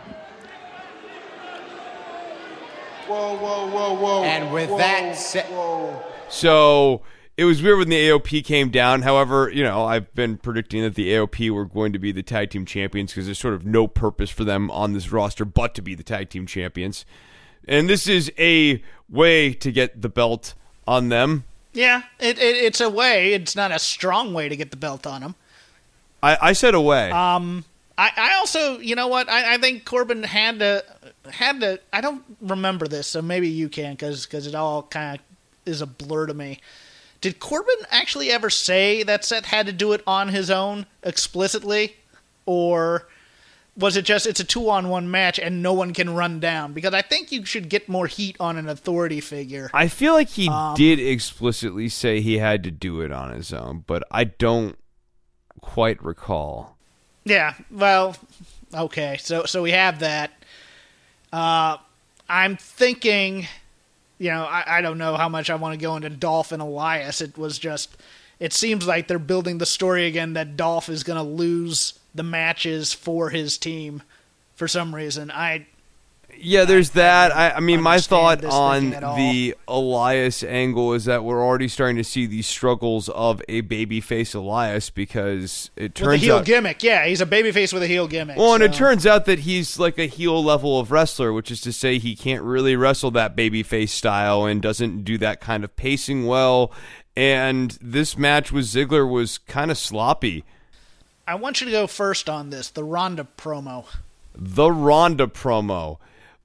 Whoa, 3.08 3.36
whoa, 3.36 3.68
whoa, 3.68 3.94
whoa. 3.94 4.22
And 4.22 4.52
with 4.52 4.70
whoa, 4.70 4.78
that 4.78 5.16
said- 5.16 5.46
whoa. 5.46 6.00
So 6.28 7.02
it 7.42 7.44
was 7.44 7.60
weird 7.60 7.78
when 7.78 7.88
the 7.88 7.96
AOP 7.96 8.44
came 8.44 8.70
down. 8.70 9.02
However, 9.02 9.50
you 9.50 9.64
know, 9.64 9.84
I've 9.84 10.14
been 10.14 10.36
predicting 10.36 10.82
that 10.82 10.94
the 10.94 11.10
AOP 11.10 11.50
were 11.50 11.64
going 11.64 11.92
to 11.92 11.98
be 11.98 12.12
the 12.12 12.22
tag 12.22 12.50
team 12.50 12.64
champions 12.64 13.10
because 13.10 13.24
there's 13.24 13.40
sort 13.40 13.54
of 13.54 13.66
no 13.66 13.88
purpose 13.88 14.30
for 14.30 14.44
them 14.44 14.70
on 14.70 14.92
this 14.92 15.10
roster 15.10 15.44
but 15.44 15.74
to 15.74 15.82
be 15.82 15.96
the 15.96 16.04
tag 16.04 16.30
team 16.30 16.46
champions. 16.46 17.04
And 17.66 17.90
this 17.90 18.06
is 18.06 18.30
a 18.38 18.80
way 19.08 19.54
to 19.54 19.72
get 19.72 20.02
the 20.02 20.08
belt 20.08 20.54
on 20.86 21.08
them. 21.08 21.42
Yeah, 21.72 22.02
it, 22.20 22.38
it, 22.38 22.54
it's 22.54 22.80
a 22.80 22.88
way. 22.88 23.32
It's 23.32 23.56
not 23.56 23.72
a 23.72 23.80
strong 23.80 24.34
way 24.34 24.48
to 24.48 24.54
get 24.54 24.70
the 24.70 24.76
belt 24.76 25.04
on 25.04 25.22
them. 25.22 25.34
I, 26.22 26.38
I 26.40 26.52
said 26.52 26.76
away. 26.76 27.10
Um, 27.10 27.64
I, 27.98 28.12
I 28.16 28.34
also, 28.36 28.78
you 28.78 28.94
know 28.94 29.08
what? 29.08 29.28
I, 29.28 29.54
I 29.54 29.58
think 29.58 29.84
Corbin 29.84 30.22
had 30.22 30.60
to 30.60 30.84
had 31.28 31.60
to. 31.62 31.80
I 31.92 32.00
don't 32.00 32.22
remember 32.40 32.86
this, 32.86 33.08
so 33.08 33.20
maybe 33.20 33.48
you 33.48 33.68
can, 33.68 33.94
because 33.94 34.26
because 34.26 34.46
it 34.46 34.54
all 34.54 34.84
kind 34.84 35.18
of 35.18 35.24
is 35.66 35.80
a 35.80 35.86
blur 35.86 36.26
to 36.26 36.34
me. 36.34 36.60
Did 37.22 37.40
Corbin 37.40 37.74
actually 37.90 38.30
ever 38.30 38.50
say 38.50 39.02
that 39.04 39.24
Seth 39.24 39.46
had 39.46 39.64
to 39.66 39.72
do 39.72 39.92
it 39.94 40.02
on 40.06 40.28
his 40.28 40.50
own 40.50 40.84
explicitly, 41.02 41.96
or 42.44 43.08
was 43.76 43.96
it 43.96 44.04
just 44.04 44.26
it's 44.26 44.40
a 44.40 44.44
two 44.44 44.68
on 44.68 44.88
one 44.90 45.10
match 45.10 45.38
and 45.38 45.62
no 45.62 45.72
one 45.72 45.94
can 45.94 46.10
run 46.14 46.40
down? 46.40 46.72
Because 46.74 46.92
I 46.92 47.00
think 47.00 47.32
you 47.32 47.44
should 47.46 47.68
get 47.70 47.88
more 47.88 48.06
heat 48.06 48.36
on 48.38 48.58
an 48.58 48.68
authority 48.68 49.20
figure. 49.20 49.70
I 49.72 49.88
feel 49.88 50.12
like 50.12 50.28
he 50.28 50.48
Um, 50.48 50.74
did 50.74 50.98
explicitly 50.98 51.88
say 51.88 52.20
he 52.20 52.38
had 52.38 52.62
to 52.64 52.70
do 52.70 53.00
it 53.00 53.12
on 53.12 53.32
his 53.32 53.52
own, 53.52 53.84
but 53.86 54.02
I 54.10 54.24
don't 54.24 54.76
quite 55.60 56.04
recall. 56.04 56.76
Yeah, 57.24 57.54
well, 57.70 58.16
okay. 58.74 59.16
So 59.20 59.44
so 59.44 59.62
we 59.62 59.70
have 59.70 60.00
that. 60.00 60.32
Uh, 61.32 61.76
I'm 62.28 62.56
thinking, 62.56 63.46
you 64.22 64.30
know, 64.30 64.44
I, 64.44 64.78
I 64.78 64.80
don't 64.82 64.98
know 64.98 65.16
how 65.16 65.28
much 65.28 65.50
I 65.50 65.56
want 65.56 65.72
to 65.78 65.84
go 65.84 65.96
into 65.96 66.08
Dolph 66.08 66.52
and 66.52 66.62
Elias. 66.62 67.20
It 67.20 67.36
was 67.36 67.58
just, 67.58 67.96
it 68.38 68.52
seems 68.52 68.86
like 68.86 69.08
they're 69.08 69.18
building 69.18 69.58
the 69.58 69.66
story 69.66 70.06
again 70.06 70.34
that 70.34 70.56
Dolph 70.56 70.88
is 70.88 71.02
going 71.02 71.16
to 71.16 71.28
lose 71.28 71.98
the 72.14 72.22
matches 72.22 72.92
for 72.92 73.30
his 73.30 73.58
team 73.58 74.00
for 74.54 74.68
some 74.68 74.94
reason. 74.94 75.32
I 75.32 75.66
Yeah, 76.44 76.64
there's 76.64 76.90
that. 76.90 77.34
I, 77.34 77.50
I 77.52 77.60
mean, 77.60 77.80
my 77.80 78.00
thought 78.00 78.44
on 78.44 78.80
thinking 78.80 78.94
at 78.94 79.04
all. 79.04 79.16
the 79.16 79.54
Elias 79.68 80.42
angle 80.42 80.92
is 80.92 81.04
that 81.04 81.22
we're 81.22 81.40
already 81.40 81.68
starting 81.68 81.96
to 81.98 82.04
see 82.04 82.26
the 82.26 82.42
struggles 82.42 83.08
of 83.10 83.40
a 83.48 83.62
babyface 83.62 84.34
Elias 84.34 84.90
because 84.90 85.70
it 85.76 85.94
turns 85.94 86.06
with 86.08 86.14
a 86.14 86.24
heel 86.24 86.36
out. 86.38 86.44
gimmick, 86.44 86.82
yeah, 86.82 87.06
he's 87.06 87.20
a 87.20 87.26
babyface 87.26 87.72
with 87.72 87.84
a 87.84 87.86
heel 87.86 88.08
gimmick. 88.08 88.36
well, 88.36 88.54
and 88.54 88.62
it 88.62 88.72
turns 88.72 89.06
out 89.06 89.24
that 89.26 89.40
he's 89.40 89.78
like 89.78 89.98
a 89.98 90.06
heel 90.06 90.42
level 90.42 90.80
of 90.80 90.90
wrestler, 90.90 91.32
which 91.32 91.50
is 91.50 91.60
to 91.60 91.72
say 91.72 91.98
he 91.98 92.16
can't 92.16 92.42
really 92.42 92.74
wrestle 92.74 93.12
that 93.12 93.36
babyface 93.36 93.90
style 93.90 94.44
and 94.44 94.60
doesn't 94.60 95.04
do 95.04 95.16
that 95.18 95.40
kind 95.40 95.62
of 95.62 95.76
pacing 95.76 96.26
well. 96.26 96.72
And 97.16 97.78
this 97.80 98.18
match 98.18 98.50
with 98.50 98.64
Ziggler 98.64 99.08
was 99.08 99.38
kind 99.38 99.70
of 99.70 99.78
sloppy. 99.78 100.44
I 101.26 101.36
want 101.36 101.60
you 101.60 101.66
to 101.66 101.70
go 101.70 101.86
first 101.86 102.28
on 102.28 102.50
this, 102.50 102.68
the 102.68 102.82
Ronda 102.82 103.28
promo. 103.36 103.86
the 104.34 104.72
Ronda 104.72 105.28
promo. 105.28 105.98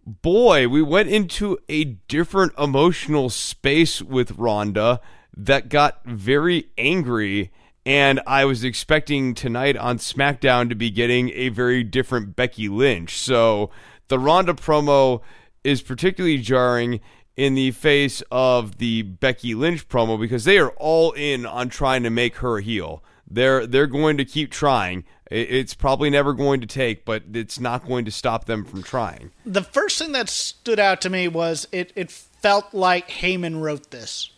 Boy, 0.07 0.69
we 0.69 0.81
went 0.81 1.09
into 1.09 1.57
a 1.67 1.83
different 1.83 2.53
emotional 2.57 3.29
space 3.29 4.01
with 4.01 4.31
Ronda 4.37 5.01
that 5.35 5.67
got 5.67 6.01
very 6.05 6.69
angry. 6.77 7.51
And 7.85 8.21
I 8.25 8.45
was 8.45 8.63
expecting 8.63 9.33
tonight 9.33 9.75
on 9.75 9.97
SmackDown 9.97 10.69
to 10.69 10.75
be 10.75 10.91
getting 10.91 11.31
a 11.31 11.49
very 11.49 11.83
different 11.83 12.37
Becky 12.37 12.69
Lynch. 12.69 13.17
So 13.17 13.69
the 14.07 14.17
Ronda 14.17 14.53
promo 14.53 15.19
is 15.65 15.81
particularly 15.81 16.37
jarring 16.37 17.01
in 17.35 17.55
the 17.55 17.71
face 17.71 18.23
of 18.31 18.77
the 18.77 19.01
Becky 19.01 19.55
Lynch 19.55 19.89
promo 19.89 20.17
because 20.17 20.45
they 20.45 20.57
are 20.57 20.71
all 20.77 21.11
in 21.11 21.45
on 21.45 21.67
trying 21.67 22.03
to 22.03 22.09
make 22.09 22.37
her 22.37 22.59
a 22.59 22.63
heel. 22.63 23.03
They're 23.29 23.67
they're 23.67 23.87
going 23.87 24.17
to 24.17 24.25
keep 24.25 24.51
trying. 24.51 25.03
It's 25.29 25.73
probably 25.73 26.09
never 26.09 26.33
going 26.33 26.61
to 26.61 26.67
take, 26.67 27.03
but 27.03 27.23
it's 27.33 27.59
not 27.59 27.85
going 27.85 28.05
to 28.05 28.11
stop 28.11 28.45
them 28.45 28.63
from 28.63 28.81
trying. 28.81 29.31
the 29.45 29.61
first 29.61 29.99
thing 29.99 30.13
that 30.13 30.29
stood 30.29 30.79
out 30.79 31.01
to 31.01 31.09
me 31.09 31.27
was 31.27 31.67
it, 31.73 31.91
it 31.95 32.09
felt 32.09 32.73
like 32.73 33.09
Heyman 33.09 33.61
wrote 33.61 33.91
this. 33.91 34.31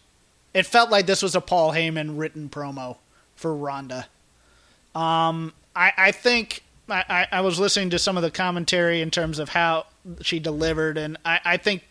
It 0.54 0.66
felt 0.66 0.90
like 0.90 1.06
this 1.06 1.22
was 1.22 1.36
a 1.36 1.42
Paul 1.42 1.74
Heyman 1.74 2.18
written 2.18 2.50
promo 2.50 2.98
for 3.36 3.56
Ronda. 3.56 4.08
Um, 4.96 5.54
I, 5.76 5.94
I 5.96 6.12
think 6.12 6.64
I, 6.90 7.28
I, 7.32 7.42
was 7.42 7.60
listening 7.60 7.92
to 7.92 8.00
some 8.00 8.18
of 8.18 8.24
the 8.24 8.32
commentary 8.32 9.02
in 9.02 9.12
terms 9.12 9.38
of 9.38 9.50
how 9.50 9.86
she 10.22 10.40
delivered, 10.40 10.98
and 10.98 11.18
I, 11.24 11.40
I 11.46 11.58
think 11.58 11.84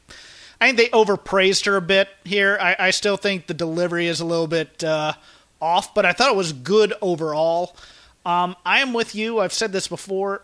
I 0.60 0.66
think 0.66 0.78
they 0.78 0.88
overpraised 0.88 1.66
her 1.66 1.76
a 1.76 1.80
bit 1.80 2.08
here. 2.24 2.58
I, 2.60 2.76
I 2.78 2.90
still 2.90 3.16
think 3.16 3.46
the 3.46 3.54
delivery 3.54 4.08
is 4.08 4.18
a 4.20 4.24
little 4.24 4.48
bit 4.48 4.82
uh, 4.82 5.12
off, 5.60 5.94
but 5.94 6.06
I 6.06 6.12
thought 6.12 6.30
it 6.30 6.36
was 6.36 6.52
good 6.52 6.94
overall. 7.00 7.76
Um, 8.24 8.56
I 8.64 8.80
am 8.80 8.92
with 8.92 9.14
you. 9.14 9.40
I've 9.40 9.52
said 9.52 9.72
this 9.72 9.88
before 9.88 10.42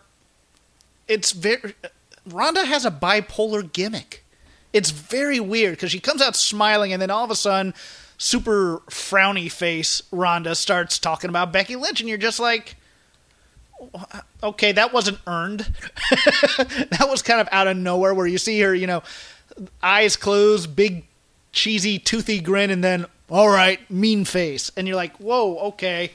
it's 1.08 1.32
very 1.32 1.74
Ronda 2.26 2.64
has 2.64 2.84
a 2.84 2.90
bipolar 2.90 3.70
gimmick. 3.70 4.24
It's 4.72 4.90
very 4.90 5.38
weird 5.38 5.74
because 5.74 5.90
she 5.90 6.00
comes 6.00 6.22
out 6.22 6.36
smiling 6.36 6.92
and 6.92 7.00
then 7.00 7.10
all 7.10 7.24
of 7.24 7.30
a 7.30 7.36
sudden, 7.36 7.74
super 8.16 8.82
frowny 8.88 9.50
face 9.50 10.02
Ronda 10.10 10.54
starts 10.54 10.98
talking 10.98 11.30
about 11.30 11.52
Becky 11.52 11.76
Lynch, 11.76 12.00
and 12.00 12.08
you're 12.08 12.18
just 12.18 12.40
like, 12.40 12.76
okay, 14.42 14.72
that 14.72 14.92
wasn't 14.92 15.18
earned. 15.26 15.60
that 16.10 17.06
was 17.08 17.22
kind 17.22 17.40
of 17.40 17.48
out 17.52 17.68
of 17.68 17.76
nowhere. 17.76 18.14
Where 18.14 18.26
you 18.26 18.38
see 18.38 18.60
her, 18.60 18.74
you 18.74 18.86
know, 18.86 19.02
eyes 19.82 20.16
closed, 20.16 20.74
big 20.74 21.04
cheesy 21.52 21.98
toothy 21.98 22.40
grin, 22.40 22.70
and 22.70 22.82
then 22.82 23.06
all 23.30 23.48
right, 23.48 23.78
mean 23.90 24.24
face, 24.24 24.70
and 24.76 24.86
you're 24.86 24.96
like, 24.96 25.16
whoa, 25.16 25.58
okay. 25.68 26.10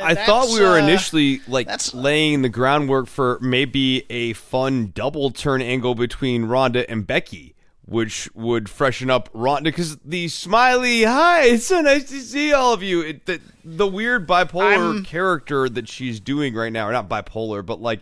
I 0.00 0.14
thought 0.14 0.48
we 0.52 0.60
were 0.60 0.78
uh, 0.78 0.82
initially 0.82 1.40
like 1.48 1.66
that's- 1.66 1.92
laying 1.92 2.42
the 2.42 2.48
groundwork 2.48 3.06
for 3.06 3.38
maybe 3.40 4.06
a 4.08 4.32
fun 4.34 4.92
double 4.94 5.30
turn 5.30 5.60
angle 5.60 5.94
between 5.94 6.44
Ronda 6.46 6.88
and 6.90 7.06
Becky, 7.06 7.54
which 7.84 8.30
would 8.34 8.68
freshen 8.70 9.10
up 9.10 9.28
Ronda 9.34 9.68
because 9.70 9.98
the 9.98 10.28
smiley 10.28 11.02
hi, 11.02 11.42
it's 11.42 11.66
so 11.66 11.80
nice 11.82 12.04
to 12.04 12.20
see 12.20 12.52
all 12.52 12.72
of 12.72 12.82
you. 12.82 13.02
It, 13.02 13.26
the, 13.26 13.40
the 13.64 13.86
weird 13.86 14.26
bipolar 14.26 14.94
I'm- 14.94 15.04
character 15.04 15.68
that 15.68 15.88
she's 15.88 16.20
doing 16.20 16.54
right 16.54 16.72
now, 16.72 16.88
or 16.88 16.92
not 16.92 17.08
bipolar, 17.08 17.66
but 17.66 17.82
like 17.82 18.00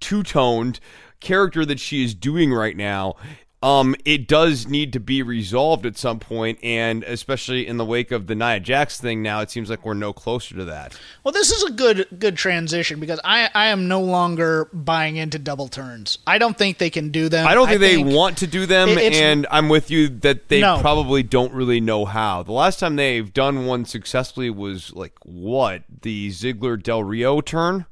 two 0.00 0.22
toned 0.22 0.80
character 1.20 1.64
that 1.64 1.80
she 1.80 2.04
is 2.04 2.14
doing 2.14 2.52
right 2.52 2.76
now. 2.76 3.14
Um, 3.60 3.96
it 4.04 4.28
does 4.28 4.68
need 4.68 4.92
to 4.92 5.00
be 5.00 5.20
resolved 5.20 5.84
at 5.84 5.96
some 5.96 6.20
point, 6.20 6.60
and 6.62 7.02
especially 7.02 7.66
in 7.66 7.76
the 7.76 7.84
wake 7.84 8.12
of 8.12 8.28
the 8.28 8.36
Nia 8.36 8.60
Jax 8.60 9.00
thing, 9.00 9.20
now 9.20 9.40
it 9.40 9.50
seems 9.50 9.68
like 9.68 9.84
we're 9.84 9.94
no 9.94 10.12
closer 10.12 10.54
to 10.54 10.64
that. 10.66 10.96
Well, 11.24 11.32
this 11.32 11.50
is 11.50 11.64
a 11.64 11.72
good 11.72 12.06
good 12.20 12.36
transition 12.36 13.00
because 13.00 13.18
I 13.24 13.50
I 13.52 13.66
am 13.68 13.88
no 13.88 14.00
longer 14.00 14.68
buying 14.72 15.16
into 15.16 15.40
double 15.40 15.66
turns. 15.66 16.18
I 16.24 16.38
don't 16.38 16.56
think 16.56 16.78
they 16.78 16.90
can 16.90 17.10
do 17.10 17.28
them. 17.28 17.48
I 17.48 17.54
don't 17.54 17.66
think 17.66 17.80
they 17.80 17.98
want 17.98 18.38
to 18.38 18.46
do 18.46 18.64
them, 18.64 18.90
and 18.96 19.44
I'm 19.50 19.68
with 19.68 19.90
you 19.90 20.08
that 20.20 20.48
they 20.48 20.60
No. 20.60 20.78
probably 20.80 21.24
don't 21.24 21.52
really 21.52 21.80
know 21.80 22.04
how. 22.04 22.44
The 22.44 22.52
last 22.52 22.78
time 22.78 22.94
they've 22.94 23.32
done 23.32 23.66
one 23.66 23.84
successfully 23.84 24.50
was 24.50 24.92
like 24.94 25.14
what 25.24 25.82
the 26.02 26.30
Ziggler 26.30 26.80
Del 26.80 27.02
Rio 27.02 27.40
turn. 27.40 27.86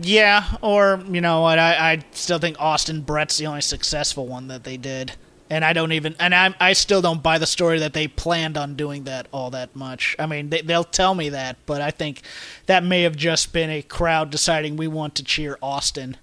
Yeah, 0.00 0.44
or 0.62 1.02
you 1.10 1.20
know 1.20 1.42
what? 1.42 1.58
I, 1.58 1.92
I 1.92 2.04
still 2.12 2.38
think 2.38 2.56
Austin 2.58 3.02
Bret's 3.02 3.36
the 3.36 3.46
only 3.46 3.60
successful 3.60 4.26
one 4.26 4.48
that 4.48 4.64
they 4.64 4.76
did, 4.76 5.12
and 5.50 5.64
I 5.64 5.74
don't 5.74 5.92
even 5.92 6.16
and 6.18 6.34
I 6.34 6.54
I 6.58 6.72
still 6.72 7.02
don't 7.02 7.22
buy 7.22 7.38
the 7.38 7.46
story 7.46 7.78
that 7.80 7.92
they 7.92 8.08
planned 8.08 8.56
on 8.56 8.74
doing 8.74 9.04
that 9.04 9.28
all 9.32 9.50
that 9.50 9.76
much. 9.76 10.16
I 10.18 10.26
mean, 10.26 10.48
they, 10.48 10.62
they'll 10.62 10.84
tell 10.84 11.14
me 11.14 11.28
that, 11.30 11.58
but 11.66 11.82
I 11.82 11.90
think 11.90 12.22
that 12.66 12.84
may 12.84 13.02
have 13.02 13.16
just 13.16 13.52
been 13.52 13.68
a 13.68 13.82
crowd 13.82 14.30
deciding 14.30 14.76
we 14.76 14.88
want 14.88 15.14
to 15.16 15.24
cheer 15.24 15.58
Austin 15.62 16.16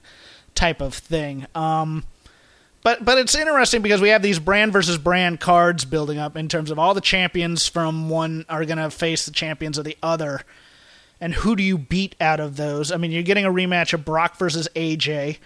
type 0.56 0.82
of 0.82 0.96
thing. 0.96 1.46
Um, 1.54 2.06
but 2.82 3.06
but 3.06 3.20
it's 3.20 3.36
interesting 3.36 3.82
because 3.84 4.02
we 4.02 4.10
have 4.10 4.24
these 4.24 4.40
brand 4.40 4.74
versus 4.74 4.98
brand 4.98 5.40
cards 5.40 5.86
building 5.86 6.18
up 6.18 6.36
in 6.36 6.48
terms 6.48 6.72
of 6.72 6.80
all 6.80 6.96
the 6.96 7.02
champions 7.02 7.68
from 7.68 8.10
one 8.10 8.46
are 8.50 8.66
going 8.66 8.78
to 8.78 8.90
face 8.90 9.26
the 9.26 9.32
champions 9.32 9.78
of 9.78 9.86
the 9.86 9.98
other 10.02 10.42
and 11.22 11.34
who 11.34 11.56
do 11.56 11.64
you 11.64 11.78
beat 11.78 12.16
out 12.22 12.40
of 12.40 12.56
those? 12.56 12.92
I 12.92 12.98
mean, 12.98 13.12
you're 13.12 13.24
getting 13.24 13.46
a 13.46 13.52
rematch 13.52 13.94
of 13.94 14.06
Brock 14.06 14.38
versus 14.38 14.68
AJ, 14.76 15.38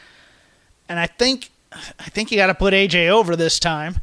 and 0.88 1.00
I 1.00 1.08
think 1.08 1.50
I 1.72 2.10
think 2.10 2.32
you 2.32 2.38
got 2.38 2.48
to 2.48 2.54
put 2.56 2.74
AJ 2.74 3.10
over 3.10 3.36
this 3.36 3.60
time, 3.60 3.98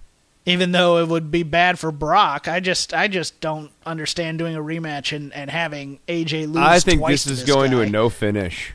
even 0.47 0.73
though 0.73 0.99
it 0.99 1.09
would 1.09 1.31
be 1.31 1.43
bad 1.45 1.79
for 1.79 1.93
Brock. 1.93 2.49
I 2.49 2.59
just 2.61 2.93
I 2.93 3.07
just 3.09 3.41
don't 3.41 3.71
understand 3.87 4.39
doing 4.39 4.57
a 4.57 4.61
rematch 4.61 5.15
and, 5.15 5.33
and 5.33 5.51
having 5.51 6.01
AJ 6.09 6.47
lose. 6.49 6.57
I 6.57 6.81
think 6.81 7.07
this 7.07 7.27
is 7.27 7.41
to 7.43 7.47
going 7.47 7.71
to 7.71 7.81
a 7.81 7.87
no 7.89 8.09
finish. 8.09 8.73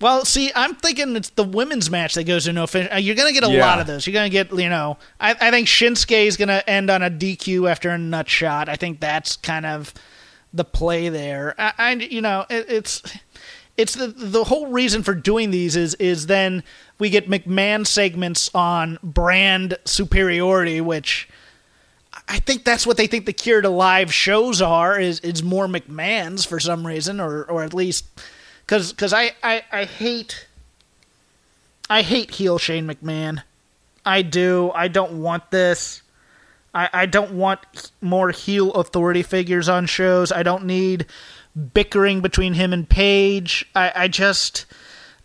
Well, 0.00 0.24
see, 0.24 0.50
I'm 0.54 0.74
thinking 0.74 1.16
it's 1.16 1.30
the 1.30 1.44
women's 1.44 1.88
match 1.90 2.14
that 2.14 2.24
goes 2.24 2.44
to 2.44 2.52
no 2.52 2.66
finish. 2.66 2.92
Uh, 2.92 2.96
You're 2.96 3.14
going 3.14 3.32
to 3.32 3.40
get 3.40 3.48
a 3.48 3.52
Yeah. 3.52 3.64
lot 3.64 3.80
of 3.80 3.86
those. 3.86 4.06
You're 4.06 4.12
going 4.12 4.30
to 4.30 4.32
get, 4.32 4.52
you 4.52 4.68
know, 4.68 4.98
I, 5.20 5.30
I 5.40 5.50
think 5.50 5.66
Shinsuke 5.68 6.26
is 6.26 6.36
going 6.36 6.48
to 6.48 6.68
end 6.68 6.90
on 6.90 7.02
a 7.02 7.08
DQ 7.10 7.70
after 7.70 7.88
a 7.90 7.96
nut 7.96 8.28
shot. 8.28 8.68
I 8.68 8.76
think 8.76 9.00
that's 9.00 9.36
kind 9.36 9.64
of 9.64 9.94
the 10.54 10.64
play 10.64 11.08
there. 11.08 11.54
I, 11.58 11.72
I 11.76 11.92
you 11.92 12.22
know, 12.22 12.46
it, 12.48 12.66
it's 12.68 13.02
it's 13.76 13.94
the 13.94 14.06
the 14.08 14.44
whole 14.44 14.68
reason 14.68 15.02
for 15.02 15.14
doing 15.14 15.50
these 15.50 15.76
is 15.76 15.94
is 15.94 16.26
then 16.26 16.62
we 16.98 17.10
get 17.10 17.28
McMahon 17.28 17.86
segments 17.86 18.50
on 18.54 18.98
brand 19.02 19.76
superiority, 19.84 20.80
which 20.80 21.28
I 22.28 22.38
think 22.38 22.64
that's 22.64 22.86
what 22.86 22.96
they 22.96 23.06
think 23.06 23.26
the 23.26 23.32
cure 23.32 23.60
to 23.60 23.68
live 23.68 24.14
shows 24.14 24.62
are 24.62 24.98
is 24.98 25.20
is 25.20 25.42
more 25.42 25.66
McMahon's 25.66 26.44
for 26.44 26.60
some 26.60 26.86
reason, 26.86 27.20
or 27.20 27.44
or 27.44 27.62
at 27.62 27.74
least 27.74 28.06
because 28.64 28.92
because 28.92 29.12
I, 29.12 29.32
I 29.42 29.62
I 29.72 29.84
hate 29.84 30.46
I 31.90 32.02
hate 32.02 32.30
heel 32.30 32.58
Shane 32.58 32.86
McMahon. 32.86 33.42
I 34.06 34.22
do. 34.22 34.70
I 34.74 34.88
don't 34.88 35.20
want 35.22 35.50
this. 35.50 36.02
I, 36.74 36.88
I 36.92 37.06
don't 37.06 37.32
want 37.32 37.92
more 38.00 38.30
heel 38.30 38.72
authority 38.72 39.22
figures 39.22 39.68
on 39.68 39.86
shows. 39.86 40.32
I 40.32 40.42
don't 40.42 40.64
need 40.64 41.06
bickering 41.72 42.20
between 42.20 42.54
him 42.54 42.72
and 42.72 42.88
Paige. 42.88 43.64
I, 43.74 43.92
I 43.94 44.08
just 44.08 44.66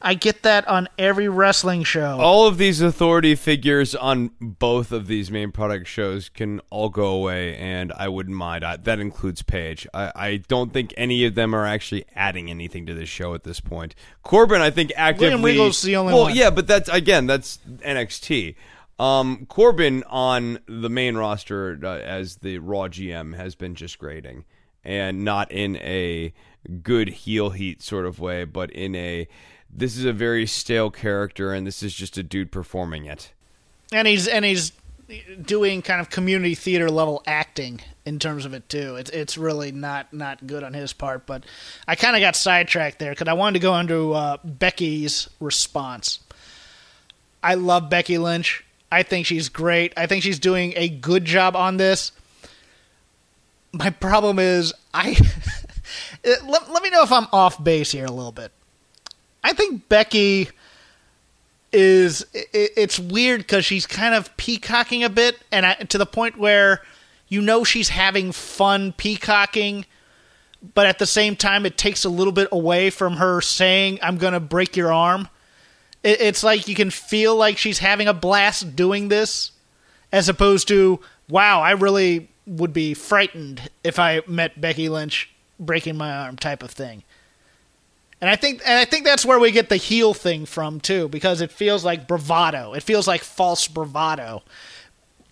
I 0.02 0.14
get 0.14 0.44
that 0.44 0.66
on 0.68 0.88
every 0.98 1.28
wrestling 1.28 1.84
show. 1.84 2.20
All 2.20 2.48
of 2.48 2.58
these 2.58 2.80
authority 2.80 3.36
figures 3.36 3.96
on 3.96 4.32
both 4.40 4.94
of 4.94 5.08
these 5.08 5.30
main 5.30 5.52
product 5.52 5.88
shows 5.88 6.30
can 6.30 6.62
all 6.70 6.90
go 6.90 7.08
away, 7.08 7.58
and 7.58 7.92
I 7.94 8.08
wouldn't 8.08 8.36
mind. 8.36 8.64
I, 8.64 8.78
that 8.78 9.00
includes 9.00 9.42
Paige. 9.42 9.88
I, 9.94 10.12
I 10.16 10.38
don't 10.48 10.72
think 10.72 10.94
any 10.96 11.26
of 11.26 11.36
them 11.36 11.54
are 11.54 11.66
actually 11.66 12.06
adding 12.16 12.50
anything 12.50 12.86
to 12.86 12.94
this 12.94 13.10
show 13.10 13.34
at 13.34 13.44
this 13.44 13.60
point. 13.60 13.94
Corbin, 14.24 14.62
I 14.62 14.70
think 14.70 14.94
actively. 14.96 15.30
William 15.30 15.46
Regal's 15.46 15.82
the 15.82 15.98
only 15.98 16.14
well, 16.14 16.24
one. 16.24 16.36
yeah, 16.36 16.50
but 16.50 16.68
that's 16.68 16.88
again, 16.88 17.28
that's 17.28 17.60
NXT. 17.80 18.56
Um, 19.00 19.46
Corbin 19.48 20.04
on 20.08 20.60
the 20.68 20.90
main 20.90 21.16
roster 21.16 21.80
uh, 21.82 22.00
as 22.00 22.38
the 22.38 22.58
Raw 22.60 22.88
GM 22.90 23.36
has 23.36 23.56
been 23.56 23.76
just 23.76 23.98
grading, 23.98 24.44
and 24.84 25.24
not 25.24 25.52
in 25.52 25.78
a 25.78 26.34
good 26.84 27.08
heel 27.08 27.52
heat 27.52 27.82
sort 27.82 28.06
of 28.06 28.20
way, 28.20 28.44
but 28.44 28.70
in 28.72 28.96
a 28.96 29.28
this 29.72 29.96
is 29.96 30.06
a 30.06 30.14
very 30.14 30.46
stale 30.46 30.90
character, 30.92 31.54
and 31.54 31.66
this 31.66 31.82
is 31.82 31.94
just 31.94 32.18
a 32.18 32.24
dude 32.24 32.52
performing 32.52 33.06
it. 33.06 33.32
and 33.94 34.08
he's 34.08 34.28
and 34.28 34.44
he's 34.44 34.74
doing 35.42 35.82
kind 35.82 36.02
of 36.02 36.10
community 36.10 36.54
theater 36.54 36.90
level 36.90 37.24
acting 37.26 37.82
in 38.06 38.20
terms 38.20 38.46
of 38.46 38.54
it 38.54 38.68
too. 38.70 38.96
It's 38.96 39.10
it's 39.12 39.38
really 39.38 39.72
not 39.72 40.14
not 40.14 40.46
good 40.46 40.64
on 40.64 40.74
his 40.74 40.94
part. 40.94 41.26
But 41.26 41.46
I 41.88 41.96
kind 41.96 42.16
of 42.16 42.20
got 42.20 42.36
sidetracked 42.36 43.00
there 43.00 43.12
because 43.12 43.28
I 43.28 43.34
wanted 43.34 43.60
to 43.60 43.64
go 43.64 43.78
into 43.78 44.14
uh, 44.14 44.38
Becky's 44.44 45.30
response. 45.40 46.20
I 47.42 47.54
love 47.56 47.90
Becky 47.90 48.18
Lynch. 48.18 48.66
I 48.92 49.04
think 49.04 49.26
she's 49.26 49.50
great. 49.50 49.94
I 49.96 50.08
think 50.08 50.24
she's 50.24 50.40
doing 50.40 50.74
a 50.76 50.90
good 50.90 51.26
job 51.26 51.56
on 51.56 51.78
this. 51.78 52.12
My 53.72 53.90
problem 53.92 54.40
is 54.40 54.74
I 54.94 55.16
let, 56.24 56.72
let 56.72 56.84
me 56.84 56.90
know 56.90 57.04
if 57.04 57.12
I'm 57.12 57.28
off 57.32 57.64
base 57.64 57.92
here 57.92 58.06
a 58.06 58.12
little 58.12 58.32
bit. 58.32 58.52
I 59.44 59.54
think 59.54 59.88
Becky 59.90 60.50
is 61.72 62.26
it, 62.34 62.50
it's 62.54 63.00
weird 63.00 63.42
because 63.42 63.66
she's 63.66 63.86
kind 63.86 64.16
of 64.16 64.36
peacocking 64.38 65.04
a 65.04 65.10
bit, 65.10 65.38
and 65.52 65.66
I, 65.66 65.76
to 65.76 65.98
the 65.98 66.06
point 66.06 66.38
where 66.38 66.82
you 67.28 67.42
know 67.42 67.64
she's 67.64 67.90
having 67.90 68.32
fun 68.32 68.92
peacocking, 68.94 69.86
but 70.74 70.88
at 70.88 71.00
the 71.00 71.06
same 71.06 71.36
time 71.36 71.66
it 71.66 71.78
takes 71.78 72.04
a 72.04 72.10
little 72.10 72.34
bit 72.34 72.48
away 72.52 72.90
from 72.90 73.18
her 73.18 73.40
saying 73.42 74.00
"I'm 74.02 74.18
gonna 74.18 74.40
break 74.40 74.76
your 74.76 74.92
arm." 74.92 75.30
It, 76.04 76.22
it's 76.22 76.44
like 76.44 76.68
you 76.68 76.76
can 76.76 76.90
feel 76.90 77.36
like 77.36 77.58
she's 77.58 77.80
having 77.80 78.08
a 78.08 78.14
blast 78.14 78.76
doing 78.76 79.10
this, 79.10 79.52
as 80.12 80.30
opposed 80.30 80.68
to 80.70 81.00
"Wow, 81.28 81.62
I 81.62 81.72
really 81.72 82.30
would 82.46 82.74
be 82.74 82.94
frightened 82.94 83.70
if 83.84 84.00
I 84.00 84.22
met 84.28 84.60
Becky 84.60 84.90
Lynch 84.90 85.30
breaking 85.60 85.98
my 85.98 86.12
arm" 86.12 86.36
type 86.36 86.64
of 86.64 86.72
thing. 86.72 87.04
And 88.22 88.30
I 88.30 88.36
think 88.36 88.62
and 88.66 88.78
I 88.78 88.86
think 88.86 89.06
that's 89.06 89.26
where 89.26 89.40
we 89.40 89.52
get 89.52 89.70
the 89.70 89.78
heel 89.78 90.14
thing 90.14 90.46
from 90.46 90.80
too, 90.80 91.08
because 91.08 91.42
it 91.42 91.52
feels 91.52 91.86
like 91.86 92.08
bravado. 92.08 92.74
It 92.74 92.84
feels 92.84 93.08
like 93.08 93.24
false 93.24 93.68
bravado 93.68 94.44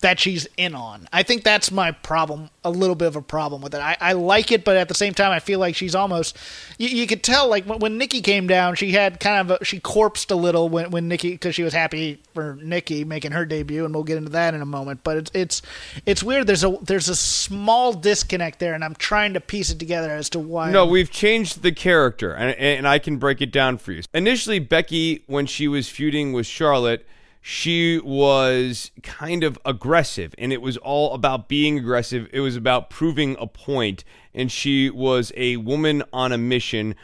that 0.00 0.20
she's 0.20 0.46
in 0.56 0.74
on. 0.74 1.08
I 1.12 1.24
think 1.24 1.42
that's 1.42 1.72
my 1.72 1.90
problem, 1.90 2.50
a 2.62 2.70
little 2.70 2.94
bit 2.94 3.08
of 3.08 3.16
a 3.16 3.22
problem 3.22 3.62
with 3.62 3.74
it. 3.74 3.80
I, 3.80 3.96
I 4.00 4.12
like 4.12 4.52
it, 4.52 4.64
but 4.64 4.76
at 4.76 4.88
the 4.88 4.94
same 4.94 5.12
time, 5.12 5.32
I 5.32 5.40
feel 5.40 5.58
like 5.58 5.74
she's 5.74 5.94
almost. 5.94 6.36
You, 6.78 6.88
you 6.88 7.06
could 7.06 7.24
tell, 7.24 7.48
like 7.48 7.64
when, 7.64 7.80
when 7.80 7.98
Nikki 7.98 8.20
came 8.20 8.46
down, 8.46 8.76
she 8.76 8.92
had 8.92 9.18
kind 9.18 9.50
of 9.50 9.60
a, 9.60 9.64
she 9.64 9.80
corpsed 9.80 10.30
a 10.30 10.36
little 10.36 10.68
when 10.68 10.90
when 10.90 11.08
Nikki 11.08 11.32
because 11.32 11.54
she 11.54 11.64
was 11.64 11.72
happy 11.72 12.20
for 12.32 12.56
Nikki 12.62 13.04
making 13.04 13.32
her 13.32 13.44
debut, 13.44 13.84
and 13.84 13.92
we'll 13.92 14.04
get 14.04 14.18
into 14.18 14.30
that 14.30 14.54
in 14.54 14.62
a 14.62 14.66
moment. 14.66 15.00
But 15.02 15.16
it's 15.16 15.30
it's 15.34 15.62
it's 16.06 16.22
weird. 16.22 16.46
There's 16.46 16.64
a 16.64 16.78
there's 16.82 17.08
a 17.08 17.16
small 17.16 17.92
disconnect 17.92 18.60
there, 18.60 18.74
and 18.74 18.84
I'm 18.84 18.94
trying 18.94 19.34
to 19.34 19.40
piece 19.40 19.70
it 19.70 19.80
together 19.80 20.10
as 20.10 20.30
to 20.30 20.38
why. 20.38 20.70
No, 20.70 20.86
we've 20.86 21.10
changed 21.10 21.62
the 21.62 21.72
character, 21.72 22.32
and, 22.32 22.56
and 22.56 22.86
I 22.86 23.00
can 23.00 23.16
break 23.16 23.40
it 23.40 23.50
down 23.50 23.78
for 23.78 23.92
you. 23.92 24.02
Initially, 24.14 24.60
Becky, 24.60 25.24
when 25.26 25.46
she 25.46 25.66
was 25.66 25.88
feuding 25.88 26.32
with 26.32 26.46
Charlotte, 26.46 27.04
she 27.50 27.98
was 28.00 28.90
kind 29.02 29.42
of 29.42 29.58
aggressive, 29.64 30.34
and 30.36 30.52
it 30.52 30.60
was 30.60 30.76
all 30.76 31.14
about 31.14 31.48
being 31.48 31.78
aggressive. 31.78 32.28
It 32.30 32.40
was 32.40 32.56
about 32.56 32.90
proving 32.90 33.38
a 33.40 33.46
point, 33.46 34.04
and 34.34 34.52
she 34.52 34.90
was 34.90 35.32
a 35.34 35.56
woman 35.56 36.02
on 36.12 36.30
a 36.30 36.36
mission 36.36 36.94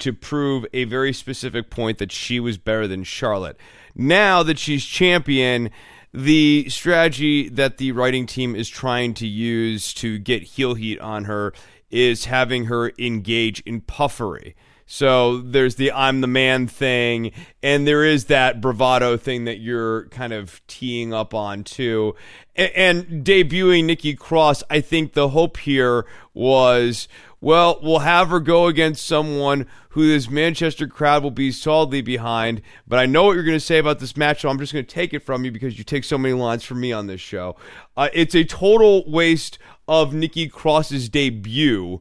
to 0.00 0.12
prove 0.12 0.66
a 0.74 0.84
very 0.84 1.14
specific 1.14 1.70
point 1.70 1.96
that 1.96 2.12
she 2.12 2.38
was 2.38 2.58
better 2.58 2.86
than 2.86 3.02
Charlotte. 3.02 3.56
Now 3.94 4.42
that 4.42 4.58
she's 4.58 4.84
champion, 4.84 5.70
the 6.12 6.68
strategy 6.68 7.48
that 7.48 7.78
the 7.78 7.92
writing 7.92 8.26
team 8.26 8.54
is 8.54 8.68
trying 8.68 9.14
to 9.14 9.26
use 9.26 9.94
to 9.94 10.18
get 10.18 10.42
heel 10.42 10.74
heat 10.74 11.00
on 11.00 11.24
her 11.24 11.54
is 11.90 12.26
having 12.26 12.66
her 12.66 12.92
engage 12.98 13.60
in 13.60 13.80
puffery. 13.80 14.54
So 14.86 15.38
there's 15.38 15.76
the 15.76 15.92
I'm 15.92 16.20
the 16.20 16.26
man 16.26 16.66
thing, 16.66 17.32
and 17.62 17.86
there 17.86 18.04
is 18.04 18.26
that 18.26 18.60
bravado 18.60 19.16
thing 19.16 19.44
that 19.44 19.58
you're 19.58 20.06
kind 20.08 20.32
of 20.32 20.60
teeing 20.66 21.14
up 21.14 21.32
on 21.32 21.64
too. 21.64 22.14
A- 22.56 22.78
And, 22.78 23.24
debuting 23.24 23.84
Nikki 23.84 24.14
Cross, 24.14 24.62
I 24.68 24.80
think 24.80 25.14
the 25.14 25.30
hope 25.30 25.56
here 25.56 26.04
was, 26.34 27.08
well, 27.40 27.78
we'll 27.82 28.00
have 28.00 28.28
her 28.28 28.40
go 28.40 28.66
against 28.66 29.06
someone 29.06 29.66
who 29.90 30.06
this 30.06 30.28
Manchester 30.28 30.86
crowd 30.86 31.22
will 31.22 31.30
be 31.30 31.50
solidly 31.50 32.02
behind. 32.02 32.60
But 32.86 32.98
I 32.98 33.06
know 33.06 33.24
what 33.24 33.34
you're 33.34 33.44
going 33.44 33.56
to 33.56 33.60
say 33.64 33.78
about 33.78 34.00
this 34.00 34.16
match, 34.16 34.42
so 34.42 34.48
I'm 34.50 34.58
just 34.58 34.72
going 34.72 34.84
to 34.84 34.94
take 34.94 35.14
it 35.14 35.20
from 35.20 35.44
you 35.44 35.50
because 35.50 35.78
you 35.78 35.84
take 35.84 36.04
so 36.04 36.18
many 36.18 36.34
lines 36.34 36.62
from 36.64 36.80
me 36.80 36.92
on 36.92 37.06
this 37.06 37.20
show. 37.20 37.56
Uh, 37.96 38.08
it's 38.12 38.34
a 38.34 38.44
total 38.44 39.08
waste 39.10 39.58
of 39.88 40.12
Nikki 40.12 40.48
Cross's 40.48 41.08
debut 41.08 42.00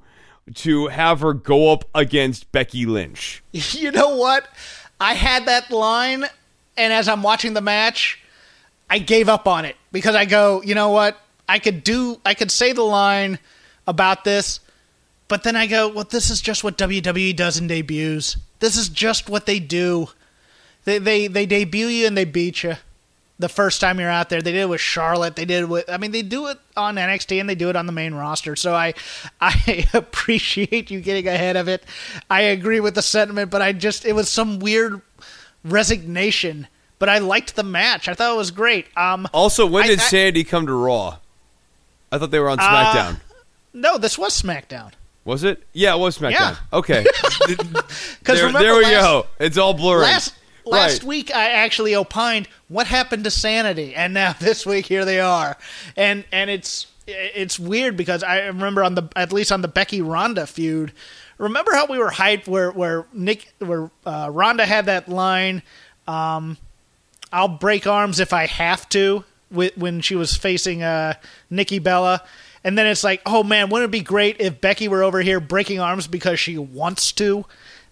to 0.55 0.87
have 0.87 1.21
her 1.21 1.33
go 1.33 1.71
up 1.71 1.85
against 1.95 2.51
Becky 2.51 2.85
Lynch. 2.85 3.43
You 3.53 3.91
know 3.91 4.15
what? 4.15 4.47
I 4.99 5.13
had 5.13 5.45
that 5.47 5.71
line, 5.71 6.25
and 6.77 6.93
as 6.93 7.07
I'm 7.07 7.23
watching 7.23 7.53
the 7.53 7.61
match, 7.61 8.21
I 8.89 8.99
gave 8.99 9.27
up 9.27 9.47
on 9.47 9.65
it 9.65 9.75
because 9.91 10.15
I 10.15 10.25
go, 10.25 10.61
you 10.63 10.75
know 10.75 10.89
what? 10.89 11.17
I 11.47 11.59
could 11.59 11.83
do, 11.83 12.19
I 12.25 12.33
could 12.33 12.51
say 12.51 12.71
the 12.71 12.83
line 12.83 13.39
about 13.87 14.23
this, 14.23 14.59
but 15.27 15.43
then 15.43 15.55
I 15.55 15.67
go, 15.67 15.87
well, 15.89 16.05
this 16.05 16.29
is 16.29 16.41
just 16.41 16.63
what 16.63 16.77
WWE 16.77 17.35
does 17.35 17.57
in 17.57 17.67
debuts. 17.67 18.37
This 18.59 18.77
is 18.77 18.87
just 18.89 19.29
what 19.29 19.45
they 19.45 19.59
do. 19.59 20.07
They 20.85 20.99
they 20.99 21.27
they 21.27 21.45
debut 21.45 21.87
you 21.87 22.07
and 22.07 22.17
they 22.17 22.25
beat 22.25 22.63
you. 22.63 22.75
The 23.39 23.49
first 23.49 23.81
time 23.81 23.99
you're 23.99 24.09
out 24.09 24.29
there. 24.29 24.41
They 24.41 24.51
did 24.51 24.61
it 24.61 24.69
with 24.69 24.79
Charlotte. 24.81 25.35
They 25.35 25.45
did 25.45 25.63
it 25.63 25.69
with 25.69 25.89
I 25.89 25.97
mean 25.97 26.11
they 26.11 26.21
do 26.21 26.47
it 26.47 26.59
on 26.77 26.95
NXT 26.95 27.39
and 27.39 27.49
they 27.49 27.55
do 27.55 27.69
it 27.69 27.75
on 27.75 27.85
the 27.87 27.91
main 27.91 28.13
roster. 28.13 28.55
So 28.55 28.73
I 28.75 28.93
I 29.41 29.87
appreciate 29.93 30.91
you 30.91 31.01
getting 31.01 31.27
ahead 31.27 31.55
of 31.57 31.67
it. 31.67 31.83
I 32.29 32.41
agree 32.41 32.79
with 32.79 32.95
the 32.95 33.01
sentiment, 33.01 33.49
but 33.51 33.61
I 33.61 33.73
just 33.73 34.05
it 34.05 34.13
was 34.13 34.29
some 34.29 34.59
weird 34.59 35.01
resignation. 35.63 36.67
But 36.99 37.09
I 37.09 37.17
liked 37.17 37.55
the 37.55 37.63
match. 37.63 38.07
I 38.07 38.13
thought 38.13 38.33
it 38.33 38.37
was 38.37 38.51
great. 38.51 38.87
Um 38.97 39.27
Also, 39.33 39.65
when 39.65 39.83
I- 39.85 39.87
did 39.87 39.99
I- 39.99 40.03
Sandy 40.03 40.43
come 40.43 40.67
to 40.67 40.73
Raw? 40.73 41.17
I 42.11 42.17
thought 42.19 42.31
they 42.31 42.39
were 42.39 42.49
on 42.49 42.59
Uh, 42.59 42.63
SmackDown. 42.63 43.19
No, 43.73 43.97
this 43.97 44.17
was 44.19 44.39
SmackDown. 44.39 44.91
was 45.25 45.43
it? 45.43 45.63
Yeah, 45.73 45.95
it 45.95 45.99
was 45.99 46.19
SmackDown. 46.19 46.31
Yeah. 46.31 46.55
Okay. 46.71 47.05
Because 48.19 48.39
there, 48.39 48.51
there 48.53 48.75
we 48.75 48.83
last, 48.83 49.01
go. 49.01 49.25
It's 49.39 49.57
all 49.57 49.73
blurry. 49.73 50.03
Last 50.03 50.33
last 50.65 51.01
Right. 51.01 51.07
week 51.07 51.35
I 51.35 51.49
actually 51.51 51.95
opined 51.95 52.47
what 52.67 52.87
happened 52.87 53.23
to 53.25 53.31
sanity, 53.31 53.95
and 53.95 54.13
now 54.13 54.33
this 54.39 54.65
week 54.65 54.85
here 54.85 55.05
they 55.05 55.19
are, 55.19 55.57
and 55.95 56.23
and 56.31 56.49
it's 56.49 56.87
it's 57.07 57.59
weird 57.59 57.97
because 57.97 58.23
I 58.23 58.45
remember 58.45 58.83
on 58.83 58.95
the 58.95 59.09
at 59.15 59.33
least 59.33 59.51
on 59.51 59.61
the 59.61 59.67
Becky 59.67 60.01
Ronda 60.01 60.47
feud. 60.47 60.93
Remember 61.37 61.73
how 61.73 61.87
we 61.87 61.97
were 61.97 62.11
hyped 62.11 62.47
where 62.47 62.71
where 62.71 63.05
Nick 63.11 63.51
where 63.59 63.89
uh, 64.05 64.29
Ronda 64.31 64.65
had 64.65 64.85
that 64.85 65.09
line, 65.09 65.63
um, 66.07 66.57
"I'll 67.31 67.47
break 67.47 67.85
arms 67.87 68.19
if 68.19 68.31
I 68.33 68.45
have 68.45 68.87
to," 68.89 69.25
when 69.49 70.01
she 70.01 70.15
was 70.15 70.35
facing 70.37 70.83
uh, 70.83 71.15
Nikki 71.49 71.79
Bella. 71.79 72.23
And 72.65 72.77
then 72.77 72.87
it's 72.87 73.03
like, 73.03 73.21
oh 73.25 73.43
man, 73.43 73.67
wouldn't 73.69 73.89
it 73.89 73.91
be 73.91 73.99
great 73.99 74.37
if 74.39 74.61
Becky 74.61 74.87
were 74.87 75.03
over 75.03 75.19
here 75.19 75.41
breaking 75.41 75.81
arms 75.81 76.07
because 76.07 76.39
she 76.39 76.57
wants 76.57 77.11
to? 77.13 77.43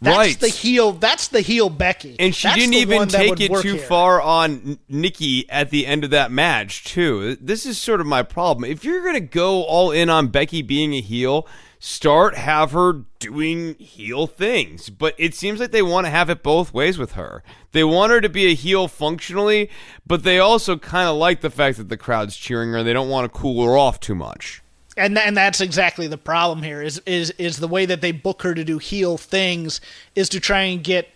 That's 0.02 0.18
Right. 0.18 0.40
the 0.40 0.48
heel. 0.48 0.94
That's 0.94 1.28
the 1.28 1.42
heel 1.42 1.70
Becky. 1.70 2.16
And 2.20 2.34
she 2.34 2.48
That's 2.48 2.60
didn't 2.60 2.74
even 2.74 3.08
take 3.08 3.40
it 3.40 3.52
too 3.62 3.74
here. 3.76 3.78
far 3.78 4.20
on 4.20 4.80
Nikki 4.90 5.48
at 5.50 5.70
the 5.70 5.86
end 5.86 6.04
of 6.04 6.10
that 6.10 6.32
match, 6.32 6.84
too. 6.84 7.36
This 7.40 7.68
is 7.68 7.78
sort 7.78 8.02
of 8.02 8.08
my 8.08 8.24
problem. 8.24 8.66
If 8.70 8.84
you're 8.84 9.02
going 9.04 9.14
to 9.14 9.20
go 9.20 9.62
all 9.64 9.92
in 9.92 10.10
on 10.10 10.30
Becky 10.30 10.64
being 10.64 10.96
a 10.96 11.02
heel, 11.02 11.48
start 11.78 12.36
have 12.36 12.72
her 12.72 13.04
doing 13.20 13.76
heel 13.76 14.26
things. 14.26 14.90
But 14.90 15.14
it 15.20 15.36
seems 15.36 15.60
like 15.60 15.70
they 15.72 15.84
want 15.84 16.08
to 16.08 16.12
have 16.12 16.32
it 16.32 16.42
both 16.42 16.74
ways 16.74 16.98
with 16.98 17.12
her. 17.12 17.44
They 17.72 17.84
want 17.84 18.12
her 18.12 18.22
to 18.22 18.30
be 18.30 18.48
a 18.48 18.56
heel 18.56 18.88
functionally, 18.88 19.70
but 20.08 20.24
they 20.24 20.40
also 20.40 20.78
kind 20.78 21.08
of 21.10 21.16
like 21.16 21.42
the 21.42 21.52
fact 21.52 21.78
that 21.78 21.90
the 21.90 21.98
crowd's 21.98 22.36
cheering 22.36 22.72
her. 22.72 22.82
They 22.82 22.94
don't 22.94 23.10
want 23.10 23.32
to 23.32 23.40
cool 23.40 23.64
her 23.66 23.78
off 23.78 24.00
too 24.00 24.16
much. 24.16 24.61
And 24.98 25.18
and 25.18 25.38
that's 25.38 25.62
exactly 25.62 26.08
the 26.08 26.18
problem 26.18 26.64
here 26.64 26.82
is 26.82 27.02
is 27.06 27.32
is 27.32 27.58
the 27.58 27.68
way 27.68 27.86
that 27.86 28.02
they 28.02 28.12
book 28.12 28.42
her 28.44 28.54
to 28.54 28.64
do 28.64 28.78
heel 28.78 29.18
things 29.18 29.80
is 30.16 30.30
to 30.30 30.40
try 30.40 30.62
and 30.62 30.84
get 30.84 31.10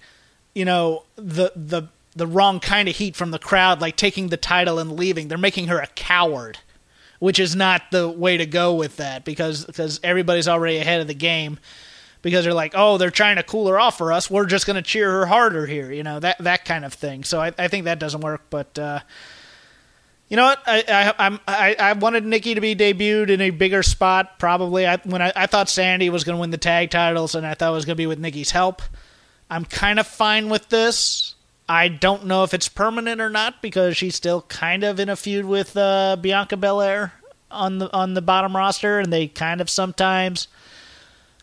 you 0.54 0.66
know 0.66 1.04
the 1.16 1.52
the 1.56 1.84
the 2.16 2.26
wrong 2.26 2.60
kind 2.60 2.88
of 2.88 2.96
heat 2.96 3.16
from 3.16 3.32
the 3.32 3.40
crowd 3.40 3.82
like 3.82 3.98
taking 3.98 4.30
the 4.30 4.38
title 4.38 4.80
and 4.80 4.94
leaving. 4.94 5.28
They're 5.28 5.38
making 5.38 5.68
her 5.68 5.80
a 5.80 5.88
coward 5.88 6.60
which 7.20 7.40
is 7.40 7.56
not 7.56 7.82
the 7.92 8.10
way 8.10 8.38
to 8.38 8.46
go 8.46 8.76
with 8.76 8.98
that 8.98 9.24
because 9.24 9.66
because 9.66 10.00
everybody's 10.04 10.48
already 10.48 10.78
ahead 10.78 11.02
of 11.02 11.08
the 11.08 11.14
game 11.14 11.58
because 12.22 12.44
they're 12.44 12.54
like 12.54 12.74
oh 12.76 12.98
they're 12.98 13.10
trying 13.10 13.36
to 13.38 13.44
cool 13.44 13.68
her 13.68 13.80
off 13.80 13.98
for 13.98 14.12
us. 14.12 14.30
We're 14.30 14.46
just 14.46 14.66
going 14.66 14.76
to 14.76 14.82
cheer 14.82 15.12
her 15.12 15.26
harder 15.26 15.66
here 15.66 15.92
you 15.92 16.04
know 16.04 16.20
that 16.20 16.38
that 16.40 16.66
kind 16.66 16.86
of 16.86 16.94
thing. 16.94 17.24
So 17.24 17.42
I, 17.42 17.54
I 17.58 17.68
think 17.68 17.86
that 17.86 18.00
doesn't 18.00 18.22
work 18.22 18.44
but 18.50 18.78
uh 18.80 19.00
you 20.30 20.38
know 20.38 20.46
what? 20.46 20.62
I 20.66 20.84
I 20.88 21.26
I'm, 21.26 21.40
I 21.48 21.76
I 21.78 21.94
wanted 21.94 22.26
Nikki 22.26 22.56
to 22.56 22.62
be 22.62 22.76
debuted 22.76 23.30
in 23.30 23.42
a 23.42 23.52
bigger 23.52 23.84
spot. 23.84 24.40
Probably. 24.40 24.88
I 24.88 24.98
when 24.98 25.22
I, 25.22 25.32
I 25.36 25.46
thought 25.46 25.70
Sanity 25.70 26.10
was 26.10 26.24
going 26.24 26.38
to 26.38 26.42
win 26.42 26.52
the 26.52 26.58
tag 26.58 26.92
titles, 26.92 27.36
and 27.36 27.46
I 27.46 27.54
thought 27.54 27.72
it 27.72 27.76
was 27.76 27.86
going 27.86 27.96
to 27.96 28.02
be 28.02 28.08
with 28.08 28.20
Nikki's 28.20 28.52
help. 28.52 28.82
I'm 29.50 29.66
kind 29.66 30.00
of 30.00 30.08
fine 30.08 30.50
with 30.50 30.70
this. 30.70 31.36
I 31.68 31.88
don't 31.88 32.26
know 32.26 32.44
if 32.44 32.54
it's 32.54 32.68
permanent 32.68 33.22
or 33.22 33.30
not 33.30 33.62
because 33.62 33.98
she's 33.98 34.16
still 34.16 34.44
kind 34.44 34.84
of 34.84 35.00
in 35.00 35.10
a 35.10 35.16
feud 35.16 35.46
with 35.46 35.76
uh, 35.76 36.16
Bianca 36.20 36.58
Belair 36.58 37.14
on 37.50 37.78
the 37.80 37.94
on 37.94 38.14
the 38.14 38.22
bottom 38.22 38.56
roster, 38.56 39.00
and 39.00 39.12
they 39.12 39.28
kind 39.28 39.62
of 39.62 39.70
sometimes 39.70 40.48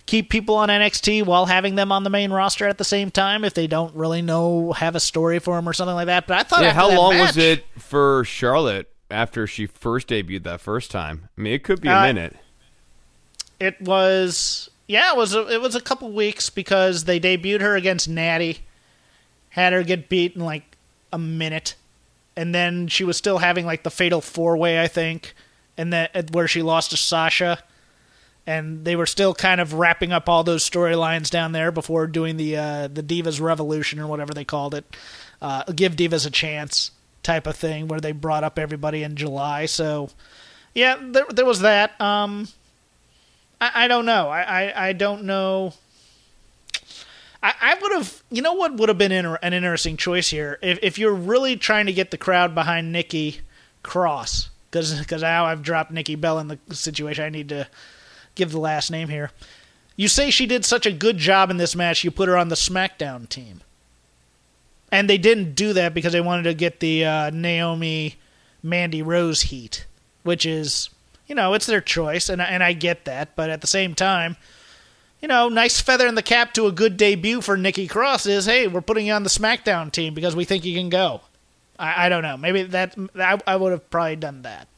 keep 0.07 0.29
people 0.31 0.57
on 0.57 0.69
NXT 0.69 1.25
while 1.25 1.47
having 1.47 1.75
them 1.77 1.93
on 1.93 2.03
the 2.03 2.11
main 2.11 2.33
roster 2.33 2.67
at 2.69 2.79
the 2.79 2.85
same 2.85 3.11
time 3.11 3.45
if 3.45 3.55
they 3.55 3.67
don't 3.67 3.95
really 3.95 4.21
know 4.23 4.73
have 4.73 4.95
a 4.97 5.01
story 5.01 5.39
for 5.39 5.57
them 5.57 5.69
or 5.69 5.73
something 5.73 5.95
like 5.95 6.07
that. 6.07 6.27
But 6.27 6.39
I 6.39 6.43
thought 6.43 6.63
Yeah, 6.63 6.73
how 6.73 6.91
long 6.95 7.13
match- 7.17 7.29
was 7.29 7.37
it 7.37 7.65
for 7.79 8.25
Charlotte 8.25 8.91
after 9.11 9.47
she 9.47 9.67
first 9.67 10.09
debuted 10.09 10.43
that 10.45 10.61
first 10.61 10.91
time? 10.91 11.29
I 11.37 11.41
mean, 11.41 11.53
it 11.53 11.63
could 11.65 11.81
be 11.81 11.89
a 11.89 11.97
Uh, 11.99 12.03
minute. 12.03 12.37
It 13.61 13.81
was 13.81 14.69
yeah, 14.89 15.13
it 15.13 15.17
was 15.17 15.35
a, 15.35 15.47
it 15.49 15.61
was 15.63 15.75
a 15.75 15.81
couple 15.81 16.11
weeks 16.13 16.51
because 16.51 17.05
they 17.05 17.19
debuted 17.21 17.61
her 17.61 17.77
against 17.77 18.09
Natty, 18.09 18.59
had 19.51 19.73
her 19.73 19.83
get 19.83 20.09
beat 20.09 20.35
in 20.35 20.43
like 20.45 20.77
a 21.13 21.19
minute, 21.19 21.77
and 22.37 22.55
then 22.55 22.89
she 22.89 23.05
was 23.05 23.17
still 23.17 23.39
having 23.39 23.65
like 23.65 23.85
the 23.85 23.91
fatal 23.91 24.21
four 24.21 24.57
way, 24.57 24.83
I 24.83 24.89
think, 24.89 25.35
and 25.79 25.93
that 25.93 26.33
where 26.33 26.49
she 26.49 26.61
lost 26.63 26.91
to 26.91 26.97
Sasha, 26.97 27.63
and 28.47 28.85
they 28.85 28.97
were 28.97 29.07
still 29.07 29.35
kind 29.35 29.61
of 29.61 29.75
wrapping 29.75 30.13
up 30.13 30.29
all 30.29 30.45
those 30.45 30.69
storylines 30.69 31.31
down 31.31 31.53
there 31.53 31.71
before 31.71 32.07
doing 32.07 32.37
the 32.37 32.57
uh, 32.57 32.89
the 32.89 33.03
Divas 33.03 33.41
Revolution 33.41 34.01
or 34.01 34.07
whatever 34.07 34.35
they 34.35 34.45
called 34.45 34.75
it, 34.75 34.85
uh, 35.41 35.65
give 35.65 35.97
Divas 35.97 36.27
a 36.27 36.31
chance 36.31 36.91
type 37.23 37.47
of 37.47 37.57
thing 37.57 37.87
where 37.87 38.01
they 38.01 38.13
brought 38.13 38.45
up 38.45 38.59
everybody 38.59 39.03
in 39.03 39.17
July. 39.17 39.67
So 39.67 40.11
yeah, 40.75 40.97
there 41.01 41.27
there 41.31 41.47
was 41.47 41.61
that. 41.61 42.01
Um, 42.01 42.49
I, 43.61 43.85
I 43.85 43.89
don't 43.89 44.07
know. 44.07 44.29
I, 44.29 44.43
I, 44.43 44.89
I 44.89 44.93
don't 44.93 45.25
know. 45.25 45.75
I, 47.43 47.55
I 47.61 47.75
would 47.81 47.93
have, 47.93 48.23
you 48.31 48.43
know, 48.43 48.55
what 48.55 48.75
would 48.75 48.89
have 48.89 48.99
been 48.99 49.13
inter- 49.13 49.39
an 49.43 49.53
interesting 49.53 49.97
choice 49.97 50.29
here 50.29 50.59
if 50.63 50.79
if 50.83 50.99
you're 50.99 51.15
really 51.15 51.57
trying 51.57 51.87
to 51.87 51.93
get 51.93 52.11
the 52.11 52.19
crowd 52.19 52.55
behind 52.55 52.93
Nikki 52.93 53.41
Cross, 53.83 54.51
because 54.71 55.23
now 55.23 55.47
I've 55.47 55.63
dropped 55.63 55.91
Nikki 55.91 56.15
Bell 56.15 56.39
in 56.39 56.49
the 56.49 56.59
situation. 56.75 57.25
I 57.25 57.31
need 57.31 57.49
to 57.51 57.69
give 58.35 58.53
the 58.53 58.59
last 58.59 58.91
name 58.91 59.09
here. 59.09 59.31
You 59.97 60.09
say 60.09 60.31
she 60.31 60.47
did 60.47 60.65
such 60.65 60.87
a 60.87 60.93
good 60.93 61.19
job 61.19 61.51
in 61.51 61.59
this 61.59 61.77
match, 61.77 62.03
you 62.05 62.11
put 62.11 62.29
her 62.29 62.37
on 62.37 62.49
the 62.49 62.55
SmackDown 62.55 63.29
team, 63.29 63.61
and 64.91 65.09
they 65.09 65.19
didn't 65.19 65.55
do 65.55 65.73
that 65.75 65.95
because 65.95 66.13
they 66.13 66.21
wanted 66.21 66.45
to 66.45 66.55
get 66.55 66.81
the 66.81 67.05
uh, 67.05 67.31
Naomi 67.31 68.17
Mandy 68.63 69.03
Rose 69.03 69.43
heat, 69.43 69.87
which 70.23 70.47
is 70.47 70.89
you 71.27 71.35
know, 71.35 71.55
it's 71.55 71.67
their 71.67 71.81
choice, 71.81 72.29
and 72.29 72.43
and 72.43 72.63
I 72.63 72.73
get 72.73 73.05
that, 73.07 73.35
but 73.37 73.49
at 73.49 73.61
the 73.61 73.67
same 73.67 73.95
time, 73.95 74.37
you 75.21 75.29
know, 75.29 75.49
nice 75.49 75.81
feather 75.81 76.07
in 76.07 76.15
the 76.15 76.23
cap 76.23 76.53
to 76.55 76.67
a 76.67 76.73
good 76.73 76.97
debut 76.97 77.41
for 77.41 77.57
Nikki 77.57 77.87
Cross 77.87 78.27
is, 78.27 78.47
hey, 78.47 78.67
we're 78.67 78.81
putting 78.81 79.07
you 79.07 79.13
on 79.13 79.23
the 79.23 79.31
SmackDown 79.31 79.93
team 79.93 80.15
because 80.15 80.35
we 80.37 80.45
think 80.45 80.65
you 80.65 80.77
can 80.77 80.89
go. 80.89 81.21
I, 81.79 82.07
I 82.07 82.09
don't 82.09 82.23
know, 82.23 82.37
maybe 82.37 82.65
that 82.65 82.97
I, 83.15 83.41
I 83.47 83.57
would 83.57 83.73
have 83.73 83.89
probably 83.89 84.17
done 84.17 84.43
that. 84.43 84.69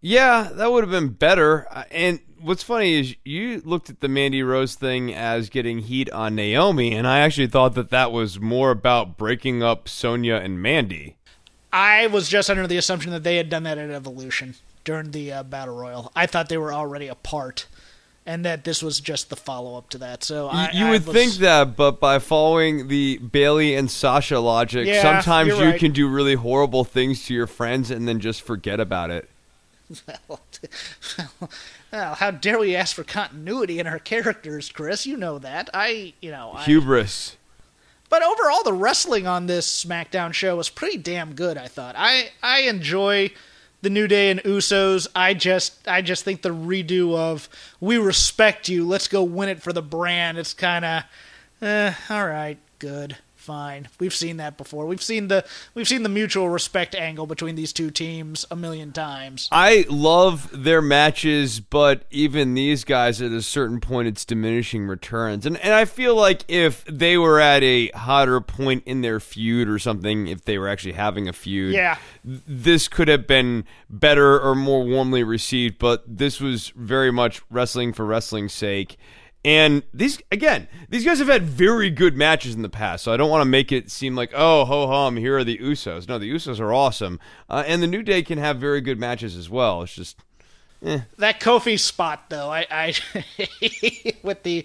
Yeah, 0.00 0.48
that 0.54 0.72
would 0.72 0.84
have 0.84 0.90
been 0.90 1.10
better. 1.10 1.66
Uh, 1.70 1.84
And 1.90 2.20
what's 2.40 2.62
funny 2.62 2.98
is 3.00 3.14
you 3.24 3.60
looked 3.64 3.90
at 3.90 4.00
the 4.00 4.08
Mandy 4.08 4.42
Rose 4.42 4.74
thing 4.74 5.12
as 5.14 5.48
getting 5.48 5.80
heat 5.80 6.10
on 6.10 6.34
Naomi, 6.34 6.94
and 6.94 7.06
I 7.06 7.20
actually 7.20 7.46
thought 7.48 7.74
that 7.74 7.90
that 7.90 8.12
was 8.12 8.40
more 8.40 8.70
about 8.70 9.16
breaking 9.16 9.62
up 9.62 9.88
Sonya 9.88 10.34
and 10.36 10.60
Mandy. 10.62 11.16
I 11.72 12.06
was 12.06 12.28
just 12.28 12.48
under 12.50 12.66
the 12.66 12.76
assumption 12.78 13.10
that 13.12 13.22
they 13.24 13.36
had 13.36 13.50
done 13.50 13.62
that 13.64 13.76
at 13.78 13.90
Evolution 13.90 14.54
during 14.84 15.10
the 15.10 15.32
uh, 15.32 15.42
Battle 15.42 15.76
Royal. 15.76 16.10
I 16.16 16.26
thought 16.26 16.48
they 16.48 16.56
were 16.58 16.72
already 16.72 17.08
apart, 17.08 17.66
and 18.24 18.44
that 18.44 18.64
this 18.64 18.82
was 18.82 19.00
just 19.00 19.28
the 19.28 19.36
follow 19.36 19.76
up 19.76 19.90
to 19.90 19.98
that. 19.98 20.24
So 20.24 20.44
You, 20.46 20.50
I, 20.58 20.70
you 20.72 20.86
I 20.86 20.90
would 20.92 21.06
was- 21.06 21.14
think 21.14 21.34
that, 21.34 21.76
but 21.76 22.00
by 22.00 22.18
following 22.20 22.88
the 22.88 23.18
Bayley 23.18 23.74
and 23.74 23.90
Sasha 23.90 24.38
logic, 24.40 24.86
Yeah, 24.86 25.02
sometimes 25.02 25.58
you 25.58 25.64
right. 25.64 25.78
can 25.80 25.92
do 25.92 26.08
really 26.08 26.34
horrible 26.34 26.84
things 26.84 27.24
to 27.26 27.34
your 27.34 27.46
friends 27.46 27.90
and 27.90 28.08
then 28.08 28.18
just 28.20 28.40
forget 28.42 28.80
about 28.80 29.10
it. 29.10 29.28
well, 31.92 32.14
how 32.14 32.30
dare 32.30 32.58
we 32.58 32.76
ask 32.76 32.94
for 32.94 33.04
continuity 33.04 33.78
in 33.78 33.86
our 33.86 33.98
characters, 33.98 34.70
Chris? 34.70 35.06
You 35.06 35.16
know 35.16 35.38
that. 35.38 35.70
I, 35.72 36.14
you 36.20 36.30
know, 36.30 36.52
I, 36.54 36.64
Hubris. 36.64 37.36
But 38.10 38.22
overall, 38.22 38.62
the 38.62 38.72
wrestling 38.72 39.26
on 39.26 39.46
this 39.46 39.84
SmackDown 39.84 40.32
show 40.32 40.56
was 40.56 40.70
pretty 40.70 40.98
damn 40.98 41.34
good. 41.34 41.58
I 41.58 41.68
thought. 41.68 41.94
I 41.98 42.30
I 42.42 42.60
enjoy 42.62 43.30
the 43.82 43.90
New 43.90 44.08
Day 44.08 44.30
and 44.30 44.42
Usos. 44.42 45.06
I 45.14 45.34
just 45.34 45.86
I 45.86 46.02
just 46.02 46.24
think 46.24 46.42
the 46.42 46.54
redo 46.54 47.16
of 47.16 47.48
"We 47.80 47.98
respect 47.98 48.68
you, 48.68 48.86
let's 48.86 49.08
go 49.08 49.22
win 49.22 49.48
it 49.48 49.62
for 49.62 49.72
the 49.72 49.82
brand." 49.82 50.38
It's 50.38 50.54
kind 50.54 50.84
of, 50.84 51.02
eh, 51.60 51.92
all 52.08 52.26
right, 52.26 52.58
good, 52.78 53.18
fine. 53.48 53.88
We've 53.98 54.14
seen 54.14 54.36
that 54.36 54.58
before. 54.58 54.84
We've 54.84 55.02
seen 55.02 55.28
the 55.28 55.42
we've 55.74 55.88
seen 55.88 56.02
the 56.02 56.10
mutual 56.10 56.50
respect 56.50 56.94
angle 56.94 57.26
between 57.26 57.54
these 57.54 57.72
two 57.72 57.90
teams 57.90 58.44
a 58.50 58.56
million 58.56 58.92
times. 58.92 59.48
I 59.50 59.86
love 59.88 60.50
their 60.52 60.82
matches, 60.82 61.58
but 61.58 62.02
even 62.10 62.52
these 62.52 62.84
guys 62.84 63.22
at 63.22 63.32
a 63.32 63.40
certain 63.40 63.80
point, 63.80 64.06
it's 64.06 64.26
diminishing 64.26 64.86
returns. 64.86 65.46
And 65.46 65.56
and 65.58 65.72
I 65.72 65.86
feel 65.86 66.14
like 66.14 66.44
if 66.46 66.84
they 66.84 67.16
were 67.16 67.40
at 67.40 67.62
a 67.62 67.88
hotter 67.94 68.42
point 68.42 68.82
in 68.84 69.00
their 69.00 69.18
feud 69.18 69.66
or 69.66 69.78
something, 69.78 70.26
if 70.26 70.44
they 70.44 70.58
were 70.58 70.68
actually 70.68 70.92
having 70.92 71.26
a 71.26 71.32
feud, 71.32 71.72
Yeah. 71.72 71.96
this 72.22 72.86
could 72.86 73.08
have 73.08 73.26
been 73.26 73.64
better 73.88 74.38
or 74.38 74.54
more 74.54 74.84
warmly 74.84 75.22
received. 75.24 75.78
But 75.78 76.04
this 76.06 76.38
was 76.38 76.68
very 76.76 77.10
much 77.10 77.40
wrestling 77.50 77.94
for 77.94 78.04
wrestling's 78.04 78.52
sake. 78.52 78.98
And 79.44 79.82
these 79.94 80.20
again, 80.32 80.68
these 80.88 81.04
guys 81.04 81.20
have 81.20 81.28
had 81.28 81.44
very 81.44 81.90
good 81.90 82.16
matches 82.16 82.54
in 82.54 82.62
the 82.62 82.68
past, 82.68 83.04
so 83.04 83.12
I 83.12 83.16
don't 83.16 83.30
want 83.30 83.42
to 83.42 83.48
make 83.48 83.70
it 83.70 83.90
seem 83.90 84.16
like 84.16 84.32
oh 84.34 84.64
ho 84.64 84.88
hum, 84.88 85.16
here 85.16 85.38
are 85.38 85.44
the 85.44 85.58
Usos. 85.58 86.08
No, 86.08 86.18
the 86.18 86.30
Usos 86.30 86.58
are 86.60 86.72
awesome, 86.72 87.20
uh, 87.48 87.62
and 87.66 87.82
the 87.82 87.86
New 87.86 88.02
Day 88.02 88.22
can 88.22 88.38
have 88.38 88.58
very 88.58 88.80
good 88.80 88.98
matches 88.98 89.36
as 89.36 89.48
well. 89.48 89.82
It's 89.82 89.94
just 89.94 90.18
That 90.80 91.40
Kofi 91.40 91.78
spot, 91.78 92.30
though, 92.30 92.50
I, 92.50 92.66
I 92.70 92.94
with 94.22 94.42
the 94.42 94.64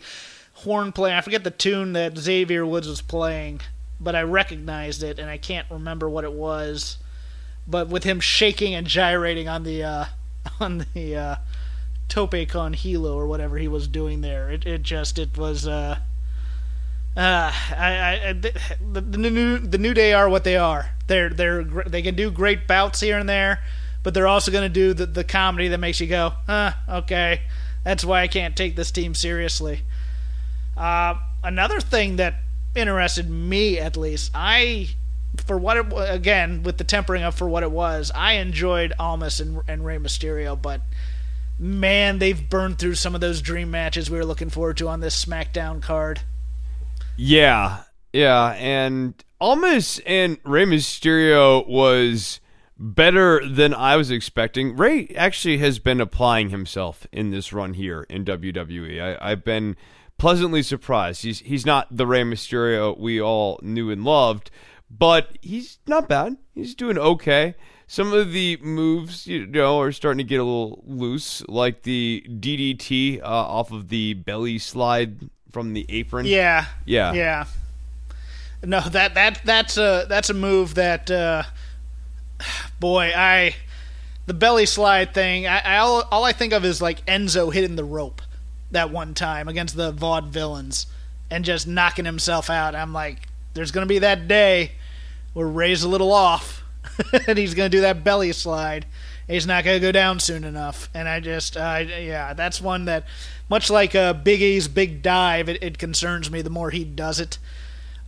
horn 0.54 0.92
playing, 0.92 1.18
I 1.18 1.22
forget 1.22 1.44
the 1.44 1.52
tune 1.52 1.94
that 1.94 2.18
Xavier 2.18 2.66
Woods 2.66 2.88
was 2.88 3.02
playing, 3.02 3.62
but 4.00 4.16
I 4.16 4.22
recognized 4.22 5.04
it, 5.04 5.20
and 5.20 5.30
I 5.30 5.38
can't 5.38 5.68
remember 5.70 6.10
what 6.10 6.24
it 6.24 6.34
was. 6.34 6.98
But 7.68 7.88
with 7.88 8.04
him 8.04 8.20
shaking 8.20 8.74
and 8.76 8.86
gyrating 8.86 9.48
on 9.48 9.64
the 9.64 9.84
uh, 9.84 10.06
on 10.60 10.86
the 10.94 11.16
uh, 11.16 11.36
tope 12.10 12.48
con 12.48 12.74
hilo 12.74 13.16
or 13.18 13.28
whatever 13.28 13.58
he 13.58 13.68
was 13.68 13.88
doing 13.88 14.22
there, 14.22 14.50
it, 14.52 14.66
it 14.66 14.84
just 14.84 15.20
it 15.20 15.38
was. 15.38 15.68
Uh, 15.68 16.00
uh, 17.16 17.52
I, 17.78 18.20
I, 18.30 18.34
the, 18.34 19.02
the 19.02 19.18
new 19.18 19.60
the 19.60 19.78
new 19.78 19.94
day 19.94 20.14
are 20.14 20.28
what 20.28 20.44
they 20.44 20.58
are. 20.58 20.92
They're 21.08 21.30
they're 21.30 21.64
they 21.64 22.02
can 22.02 22.16
do 22.16 22.32
great 22.32 22.68
bouts 22.68 23.02
here 23.02 23.20
and 23.20 23.30
there, 23.30 23.62
but 24.02 24.14
they're 24.14 24.28
also 24.28 24.52
going 24.52 24.64
to 24.64 24.70
do 24.70 24.94
the, 24.94 25.06
the 25.06 25.24
comedy 25.24 25.68
that 25.70 25.80
makes 25.80 26.00
you 26.00 26.08
go, 26.08 26.34
huh, 26.48 26.74
okay. 26.90 27.42
That's 27.84 28.06
why 28.06 28.22
I 28.22 28.28
can't 28.28 28.56
take 28.56 28.76
this 28.76 28.92
team 28.92 29.14
seriously. 29.14 29.82
Uh, 30.78 31.16
another 31.44 31.80
thing 31.80 32.16
that 32.16 32.36
interested 32.76 33.30
me, 33.30 33.78
at 33.78 33.98
least, 33.98 34.32
I, 34.34 34.90
for 35.46 35.58
what 35.58 35.78
it 35.78 35.86
again 35.96 36.64
with 36.64 36.78
the 36.78 36.84
tempering 36.84 37.24
of 37.24 37.36
for 37.36 37.48
what 37.48 37.64
it 37.64 37.72
was, 37.72 38.12
I 38.16 38.34
enjoyed 38.34 38.94
Almas 38.98 39.40
and, 39.40 39.62
and 39.68 39.86
Rey 39.86 39.98
Mysterio, 39.98 40.60
but 40.60 40.82
man, 41.60 42.20
they've 42.20 42.50
burned 42.50 42.80
through 42.80 42.96
some 42.96 43.16
of 43.16 43.22
those 43.22 43.42
dream 43.42 43.72
matches 43.72 44.10
we 44.10 44.18
were 44.18 44.26
looking 44.26 44.50
forward 44.50 44.78
to 44.78 44.88
on 44.88 45.00
this 45.00 45.24
SmackDown 45.24 45.82
card. 45.82 46.22
Yeah, 47.18 47.84
yeah, 48.12 48.54
and 48.54 49.14
Almas 49.40 50.00
and 50.06 50.38
Rey 50.44 50.66
Mysterio 50.66 51.68
was 51.68 52.40
better 52.78 53.48
than 53.48 53.74
I 53.74 53.96
was 53.98 54.12
expecting. 54.12 54.76
Rey 54.76 55.08
actually 55.16 55.58
has 55.60 55.80
been 55.80 56.02
applying 56.02 56.50
himself 56.50 57.06
in 57.12 57.30
this 57.30 57.54
run 57.54 57.74
here 57.74 58.04
in 58.10 58.26
WWE. 58.26 59.02
I, 59.02 59.32
I've 59.32 59.44
been 59.44 59.76
pleasantly 60.18 60.64
surprised. 60.64 61.24
He's 61.24 61.40
he's 61.40 61.66
not 61.66 61.88
the 61.96 62.08
Rey 62.08 62.24
Mysterio 62.24 62.98
we 62.98 63.22
all 63.22 63.60
knew 63.62 63.92
and 63.92 64.04
loved, 64.04 64.52
but 64.90 65.38
he's 65.42 65.80
not 65.88 66.10
bad. 66.10 66.38
He's 66.54 66.76
doing 66.76 66.98
okay. 66.98 67.56
Some 67.88 68.14
of 68.14 68.32
the 68.32 68.58
moves, 68.58 69.28
you 69.28 69.46
know, 69.46 69.80
are 69.80 69.92
starting 69.92 70.20
to 70.20 70.24
get 70.24 70.40
a 70.40 70.44
little 70.44 70.84
loose, 70.86 71.44
like 71.48 71.84
the 71.84 72.26
DDT 72.28 73.22
uh, 73.22 73.26
off 73.26 73.72
of 73.72 73.90
the 73.90 74.14
belly 74.16 74.58
slide 74.58 75.30
from 75.52 75.74
the 75.74 75.86
apron. 75.90 76.26
Yeah. 76.26 76.66
Yeah. 76.86 77.14
Yeah. 77.14 77.46
No, 78.64 78.80
that 78.80 79.14
that 79.16 79.42
that's 79.44 79.78
a 79.78 80.06
that's 80.08 80.30
a 80.30 80.34
move 80.34 80.76
that 80.76 81.12
uh 81.12 81.44
boy, 82.80 83.12
I 83.16 83.56
the 84.26 84.34
belly 84.34 84.66
slide 84.66 85.14
thing, 85.14 85.48
I, 85.48 85.60
I 85.60 85.78
all, 85.78 86.04
all 86.10 86.24
I 86.24 86.32
think 86.32 86.54
of 86.54 86.64
is 86.64 86.82
like 86.82 87.06
Enzo 87.06 87.54
hitting 87.54 87.76
the 87.76 87.84
rope 87.84 88.22
that 88.72 88.90
one 88.90 89.14
time 89.14 89.48
against 89.48 89.76
the 89.76 89.94
Vaudevillains 89.94 90.86
and 91.30 91.44
just 91.44 91.68
knocking 91.68 92.06
himself 92.06 92.50
out. 92.50 92.74
I'm 92.74 92.94
like, 92.94 93.28
there's 93.54 93.72
gonna 93.72 93.86
be 93.86 94.00
that 94.00 94.28
day 94.28 94.72
where 95.34 95.48
Rey's 95.48 95.84
a 95.84 95.90
little 95.90 96.14
off 96.14 96.63
and 97.28 97.38
he's 97.38 97.54
gonna 97.54 97.70
do 97.70 97.82
that 97.82 98.04
belly 98.04 98.32
slide. 98.32 98.86
He's 99.28 99.48
not 99.48 99.64
gonna 99.64 99.80
go 99.80 99.92
down 99.92 100.20
soon 100.20 100.44
enough. 100.44 100.90
And 100.94 101.08
I 101.08 101.20
just, 101.20 101.56
uh, 101.56 101.84
yeah, 101.88 102.34
that's 102.34 102.62
one 102.62 102.86
that, 102.86 103.06
much 103.50 103.70
like 103.70 103.96
uh, 103.96 104.14
Big 104.14 104.74
big 104.74 105.02
dive, 105.02 105.50
it, 105.50 105.62
it 105.62 105.78
concerns 105.78 106.30
me 106.30 106.42
the 106.42 106.50
more 106.50 106.70
he 106.70 106.84
does 106.84 107.20
it. 107.20 107.38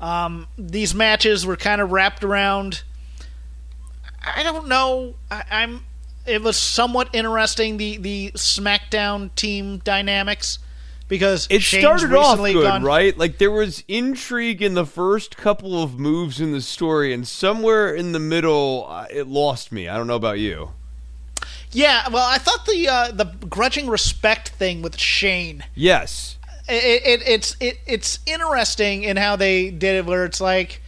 Um, 0.02 0.48
these 0.58 0.94
matches 0.94 1.46
were 1.46 1.56
kind 1.56 1.82
of 1.82 1.92
wrapped 1.92 2.24
around. 2.24 2.84
I 4.24 4.44
don't 4.44 4.68
know. 4.68 5.16
I, 5.32 5.44
I'm. 5.50 5.84
It 6.26 6.42
was 6.42 6.58
somewhat 6.58 7.10
interesting 7.14 7.78
the 7.78 7.98
the 7.98 8.32
SmackDown 8.36 9.34
team 9.36 9.78
dynamics 9.78 10.60
because 11.08 11.48
It 11.50 11.62
Shane's 11.62 11.84
started 11.84 12.14
off 12.14 12.38
good, 12.38 12.64
gone, 12.64 12.84
right? 12.84 13.18
Like 13.18 13.38
there 13.38 13.52
was 13.52 13.84
intrigue 13.88 14.62
in 14.62 14.74
the 14.74 14.86
first 14.86 15.38
couple 15.38 15.82
of 15.82 16.00
moves 16.00 16.42
in 16.42 16.52
the 16.52 16.62
story, 16.62 17.14
and 17.14 17.28
somewhere 17.28 17.94
in 17.94 18.12
the 18.12 18.20
middle, 18.20 18.88
uh, 18.90 19.06
it 19.12 19.28
lost 19.28 19.72
me. 19.72 19.88
I 19.88 19.98
don't 19.98 20.08
know 20.08 20.16
about 20.16 20.40
you. 20.40 20.72
Yeah, 21.72 22.08
well, 22.10 22.28
I 22.28 22.38
thought 22.38 22.66
the 22.66 22.88
uh, 22.88 23.12
the 23.12 23.26
grudging 23.50 23.88
respect 23.88 24.50
thing 24.50 24.82
with 24.82 24.98
Shane 24.98 25.66
Yes, 25.76 26.38
it, 26.68 27.04
it 27.06 27.28
it's 27.28 27.58
it, 27.60 27.80
it's 27.86 28.20
interesting 28.26 29.04
in 29.04 29.18
how 29.18 29.36
they 29.36 29.70
did 29.70 29.96
it 29.98 30.06
where 30.06 30.26
it's 30.26 30.42
like 30.42 30.82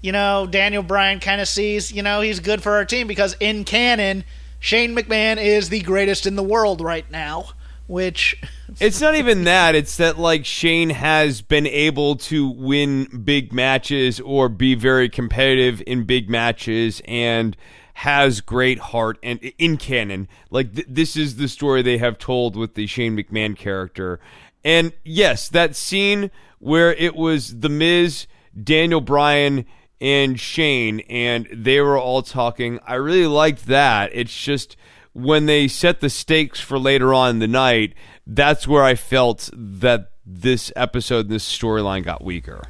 you 0.00 0.12
know 0.12 0.46
Daniel 0.46 0.82
Bryan 0.82 1.20
kind 1.20 1.40
of 1.40 1.48
sees 1.48 1.92
you 1.92 2.02
know 2.02 2.20
he's 2.20 2.40
good 2.40 2.62
for 2.62 2.72
our 2.72 2.84
team 2.84 3.06
because 3.06 3.36
in 3.40 3.64
canon 3.64 4.24
Shane 4.60 4.94
McMahon 4.94 5.36
is 5.36 5.68
the 5.68 5.80
greatest 5.80 6.26
in 6.26 6.36
the 6.36 6.42
world 6.42 6.80
right 6.80 7.08
now 7.10 7.50
which 7.86 8.40
it's 8.80 9.00
not 9.00 9.14
even 9.14 9.44
that. 9.44 9.74
It's 9.74 9.96
that 9.98 10.18
like 10.18 10.44
Shane 10.44 10.90
has 10.90 11.42
been 11.42 11.66
able 11.66 12.16
to 12.16 12.48
win 12.48 13.22
big 13.24 13.52
matches 13.52 14.20
or 14.20 14.48
be 14.48 14.74
very 14.74 15.08
competitive 15.08 15.82
in 15.86 16.04
big 16.04 16.30
matches 16.30 17.02
and 17.06 17.56
has 17.94 18.40
great 18.40 18.78
heart 18.78 19.18
and 19.22 19.38
in 19.56 19.76
canon 19.76 20.28
like 20.50 20.74
th- 20.74 20.86
this 20.90 21.16
is 21.16 21.36
the 21.36 21.46
story 21.46 21.80
they 21.80 21.96
have 21.96 22.18
told 22.18 22.56
with 22.56 22.74
the 22.74 22.88
Shane 22.88 23.16
McMahon 23.16 23.56
character 23.56 24.18
and 24.64 24.92
yes 25.04 25.48
that 25.48 25.76
scene 25.76 26.28
where 26.58 26.92
it 26.94 27.14
was 27.14 27.60
the 27.60 27.68
Miz 27.68 28.26
Daniel 28.60 29.00
Bryan 29.00 29.64
and 30.00 30.40
Shane 30.40 31.00
and 31.08 31.46
they 31.52 31.80
were 31.80 31.96
all 31.96 32.22
talking 32.22 32.80
I 32.84 32.94
really 32.94 33.28
liked 33.28 33.66
that 33.66 34.10
it's 34.12 34.36
just 34.36 34.76
when 35.14 35.46
they 35.46 35.66
set 35.66 36.00
the 36.00 36.10
stakes 36.10 36.60
for 36.60 36.78
later 36.78 37.14
on 37.14 37.30
in 37.30 37.38
the 37.38 37.48
night 37.48 37.94
that's 38.26 38.68
where 38.68 38.82
I 38.82 38.94
felt 38.94 39.48
that 39.52 40.10
this 40.26 40.72
episode 40.76 41.28
this 41.28 41.46
storyline 41.46 42.04
got 42.04 42.22
weaker 42.22 42.62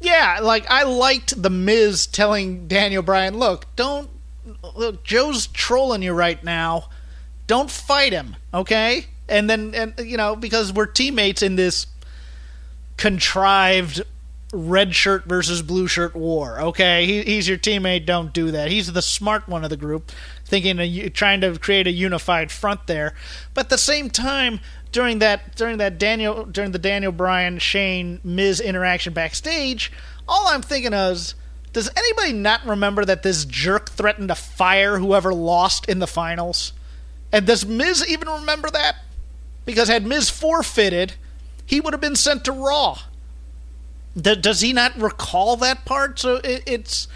yeah 0.00 0.38
like 0.42 0.70
I 0.70 0.84
liked 0.84 1.40
the 1.40 1.50
Miz 1.50 2.06
telling 2.06 2.68
Daniel 2.68 3.02
Bryan 3.02 3.38
look 3.38 3.66
don't 3.76 4.08
look 4.76 5.02
Joe's 5.04 5.46
trolling 5.46 6.02
you 6.02 6.12
right 6.12 6.42
now 6.44 6.88
don't 7.46 7.70
fight 7.70 8.12
him 8.12 8.36
okay 8.54 9.06
and 9.28 9.48
then 9.48 9.74
and 9.74 9.94
you 9.98 10.16
know 10.16 10.36
because 10.36 10.72
we're 10.72 10.86
teammates 10.86 11.42
in 11.42 11.56
this 11.56 11.86
contrived 12.96 14.02
red 14.52 14.94
shirt 14.94 15.24
versus 15.24 15.62
blue 15.62 15.86
shirt 15.86 16.14
war. 16.14 16.60
Okay, 16.60 17.06
he, 17.06 17.22
he's 17.22 17.48
your 17.48 17.58
teammate. 17.58 18.04
Don't 18.06 18.32
do 18.32 18.50
that. 18.50 18.70
He's 18.70 18.92
the 18.92 19.02
smart 19.02 19.48
one 19.48 19.64
of 19.64 19.70
the 19.70 19.76
group, 19.76 20.12
thinking 20.50 20.78
of, 20.78 21.12
trying 21.14 21.40
to 21.40 21.58
create 21.58 21.86
a 21.86 21.92
unified 21.92 22.50
front 22.50 22.86
there. 22.86 23.14
But 23.54 23.66
at 23.66 23.70
the 23.70 23.78
same 23.78 24.10
time, 24.10 24.60
during 24.92 25.20
that 25.20 25.54
during 25.54 25.78
that 25.78 25.98
Daniel 25.98 26.44
during 26.44 26.72
the 26.72 26.78
Daniel 26.78 27.12
Bryan 27.12 27.58
Shane 27.58 28.20
Miz 28.22 28.60
interaction 28.60 29.12
backstage, 29.14 29.90
all 30.28 30.48
I'm 30.48 30.62
thinking 30.62 30.92
is. 30.92 31.34
Does 31.72 31.88
anybody 31.96 32.32
not 32.32 32.66
remember 32.66 33.04
that 33.04 33.22
this 33.22 33.44
jerk 33.44 33.90
threatened 33.90 34.26
to 34.26 34.34
fire 34.34 34.98
whoever 34.98 35.32
lost 35.32 35.88
in 35.88 36.00
the 36.00 36.08
finals? 36.08 36.72
And 37.30 37.46
does 37.46 37.64
Miz 37.64 38.04
even 38.08 38.28
remember 38.28 38.68
that? 38.70 38.96
Because 39.64 39.86
had 39.86 40.04
Miz 40.04 40.28
forfeited, 40.30 41.12
he 41.64 41.80
would 41.80 41.94
have 41.94 42.00
been 42.00 42.16
sent 42.16 42.44
to 42.46 42.52
Raw. 42.52 42.98
Does 44.16 44.62
he 44.62 44.72
not 44.72 45.00
recall 45.00 45.56
that 45.58 45.84
part? 45.84 46.18
So 46.18 46.40
it, 46.42 46.64
it's 46.66 47.06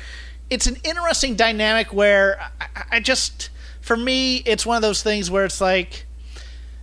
it's 0.50 0.66
an 0.66 0.76
interesting 0.84 1.34
dynamic 1.34 1.92
where 1.92 2.40
I, 2.60 2.84
I 2.92 3.00
just 3.00 3.50
for 3.80 3.96
me 3.96 4.38
it's 4.38 4.64
one 4.64 4.76
of 4.76 4.82
those 4.82 5.02
things 5.02 5.30
where 5.30 5.44
it's 5.44 5.60
like 5.60 6.06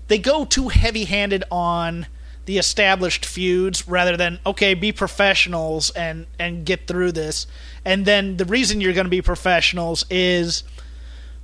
they 0.07 0.17
go 0.17 0.45
too 0.45 0.69
heavy-handed 0.69 1.43
on 1.51 2.07
the 2.45 2.57
established 2.57 3.25
feuds 3.25 3.87
rather 3.87 4.17
than 4.17 4.39
okay 4.45 4.73
be 4.73 4.91
professionals 4.91 5.89
and 5.91 6.25
and 6.39 6.65
get 6.65 6.87
through 6.87 7.11
this 7.11 7.47
and 7.85 8.05
then 8.05 8.37
the 8.37 8.45
reason 8.45 8.81
you're 8.81 8.93
going 8.93 9.05
to 9.05 9.11
be 9.11 9.21
professionals 9.21 10.05
is 10.09 10.63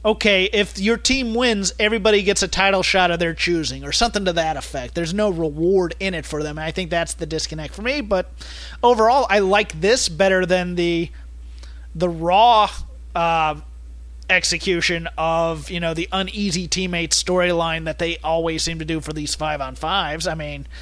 okay, 0.05 0.45
if 0.45 0.79
your 0.79 0.95
team 0.95 1.33
wins, 1.33 1.73
everybody 1.79 2.23
gets 2.23 2.41
a 2.41 2.47
title 2.47 2.81
shot 2.81 3.11
of 3.11 3.19
their 3.19 3.33
choosing, 3.33 3.83
or 3.83 3.91
something 3.91 4.23
to 4.23 4.31
that 4.33 4.55
effect. 4.55 4.95
There's 4.95 5.13
no 5.13 5.29
reward 5.29 5.95
in 5.99 6.13
it 6.13 6.25
for 6.25 6.43
them. 6.43 6.57
And 6.57 6.65
I 6.65 6.71
think 6.71 6.89
that's 6.89 7.15
the 7.15 7.25
disconnect 7.25 7.73
for 7.73 7.81
me. 7.81 7.99
But 7.99 8.31
overall, 8.81 9.27
I 9.29 9.39
like 9.39 9.81
this 9.81 10.07
better 10.07 10.45
than 10.45 10.75
the 10.75 11.09
the 11.97 12.09
raw 12.09 12.69
uh, 13.15 13.55
execution 14.29 15.07
of 15.17 15.69
you 15.69 15.79
know 15.79 15.93
the 15.93 16.07
uneasy 16.11 16.67
teammate 16.67 17.09
storyline 17.09 17.85
that 17.85 17.99
they 17.99 18.17
always 18.19 18.63
seem 18.63 18.79
to 18.79 18.85
do 18.85 19.01
for 19.01 19.13
these 19.13 19.35
five 19.35 19.61
on 19.61 19.75
fives. 19.75 20.27
I 20.27 20.35
mean. 20.35 20.67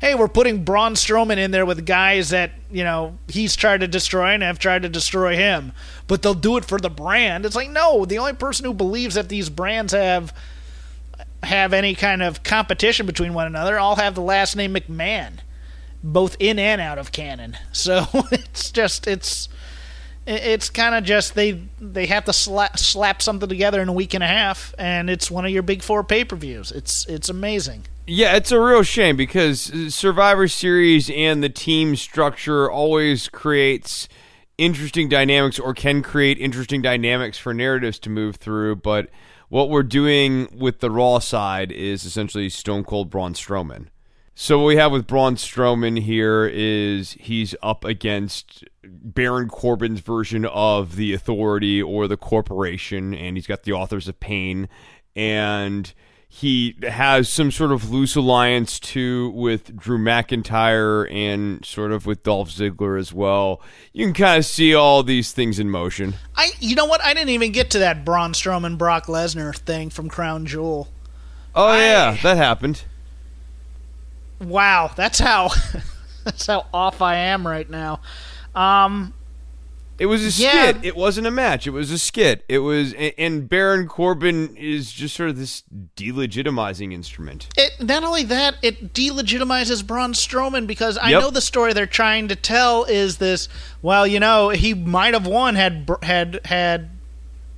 Hey, 0.00 0.14
we're 0.14 0.28
putting 0.28 0.64
Braun 0.64 0.94
Strowman 0.94 1.36
in 1.36 1.50
there 1.50 1.66
with 1.66 1.84
guys 1.84 2.30
that 2.30 2.52
you 2.70 2.84
know 2.84 3.18
he's 3.28 3.54
tried 3.54 3.80
to 3.80 3.86
destroy 3.88 4.28
and 4.28 4.42
have 4.42 4.58
tried 4.58 4.80
to 4.80 4.88
destroy 4.88 5.36
him, 5.36 5.72
but 6.06 6.22
they'll 6.22 6.32
do 6.32 6.56
it 6.56 6.64
for 6.64 6.78
the 6.78 6.88
brand. 6.88 7.44
It's 7.44 7.54
like 7.54 7.68
no, 7.68 8.06
the 8.06 8.16
only 8.16 8.32
person 8.32 8.64
who 8.64 8.72
believes 8.72 9.16
that 9.16 9.28
these 9.28 9.50
brands 9.50 9.92
have 9.92 10.32
have 11.42 11.74
any 11.74 11.94
kind 11.94 12.22
of 12.22 12.42
competition 12.42 13.04
between 13.04 13.34
one 13.34 13.46
another. 13.46 13.78
All 13.78 13.96
have 13.96 14.14
the 14.14 14.22
last 14.22 14.56
name 14.56 14.74
McMahon, 14.74 15.40
both 16.02 16.34
in 16.38 16.58
and 16.58 16.80
out 16.80 16.96
of 16.96 17.12
canon. 17.12 17.58
So 17.72 18.06
it's 18.32 18.70
just 18.70 19.06
it's 19.06 19.50
it's 20.28 20.68
kind 20.68 20.94
of 20.94 21.04
just 21.04 21.34
they 21.34 21.60
they 21.80 22.06
have 22.06 22.24
to 22.26 22.32
slap 22.32 22.78
slap 22.78 23.22
something 23.22 23.48
together 23.48 23.80
in 23.80 23.88
a 23.88 23.92
week 23.92 24.14
and 24.14 24.22
a 24.22 24.26
half, 24.26 24.74
and 24.78 25.08
it's 25.08 25.30
one 25.30 25.44
of 25.44 25.50
your 25.50 25.62
big 25.62 25.82
four 25.82 26.04
pay 26.04 26.24
per 26.24 26.36
views. 26.36 26.70
It's 26.70 27.06
it's 27.06 27.28
amazing. 27.28 27.86
Yeah, 28.06 28.36
it's 28.36 28.52
a 28.52 28.60
real 28.60 28.82
shame 28.82 29.16
because 29.16 29.70
uh, 29.70 29.90
Survivor 29.90 30.48
Series 30.48 31.10
and 31.10 31.42
the 31.42 31.48
team 31.48 31.96
structure 31.96 32.70
always 32.70 33.28
creates 33.28 34.08
interesting 34.56 35.08
dynamics 35.08 35.58
or 35.58 35.72
can 35.72 36.02
create 36.02 36.38
interesting 36.38 36.82
dynamics 36.82 37.38
for 37.38 37.54
narratives 37.54 37.98
to 38.00 38.10
move 38.10 38.36
through, 38.36 38.76
but 38.76 39.08
what 39.48 39.70
we're 39.70 39.82
doing 39.82 40.48
with 40.52 40.80
the 40.80 40.90
Raw 40.90 41.20
side 41.20 41.72
is 41.72 42.04
essentially 42.04 42.48
Stone 42.50 42.84
Cold 42.84 43.08
Braun 43.08 43.34
Strowman. 43.34 43.86
So 44.40 44.60
what 44.60 44.66
we 44.66 44.76
have 44.76 44.92
with 44.92 45.08
Braun 45.08 45.34
Strowman 45.34 46.00
here 46.00 46.46
is 46.46 47.16
he's 47.18 47.56
up 47.60 47.84
against 47.84 48.64
Baron 48.84 49.48
Corbin's 49.48 49.98
version 49.98 50.44
of 50.44 50.94
the 50.94 51.12
Authority 51.12 51.82
or 51.82 52.06
the 52.06 52.16
Corporation, 52.16 53.14
and 53.14 53.36
he's 53.36 53.48
got 53.48 53.64
the 53.64 53.72
Authors 53.72 54.06
of 54.06 54.20
Pain, 54.20 54.68
and 55.16 55.92
he 56.28 56.76
has 56.84 57.28
some 57.28 57.50
sort 57.50 57.72
of 57.72 57.90
loose 57.90 58.14
alliance 58.14 58.78
too 58.78 59.30
with 59.30 59.76
Drew 59.76 59.98
McIntyre 59.98 61.12
and 61.12 61.64
sort 61.64 61.90
of 61.90 62.06
with 62.06 62.22
Dolph 62.22 62.50
Ziggler 62.50 62.96
as 62.96 63.12
well. 63.12 63.60
You 63.92 64.06
can 64.06 64.14
kind 64.14 64.38
of 64.38 64.46
see 64.46 64.72
all 64.72 65.02
these 65.02 65.32
things 65.32 65.58
in 65.58 65.68
motion. 65.68 66.14
I, 66.36 66.52
you 66.60 66.76
know 66.76 66.86
what? 66.86 67.02
I 67.02 67.12
didn't 67.12 67.30
even 67.30 67.50
get 67.50 67.70
to 67.72 67.80
that 67.80 68.04
Braun 68.04 68.34
Strowman 68.34 68.78
Brock 68.78 69.06
Lesnar 69.06 69.52
thing 69.56 69.90
from 69.90 70.08
Crown 70.08 70.46
Jewel. 70.46 70.86
Oh 71.56 71.66
I- 71.66 71.78
yeah, 71.80 72.16
that 72.22 72.36
happened. 72.36 72.84
Wow, 74.40 74.90
that's 74.96 75.18
how 75.18 75.50
that's 76.24 76.46
how 76.46 76.66
off 76.72 77.02
I 77.02 77.16
am 77.16 77.46
right 77.46 77.68
now. 77.68 78.00
Um, 78.54 79.14
It 79.98 80.06
was 80.06 80.22
a 80.22 80.40
Yeah. 80.42 80.70
skit. 80.70 80.84
It 80.84 80.96
wasn't 80.96 81.26
a 81.26 81.30
match. 81.32 81.66
It 81.66 81.70
was 81.70 81.90
a 81.90 81.98
skit. 81.98 82.44
It 82.48 82.58
was, 82.60 82.92
and- 82.92 83.12
and 83.18 83.48
Baron 83.48 83.88
Corbin 83.88 84.54
is 84.56 84.92
just 84.92 85.16
sort 85.16 85.28
of 85.30 85.36
this 85.38 85.64
delegitimizing 85.96 86.92
instrument. 86.92 87.48
it, 87.56 87.72
not 87.80 88.04
only 88.04 88.22
that, 88.24 88.54
it 88.62 88.94
delegitimizes 88.94 89.84
Braun 89.84 90.12
Strowman 90.12 90.68
because 90.68 90.96
I 90.98 91.10
Yep. 91.10 91.20
know 91.20 91.30
the 91.30 91.40
story 91.40 91.72
they're 91.72 91.86
trying 91.86 92.28
to 92.28 92.36
tell 92.36 92.84
is 92.84 93.18
this. 93.18 93.48
Well, 93.82 94.06
you 94.06 94.20
know, 94.20 94.50
he 94.50 94.72
might 94.72 95.14
have 95.14 95.26
won 95.26 95.56
had 95.56 95.90
had 96.02 96.40
had 96.44 96.90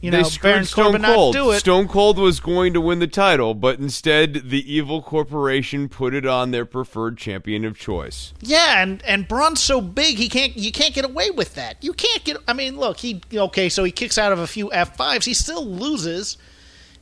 you 0.00 0.10
they 0.10 0.22
know 0.22 0.28
Baron 0.42 0.64
Stone 0.64 0.84
Corbin 0.84 1.02
Cold. 1.02 1.34
not 1.34 1.40
do 1.40 1.50
it. 1.50 1.60
Stone 1.60 1.88
Cold 1.88 2.18
was 2.18 2.40
going 2.40 2.72
to 2.72 2.80
win 2.80 3.00
the 3.00 3.06
title, 3.06 3.54
but 3.54 3.78
instead, 3.78 4.48
the 4.50 4.72
evil 4.72 5.02
corporation 5.02 5.88
put 5.88 6.14
it 6.14 6.24
on 6.24 6.50
their 6.50 6.64
preferred 6.64 7.18
champion 7.18 7.64
of 7.64 7.78
choice. 7.78 8.32
Yeah, 8.40 8.82
and 8.82 9.02
and 9.04 9.28
Braun's 9.28 9.60
so 9.60 9.80
big 9.80 10.16
he 10.16 10.28
can't 10.28 10.56
you 10.56 10.72
can't 10.72 10.94
get 10.94 11.04
away 11.04 11.30
with 11.30 11.54
that. 11.54 11.76
You 11.82 11.92
can't 11.92 12.24
get. 12.24 12.38
I 12.48 12.54
mean, 12.54 12.78
look, 12.78 12.98
he 12.98 13.20
okay, 13.32 13.68
so 13.68 13.84
he 13.84 13.92
kicks 13.92 14.16
out 14.16 14.32
of 14.32 14.38
a 14.38 14.46
few 14.46 14.72
F 14.72 14.96
fives. 14.96 15.26
He 15.26 15.34
still 15.34 15.66
loses, 15.66 16.38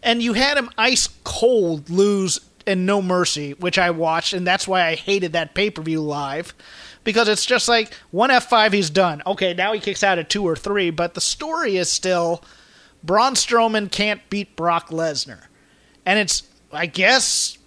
and 0.02 0.20
you 0.20 0.32
had 0.32 0.56
him 0.58 0.70
ice 0.76 1.08
cold 1.24 1.90
lose 1.90 2.40
and 2.66 2.84
no 2.84 3.00
mercy, 3.00 3.52
which 3.54 3.78
I 3.78 3.90
watched, 3.90 4.32
and 4.32 4.46
that's 4.46 4.68
why 4.68 4.86
I 4.86 4.94
hated 4.94 5.32
that 5.32 5.54
pay 5.54 5.70
per 5.70 5.82
view 5.82 6.00
live. 6.02 6.54
Because 7.04 7.28
it's 7.28 7.46
just 7.46 7.68
like 7.68 7.94
one 8.10 8.30
F 8.30 8.50
five, 8.50 8.72
he's 8.72 8.90
done. 8.90 9.22
Okay, 9.24 9.54
now 9.54 9.72
he 9.72 9.80
kicks 9.80 10.02
out 10.02 10.18
at 10.18 10.28
two 10.28 10.44
or 10.44 10.56
three, 10.56 10.90
but 10.90 11.14
the 11.14 11.20
story 11.20 11.76
is 11.76 11.90
still 11.90 12.42
Braun 13.02 13.34
Strowman 13.34 13.90
can't 13.90 14.28
beat 14.28 14.56
Brock 14.56 14.88
Lesnar, 14.88 15.46
and 16.04 16.18
it's 16.18 16.42
I 16.72 16.86
guess 16.86 17.58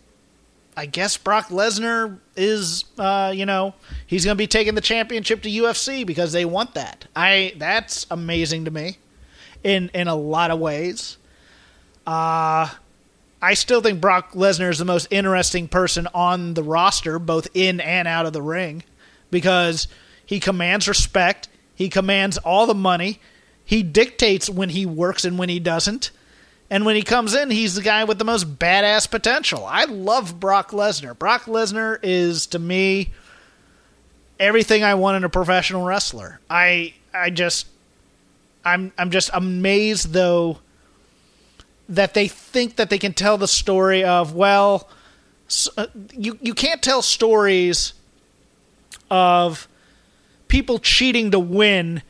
I 0.76 0.86
guess 0.86 1.18
Brock 1.18 1.50
Lesnar 1.50 2.18
is, 2.36 2.86
uh, 2.98 3.34
you 3.36 3.46
know, 3.46 3.74
he's 4.08 4.24
going 4.24 4.36
to 4.36 4.42
be 4.42 4.48
taking 4.48 4.74
the 4.74 4.82
championship 4.82 5.42
to 5.44 5.50
UFC 5.50 6.06
because 6.06 6.32
they 6.32 6.46
want 6.46 6.76
that. 6.76 7.06
I 7.16 7.54
that's 7.58 8.06
amazing 8.10 8.66
to 8.66 8.72
me, 8.72 8.98
in 9.64 9.90
in 9.94 10.08
a 10.08 10.16
lot 10.16 10.52
of 10.52 10.60
ways. 10.60 11.18
Uh 12.06 12.70
I 13.44 13.56
still 13.56 13.82
think 13.82 14.00
Brock 14.00 14.34
Lesnar 14.34 14.70
is 14.70 14.78
the 14.78 14.86
most 14.86 15.08
interesting 15.10 15.68
person 15.68 16.08
on 16.14 16.54
the 16.54 16.62
roster, 16.64 17.18
both 17.18 17.48
in 17.56 17.80
and 17.80 18.08
out 18.08 18.28
of 18.28 18.34
the 18.34 18.42
ring, 18.42 18.84
because 19.32 19.88
he 20.24 20.40
commands 20.40 20.88
respect. 20.88 21.48
He 21.74 21.90
commands 21.90 22.38
all 22.38 22.68
the 22.68 22.76
money. 22.76 23.20
He 23.72 23.84
dictates 23.84 24.50
when 24.50 24.68
he 24.68 24.86
works 24.86 25.24
and 25.24 25.40
when 25.40 25.48
he 25.48 25.58
doesn't. 25.58 26.12
And 26.70 26.86
when 26.86 26.98
he 26.98 27.04
comes 27.04 27.34
in, 27.34 27.50
he's 27.50 27.76
the 27.76 27.82
guy 27.82 28.04
with 28.04 28.20
the 28.20 28.26
most 28.26 28.60
badass 28.60 29.10
potential. 29.10 29.66
I 29.66 29.86
love 29.86 30.42
Brock 30.42 30.72
Lesnar. 30.72 31.18
Brock 31.18 31.46
Lesnar 31.46 31.98
is 32.04 32.48
to 32.48 32.60
me 32.60 33.14
everything 34.42 34.84
I 34.84 34.96
want 34.96 35.16
in 35.16 35.24
a 35.24 35.30
professional 35.30 35.86
wrestler. 35.86 36.42
I 36.50 36.96
I 37.14 37.30
just 37.30 37.66
I'm 38.66 38.92
I'm 38.98 39.10
just 39.10 39.30
amazed 39.34 40.12
though 40.12 40.60
that 41.88 42.14
they 42.14 42.28
think 42.28 42.76
that 42.76 42.90
they 42.90 42.98
can 42.98 43.14
tell 43.14 43.38
the 43.38 43.48
story 43.48 44.04
of 44.04 44.36
well 44.36 44.90
uh, 45.78 45.88
you 46.12 46.38
you 46.42 46.54
can't 46.54 46.84
tell 46.84 47.02
stories 47.02 47.94
of 49.10 49.70
people 50.50 50.78
cheating 50.78 51.32
to 51.32 51.40
win 51.40 52.04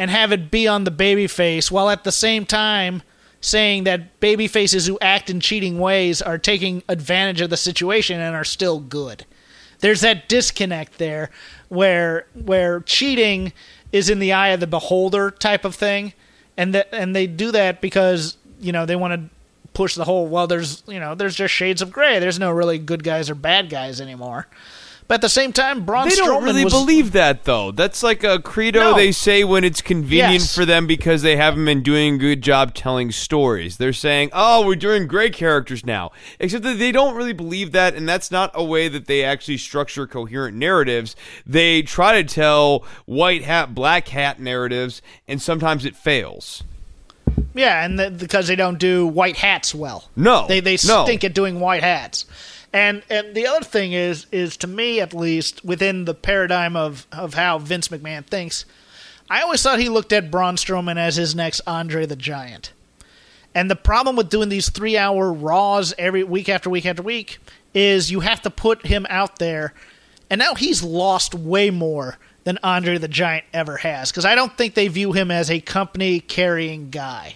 and 0.00 0.10
have 0.10 0.32
it 0.32 0.50
be 0.50 0.66
on 0.66 0.84
the 0.84 0.90
babyface 0.90 1.70
while 1.70 1.90
at 1.90 2.04
the 2.04 2.10
same 2.10 2.46
time 2.46 3.02
saying 3.42 3.84
that 3.84 4.18
babyfaces 4.18 4.88
who 4.88 4.98
act 5.02 5.28
in 5.28 5.40
cheating 5.40 5.78
ways 5.78 6.22
are 6.22 6.38
taking 6.38 6.82
advantage 6.88 7.42
of 7.42 7.50
the 7.50 7.56
situation 7.58 8.18
and 8.18 8.34
are 8.34 8.42
still 8.42 8.80
good. 8.80 9.26
There's 9.80 10.00
that 10.00 10.26
disconnect 10.26 10.96
there 10.96 11.28
where 11.68 12.26
where 12.32 12.80
cheating 12.80 13.52
is 13.92 14.08
in 14.08 14.20
the 14.20 14.32
eye 14.32 14.48
of 14.48 14.60
the 14.60 14.66
beholder 14.66 15.30
type 15.30 15.66
of 15.66 15.74
thing 15.74 16.14
and 16.56 16.74
that 16.74 16.88
and 16.92 17.14
they 17.14 17.26
do 17.26 17.52
that 17.52 17.82
because, 17.82 18.38
you 18.58 18.72
know, 18.72 18.86
they 18.86 18.96
want 18.96 19.12
to 19.12 19.28
push 19.74 19.96
the 19.96 20.04
whole 20.04 20.28
well 20.28 20.46
there's, 20.46 20.82
you 20.86 20.98
know, 20.98 21.14
there's 21.14 21.34
just 21.34 21.52
shades 21.52 21.82
of 21.82 21.92
gray. 21.92 22.18
There's 22.18 22.38
no 22.38 22.50
really 22.50 22.78
good 22.78 23.04
guys 23.04 23.28
or 23.28 23.34
bad 23.34 23.68
guys 23.68 24.00
anymore. 24.00 24.46
But 25.10 25.14
at 25.14 25.20
the 25.22 25.28
same 25.28 25.52
time, 25.52 25.84
Braun 25.84 26.08
They 26.08 26.14
Strowman 26.14 26.26
don't 26.26 26.44
really 26.44 26.62
was, 26.62 26.72
believe 26.72 27.10
that, 27.12 27.42
though. 27.42 27.72
That's 27.72 28.04
like 28.04 28.22
a 28.22 28.38
credo 28.38 28.78
No. 28.78 28.94
they 28.94 29.10
say 29.10 29.42
when 29.42 29.64
it's 29.64 29.82
convenient 29.82 30.34
Yes. 30.34 30.54
for 30.54 30.64
them 30.64 30.86
because 30.86 31.22
they 31.22 31.34
haven't 31.34 31.64
been 31.64 31.82
doing 31.82 32.14
a 32.14 32.18
good 32.18 32.42
job 32.42 32.74
telling 32.74 33.10
stories. 33.10 33.78
They're 33.78 33.92
saying, 33.92 34.30
oh, 34.32 34.64
we're 34.64 34.76
doing 34.76 35.08
great 35.08 35.32
characters 35.32 35.84
now. 35.84 36.12
Except 36.38 36.62
that 36.62 36.78
they 36.78 36.92
don't 36.92 37.16
really 37.16 37.32
believe 37.32 37.72
that, 37.72 37.96
and 37.96 38.08
that's 38.08 38.30
not 38.30 38.52
a 38.54 38.62
way 38.62 38.86
that 38.86 39.06
they 39.08 39.24
actually 39.24 39.56
structure 39.56 40.06
coherent 40.06 40.56
narratives. 40.56 41.16
They 41.44 41.82
try 41.82 42.22
to 42.22 42.32
tell 42.32 42.84
white 43.04 43.42
hat, 43.42 43.74
black 43.74 44.06
hat 44.06 44.38
narratives, 44.38 45.02
and 45.26 45.42
sometimes 45.42 45.84
it 45.84 45.96
fails. 45.96 46.62
Yeah, 47.52 47.84
and 47.84 47.98
the, 47.98 48.12
because 48.12 48.46
they 48.46 48.54
don't 48.54 48.78
do 48.78 49.08
white 49.08 49.38
hats 49.38 49.74
well. 49.74 50.08
No, 50.14 50.46
they 50.46 50.60
they 50.60 50.78
no. 50.86 51.02
stink 51.02 51.24
at 51.24 51.34
doing 51.34 51.58
white 51.58 51.82
hats. 51.82 52.26
And 52.72 53.02
and 53.10 53.34
the 53.34 53.46
other 53.46 53.64
thing 53.64 53.92
is 53.92 54.26
is 54.30 54.56
to 54.58 54.66
me 54.66 55.00
at 55.00 55.12
least 55.12 55.64
within 55.64 56.04
the 56.04 56.14
paradigm 56.14 56.76
of 56.76 57.06
of 57.10 57.34
how 57.34 57.58
Vince 57.58 57.88
McMahon 57.88 58.24
thinks, 58.24 58.64
I 59.28 59.42
always 59.42 59.62
thought 59.62 59.80
he 59.80 59.88
looked 59.88 60.12
at 60.12 60.30
Braun 60.30 60.56
Strowman 60.56 60.96
as 60.96 61.16
his 61.16 61.34
next 61.34 61.60
Andre 61.66 62.06
the 62.06 62.16
Giant. 62.16 62.72
And 63.54 63.70
the 63.70 63.76
problem 63.76 64.14
with 64.14 64.28
doing 64.28 64.48
these 64.48 64.68
three 64.68 64.96
hour 64.96 65.32
Raws 65.32 65.92
every 65.98 66.22
week 66.22 66.48
after 66.48 66.70
week 66.70 66.86
after 66.86 67.02
week 67.02 67.38
is 67.74 68.10
you 68.10 68.20
have 68.20 68.42
to 68.42 68.50
put 68.50 68.86
him 68.86 69.06
out 69.08 69.38
there. 69.38 69.74
And 70.28 70.38
now 70.38 70.54
he's 70.54 70.82
lost 70.82 71.34
way 71.34 71.70
more 71.70 72.18
than 72.44 72.58
Andre 72.62 72.98
the 72.98 73.08
Giant 73.08 73.44
ever 73.52 73.78
has. 73.78 74.10
Because 74.10 74.24
I 74.24 74.36
don't 74.36 74.56
think 74.56 74.74
they 74.74 74.86
view 74.88 75.12
him 75.12 75.30
as 75.30 75.50
a 75.50 75.60
company 75.60 76.20
carrying 76.20 76.90
guy. 76.90 77.34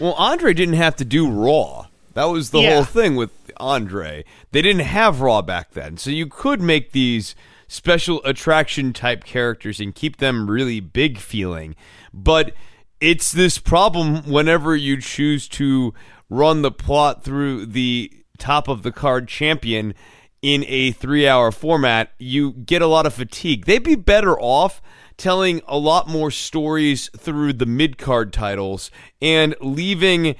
Well, 0.00 0.14
Andre 0.14 0.52
didn't 0.52 0.74
have 0.74 0.96
to 0.96 1.04
do 1.04 1.30
Raw. 1.30 1.86
That 2.14 2.24
was 2.24 2.50
the 2.50 2.60
Yeah. 2.60 2.74
whole 2.74 2.84
thing 2.84 3.16
with 3.16 3.30
Andre. 3.58 4.24
They 4.50 4.62
didn't 4.62 4.82
have 4.86 5.20
Raw 5.20 5.42
back 5.42 5.72
then. 5.72 5.96
So 5.96 6.10
you 6.10 6.26
could 6.26 6.60
make 6.60 6.92
these 6.92 7.34
special 7.68 8.20
attraction 8.24 8.92
type 8.92 9.24
characters 9.24 9.80
and 9.80 9.94
keep 9.94 10.18
them 10.18 10.50
really 10.50 10.80
big 10.80 11.18
feeling. 11.18 11.74
But 12.12 12.52
it's 13.00 13.32
this 13.32 13.58
problem 13.58 14.24
whenever 14.30 14.76
you 14.76 15.00
choose 15.00 15.48
to 15.48 15.94
run 16.28 16.62
the 16.62 16.70
plot 16.70 17.24
through 17.24 17.66
the 17.66 18.12
top 18.38 18.68
of 18.68 18.82
the 18.82 18.92
card 18.92 19.26
champion 19.28 19.94
in 20.42 20.64
a 20.68 20.90
three 20.92 21.26
hour 21.26 21.50
format, 21.52 22.10
you 22.18 22.52
get 22.52 22.82
a 22.82 22.86
lot 22.86 23.06
of 23.06 23.14
fatigue. 23.14 23.64
They'd 23.64 23.82
be 23.82 23.94
better 23.94 24.38
off 24.38 24.82
telling 25.16 25.60
a 25.68 25.78
lot 25.78 26.08
more 26.08 26.30
stories 26.30 27.08
through 27.16 27.52
the 27.52 27.66
mid 27.66 27.96
card 27.96 28.32
titles 28.32 28.90
and 29.20 29.54
leaving 29.60 30.34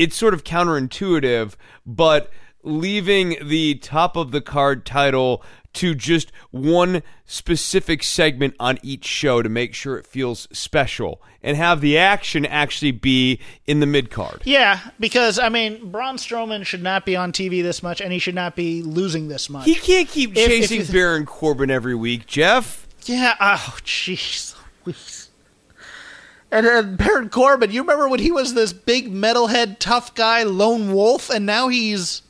it's 0.00 0.16
sort 0.16 0.32
of 0.32 0.44
counterintuitive, 0.44 1.54
but 1.86 2.30
leaving 2.62 3.36
the 3.42 3.74
top 3.76 4.16
of 4.16 4.30
the 4.32 4.40
card 4.40 4.84
title 4.86 5.42
to 5.72 5.94
just 5.94 6.32
one 6.50 7.02
specific 7.24 8.02
segment 8.02 8.54
on 8.58 8.78
each 8.82 9.04
show 9.04 9.40
to 9.42 9.48
make 9.48 9.74
sure 9.74 9.96
it 9.96 10.06
feels 10.06 10.48
special 10.52 11.22
and 11.42 11.56
have 11.56 11.80
the 11.80 11.96
action 11.96 12.44
actually 12.44 12.90
be 12.90 13.38
in 13.66 13.80
the 13.80 13.86
mid 13.86 14.10
card. 14.10 14.42
Yeah, 14.44 14.80
because 14.98 15.38
I 15.38 15.48
mean, 15.48 15.90
Braun 15.90 16.16
Strowman 16.16 16.64
should 16.66 16.82
not 16.82 17.06
be 17.06 17.14
on 17.16 17.32
TV 17.32 17.62
this 17.62 17.82
much, 17.82 18.00
and 18.00 18.12
he 18.12 18.18
should 18.18 18.34
not 18.34 18.56
be 18.56 18.82
losing 18.82 19.28
this 19.28 19.48
much. 19.48 19.64
He 19.66 19.74
can't 19.76 20.08
keep 20.08 20.32
If- 20.32 20.38
if 20.38 20.48
chasing 20.48 20.78
you 20.78 20.82
th- 20.84 20.92
Baron 20.92 21.24
Corbin 21.26 21.70
every 21.70 21.94
week, 21.94 22.26
Jeff. 22.26 22.86
yeah. 23.06 23.36
Oh, 23.40 23.76
jeez. 23.84 24.54
And 26.52 26.66
uh, 26.66 26.82
Baron 26.82 27.28
Corbin, 27.28 27.70
you 27.70 27.82
remember 27.82 28.08
when 28.08 28.20
he 28.20 28.32
was 28.32 28.54
this 28.54 28.72
big 28.72 29.12
metalhead 29.12 29.76
tough 29.78 30.14
guy, 30.14 30.42
lone 30.42 30.92
wolf, 30.92 31.30
and 31.30 31.46
now 31.46 31.68
he's 31.68 32.22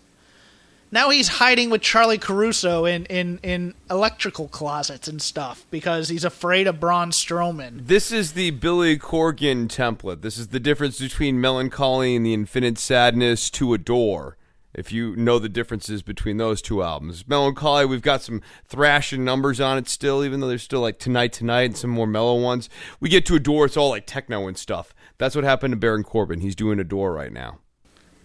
now 0.93 1.11
he's 1.11 1.29
hiding 1.29 1.71
with 1.71 1.83
Charly 1.83 2.21
Caruso 2.21 2.85
in, 2.85 3.07
in, 3.07 3.39
in 3.43 3.75
electrical 3.89 4.49
closets 4.49 5.07
and 5.07 5.23
stuff 5.23 5.65
because 5.71 6.09
he's 6.09 6.25
afraid 6.25 6.67
of 6.67 6.81
Braun 6.81 7.13
Strowman. 7.13 7.87
This 7.87 8.11
is 8.11 8.33
the 8.33 8.51
Billy 8.51 8.99
Corgan 8.99 9.69
template. 9.69 10.23
This 10.23 10.37
is 10.37 10.49
the 10.49 10.59
difference 10.59 10.99
between 10.99 11.41
Mellon 11.41 11.71
Collie 11.71 12.17
and 12.17 12.27
the 12.27 12.35
infinite 12.35 12.77
sadness 12.79 13.51
to 13.51 13.73
adore. 13.73 14.37
If 14.73 14.93
you 14.93 15.17
know 15.17 15.39
the 15.39 15.49
differences 15.49 16.03
between 16.03 16.37
those 16.37 16.63
two 16.63 16.83
albums, 16.83 17.27
Mellon 17.27 17.57
Collie, 17.57 17.87
we've 17.87 18.03
got 18.03 18.23
some 18.23 18.41
thrashing 18.65 19.25
numbers 19.25 19.61
on 19.61 19.79
it 19.79 19.89
still, 19.89 20.25
even 20.25 20.39
though 20.41 20.47
there's 20.47 20.63
still 20.63 20.81
like 20.81 20.99
Tonight 20.99 21.33
Tonight 21.33 21.63
and 21.63 21.77
some 21.77 21.91
more 21.91 22.07
mellow 22.07 22.41
ones. 22.41 22.69
We 23.01 23.09
get 23.09 23.27
to 23.27 23.35
Adore, 23.35 23.67
it's 23.67 23.77
all 23.77 23.91
like 23.91 24.07
techno 24.07 24.47
and 24.47 24.57
stuff. 24.57 24.95
That's 25.19 25.35
what 25.35 25.43
happened 25.45 25.73
to 25.73 25.77
Baron 25.77 26.05
Corbin. 26.05 26.41
He's 26.41 26.55
doing 26.55 26.79
Adore 26.79 27.13
right 27.13 27.33
now. 27.33 27.59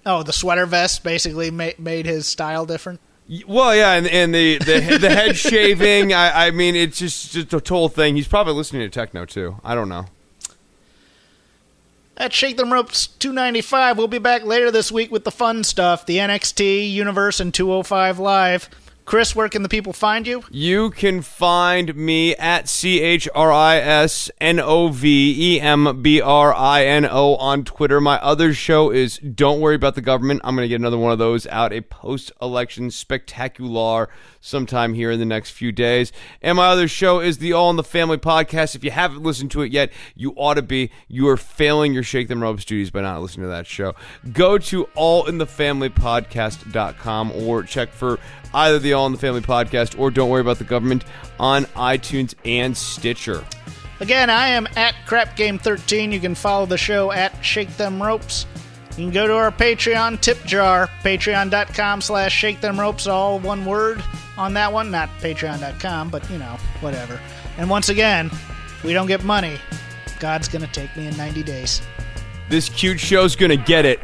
Oh, 0.05 0.21
the 0.21 0.33
sweater 0.33 0.67
vest 0.67 1.03
basically 1.03 1.49
ma- 1.49 1.71
made 1.79 2.05
his 2.05 2.27
style 2.27 2.65
different. 2.65 2.99
Well, 3.47 3.75
yeah, 3.75 3.93
and, 3.93 4.05
and 4.05 4.35
the, 4.35 4.59
the 4.59 4.99
the 5.01 5.09
head 5.09 5.35
shaving. 5.37 6.13
I, 6.13 6.47
I 6.47 6.51
mean, 6.51 6.75
it's 6.75 6.99
just 6.99 7.31
just 7.31 7.47
a 7.47 7.59
total 7.59 7.89
thing. 7.89 8.15
He's 8.15 8.27
probably 8.27 8.53
listening 8.53 8.83
to 8.83 8.89
techno 8.89 9.25
too. 9.25 9.59
I 9.63 9.73
don't 9.73 9.89
know. 9.89 10.05
At 12.17 12.31
Shake 12.31 12.55
Them 12.55 12.71
Ropes 12.71 13.07
295, 13.07 13.97
we'll 13.97 14.07
be 14.07 14.19
back 14.19 14.45
later 14.45 14.71
this 14.71 14.89
week 14.89 15.11
with 15.11 15.25
the 15.25 15.31
fun 15.31 15.65
stuff 15.65 16.05
the 16.05 16.17
NXT, 16.17 16.89
Universe, 16.89 17.41
and 17.41 17.53
205 17.53 18.19
Live. 18.19 18.69
Chris, 19.05 19.35
where 19.35 19.47
can 19.47 19.61
the 19.61 19.69
people 19.69 19.93
find 19.93 20.25
you? 20.25 20.43
You 20.49 20.89
can 20.89 21.21
find 21.21 21.95
me 21.95 22.35
at 22.37 22.67
C 22.67 23.01
H 23.01 23.29
R 23.35 23.51
I 23.51 23.77
S 23.77 24.31
N 24.41 24.59
O 24.59 24.87
V 24.87 25.55
E 25.55 25.61
M 25.61 26.01
B 26.01 26.19
R 26.19 26.51
I 26.51 26.83
N 26.85 27.05
O 27.05 27.35
on 27.35 27.63
Twitter. 27.63 28.01
My 28.01 28.17
other 28.17 28.51
show 28.51 28.89
is 28.89 29.19
Don't 29.19 29.61
Worry 29.61 29.75
About 29.75 29.93
the 29.93 30.01
Government. 30.01 30.41
I'm 30.43 30.55
going 30.55 30.65
to 30.65 30.69
get 30.69 30.81
another 30.81 30.97
one 30.97 31.11
of 31.11 31.19
those 31.19 31.45
out, 31.47 31.71
a 31.71 31.81
post 31.81 32.31
election 32.41 32.89
spectacular 32.89 34.09
sometime 34.41 34.95
here 34.95 35.11
in 35.11 35.19
the 35.19 35.25
next 35.25 35.51
few 35.51 35.71
days. 35.71 36.11
And 36.41 36.57
my 36.57 36.65
other 36.67 36.87
show 36.87 37.19
is 37.19 37.37
the 37.37 37.53
All 37.53 37.69
in 37.69 37.75
the 37.75 37.83
Family 37.83 38.17
podcast. 38.17 38.73
If 38.75 38.83
you 38.83 38.89
haven't 38.89 39.21
listened 39.21 39.51
to 39.51 39.61
it 39.61 39.71
yet, 39.71 39.91
you 40.15 40.33
ought 40.35 40.55
to 40.55 40.63
be. 40.63 40.89
You 41.07 41.27
are 41.27 41.37
failing 41.37 41.93
your 41.93 42.01
Shake 42.01 42.27
Them 42.27 42.41
Ropes 42.41 42.65
duties 42.65 42.89
by 42.89 43.01
not 43.01 43.21
listening 43.21 43.45
to 43.45 43.49
that 43.49 43.67
show. 43.67 43.93
Go 44.33 44.57
to 44.57 44.85
allinthefamilypodcast.com 44.97 47.31
or 47.31 47.61
check 47.61 47.91
for 47.91 48.17
either 48.53 48.79
the 48.79 48.94
All 48.95 49.05
in 49.05 49.11
the 49.11 49.17
Family 49.19 49.41
podcast 49.41 49.99
or 49.99 50.09
Don't 50.09 50.29
Worry 50.29 50.41
About 50.41 50.57
the 50.57 50.63
Government 50.63 51.03
on 51.39 51.65
iTunes 51.65 52.33
and 52.43 52.75
Stitcher. 52.75 53.45
Again, 53.99 54.29
I 54.29 54.47
am 54.49 54.67
at 54.75 54.95
Crap 55.05 55.35
Game 55.35 55.59
13. 55.59 56.11
You 56.11 56.19
can 56.19 56.35
follow 56.35 56.65
the 56.65 56.77
show 56.77 57.11
at 57.11 57.45
Shake 57.45 57.75
Them 57.77 58.01
Ropes. 58.01 58.45
You 58.91 59.05
can 59.05 59.11
go 59.11 59.27
to 59.27 59.33
our 59.33 59.51
Patreon 59.51 60.21
tip 60.21 60.43
jar, 60.45 60.87
patreon.com 61.03 62.01
slash 62.01 62.33
shake 62.33 62.61
them 62.61 62.79
ropes, 62.79 63.07
all 63.07 63.39
one 63.39 63.65
word 63.65 64.01
on 64.37 64.53
that 64.53 64.71
one. 64.71 64.89
Not 64.89 65.09
patreon.com, 65.19 66.09
but 66.09 66.29
you 66.29 66.37
know, 66.37 66.57
whatever. 66.79 67.19
And 67.57 67.69
once 67.69 67.89
again, 67.89 68.31
we 68.85 68.93
don't 68.93 69.07
get 69.07 69.23
money, 69.23 69.57
God's 70.19 70.47
going 70.47 70.65
to 70.65 70.71
take 70.71 70.95
me 70.95 71.07
in 71.07 71.17
90 71.17 71.43
days. 71.43 71.81
This 72.47 72.69
cute 72.69 72.99
show's 72.99 73.35
gonna 73.35 73.57
get 73.57 73.85
it. 73.85 73.99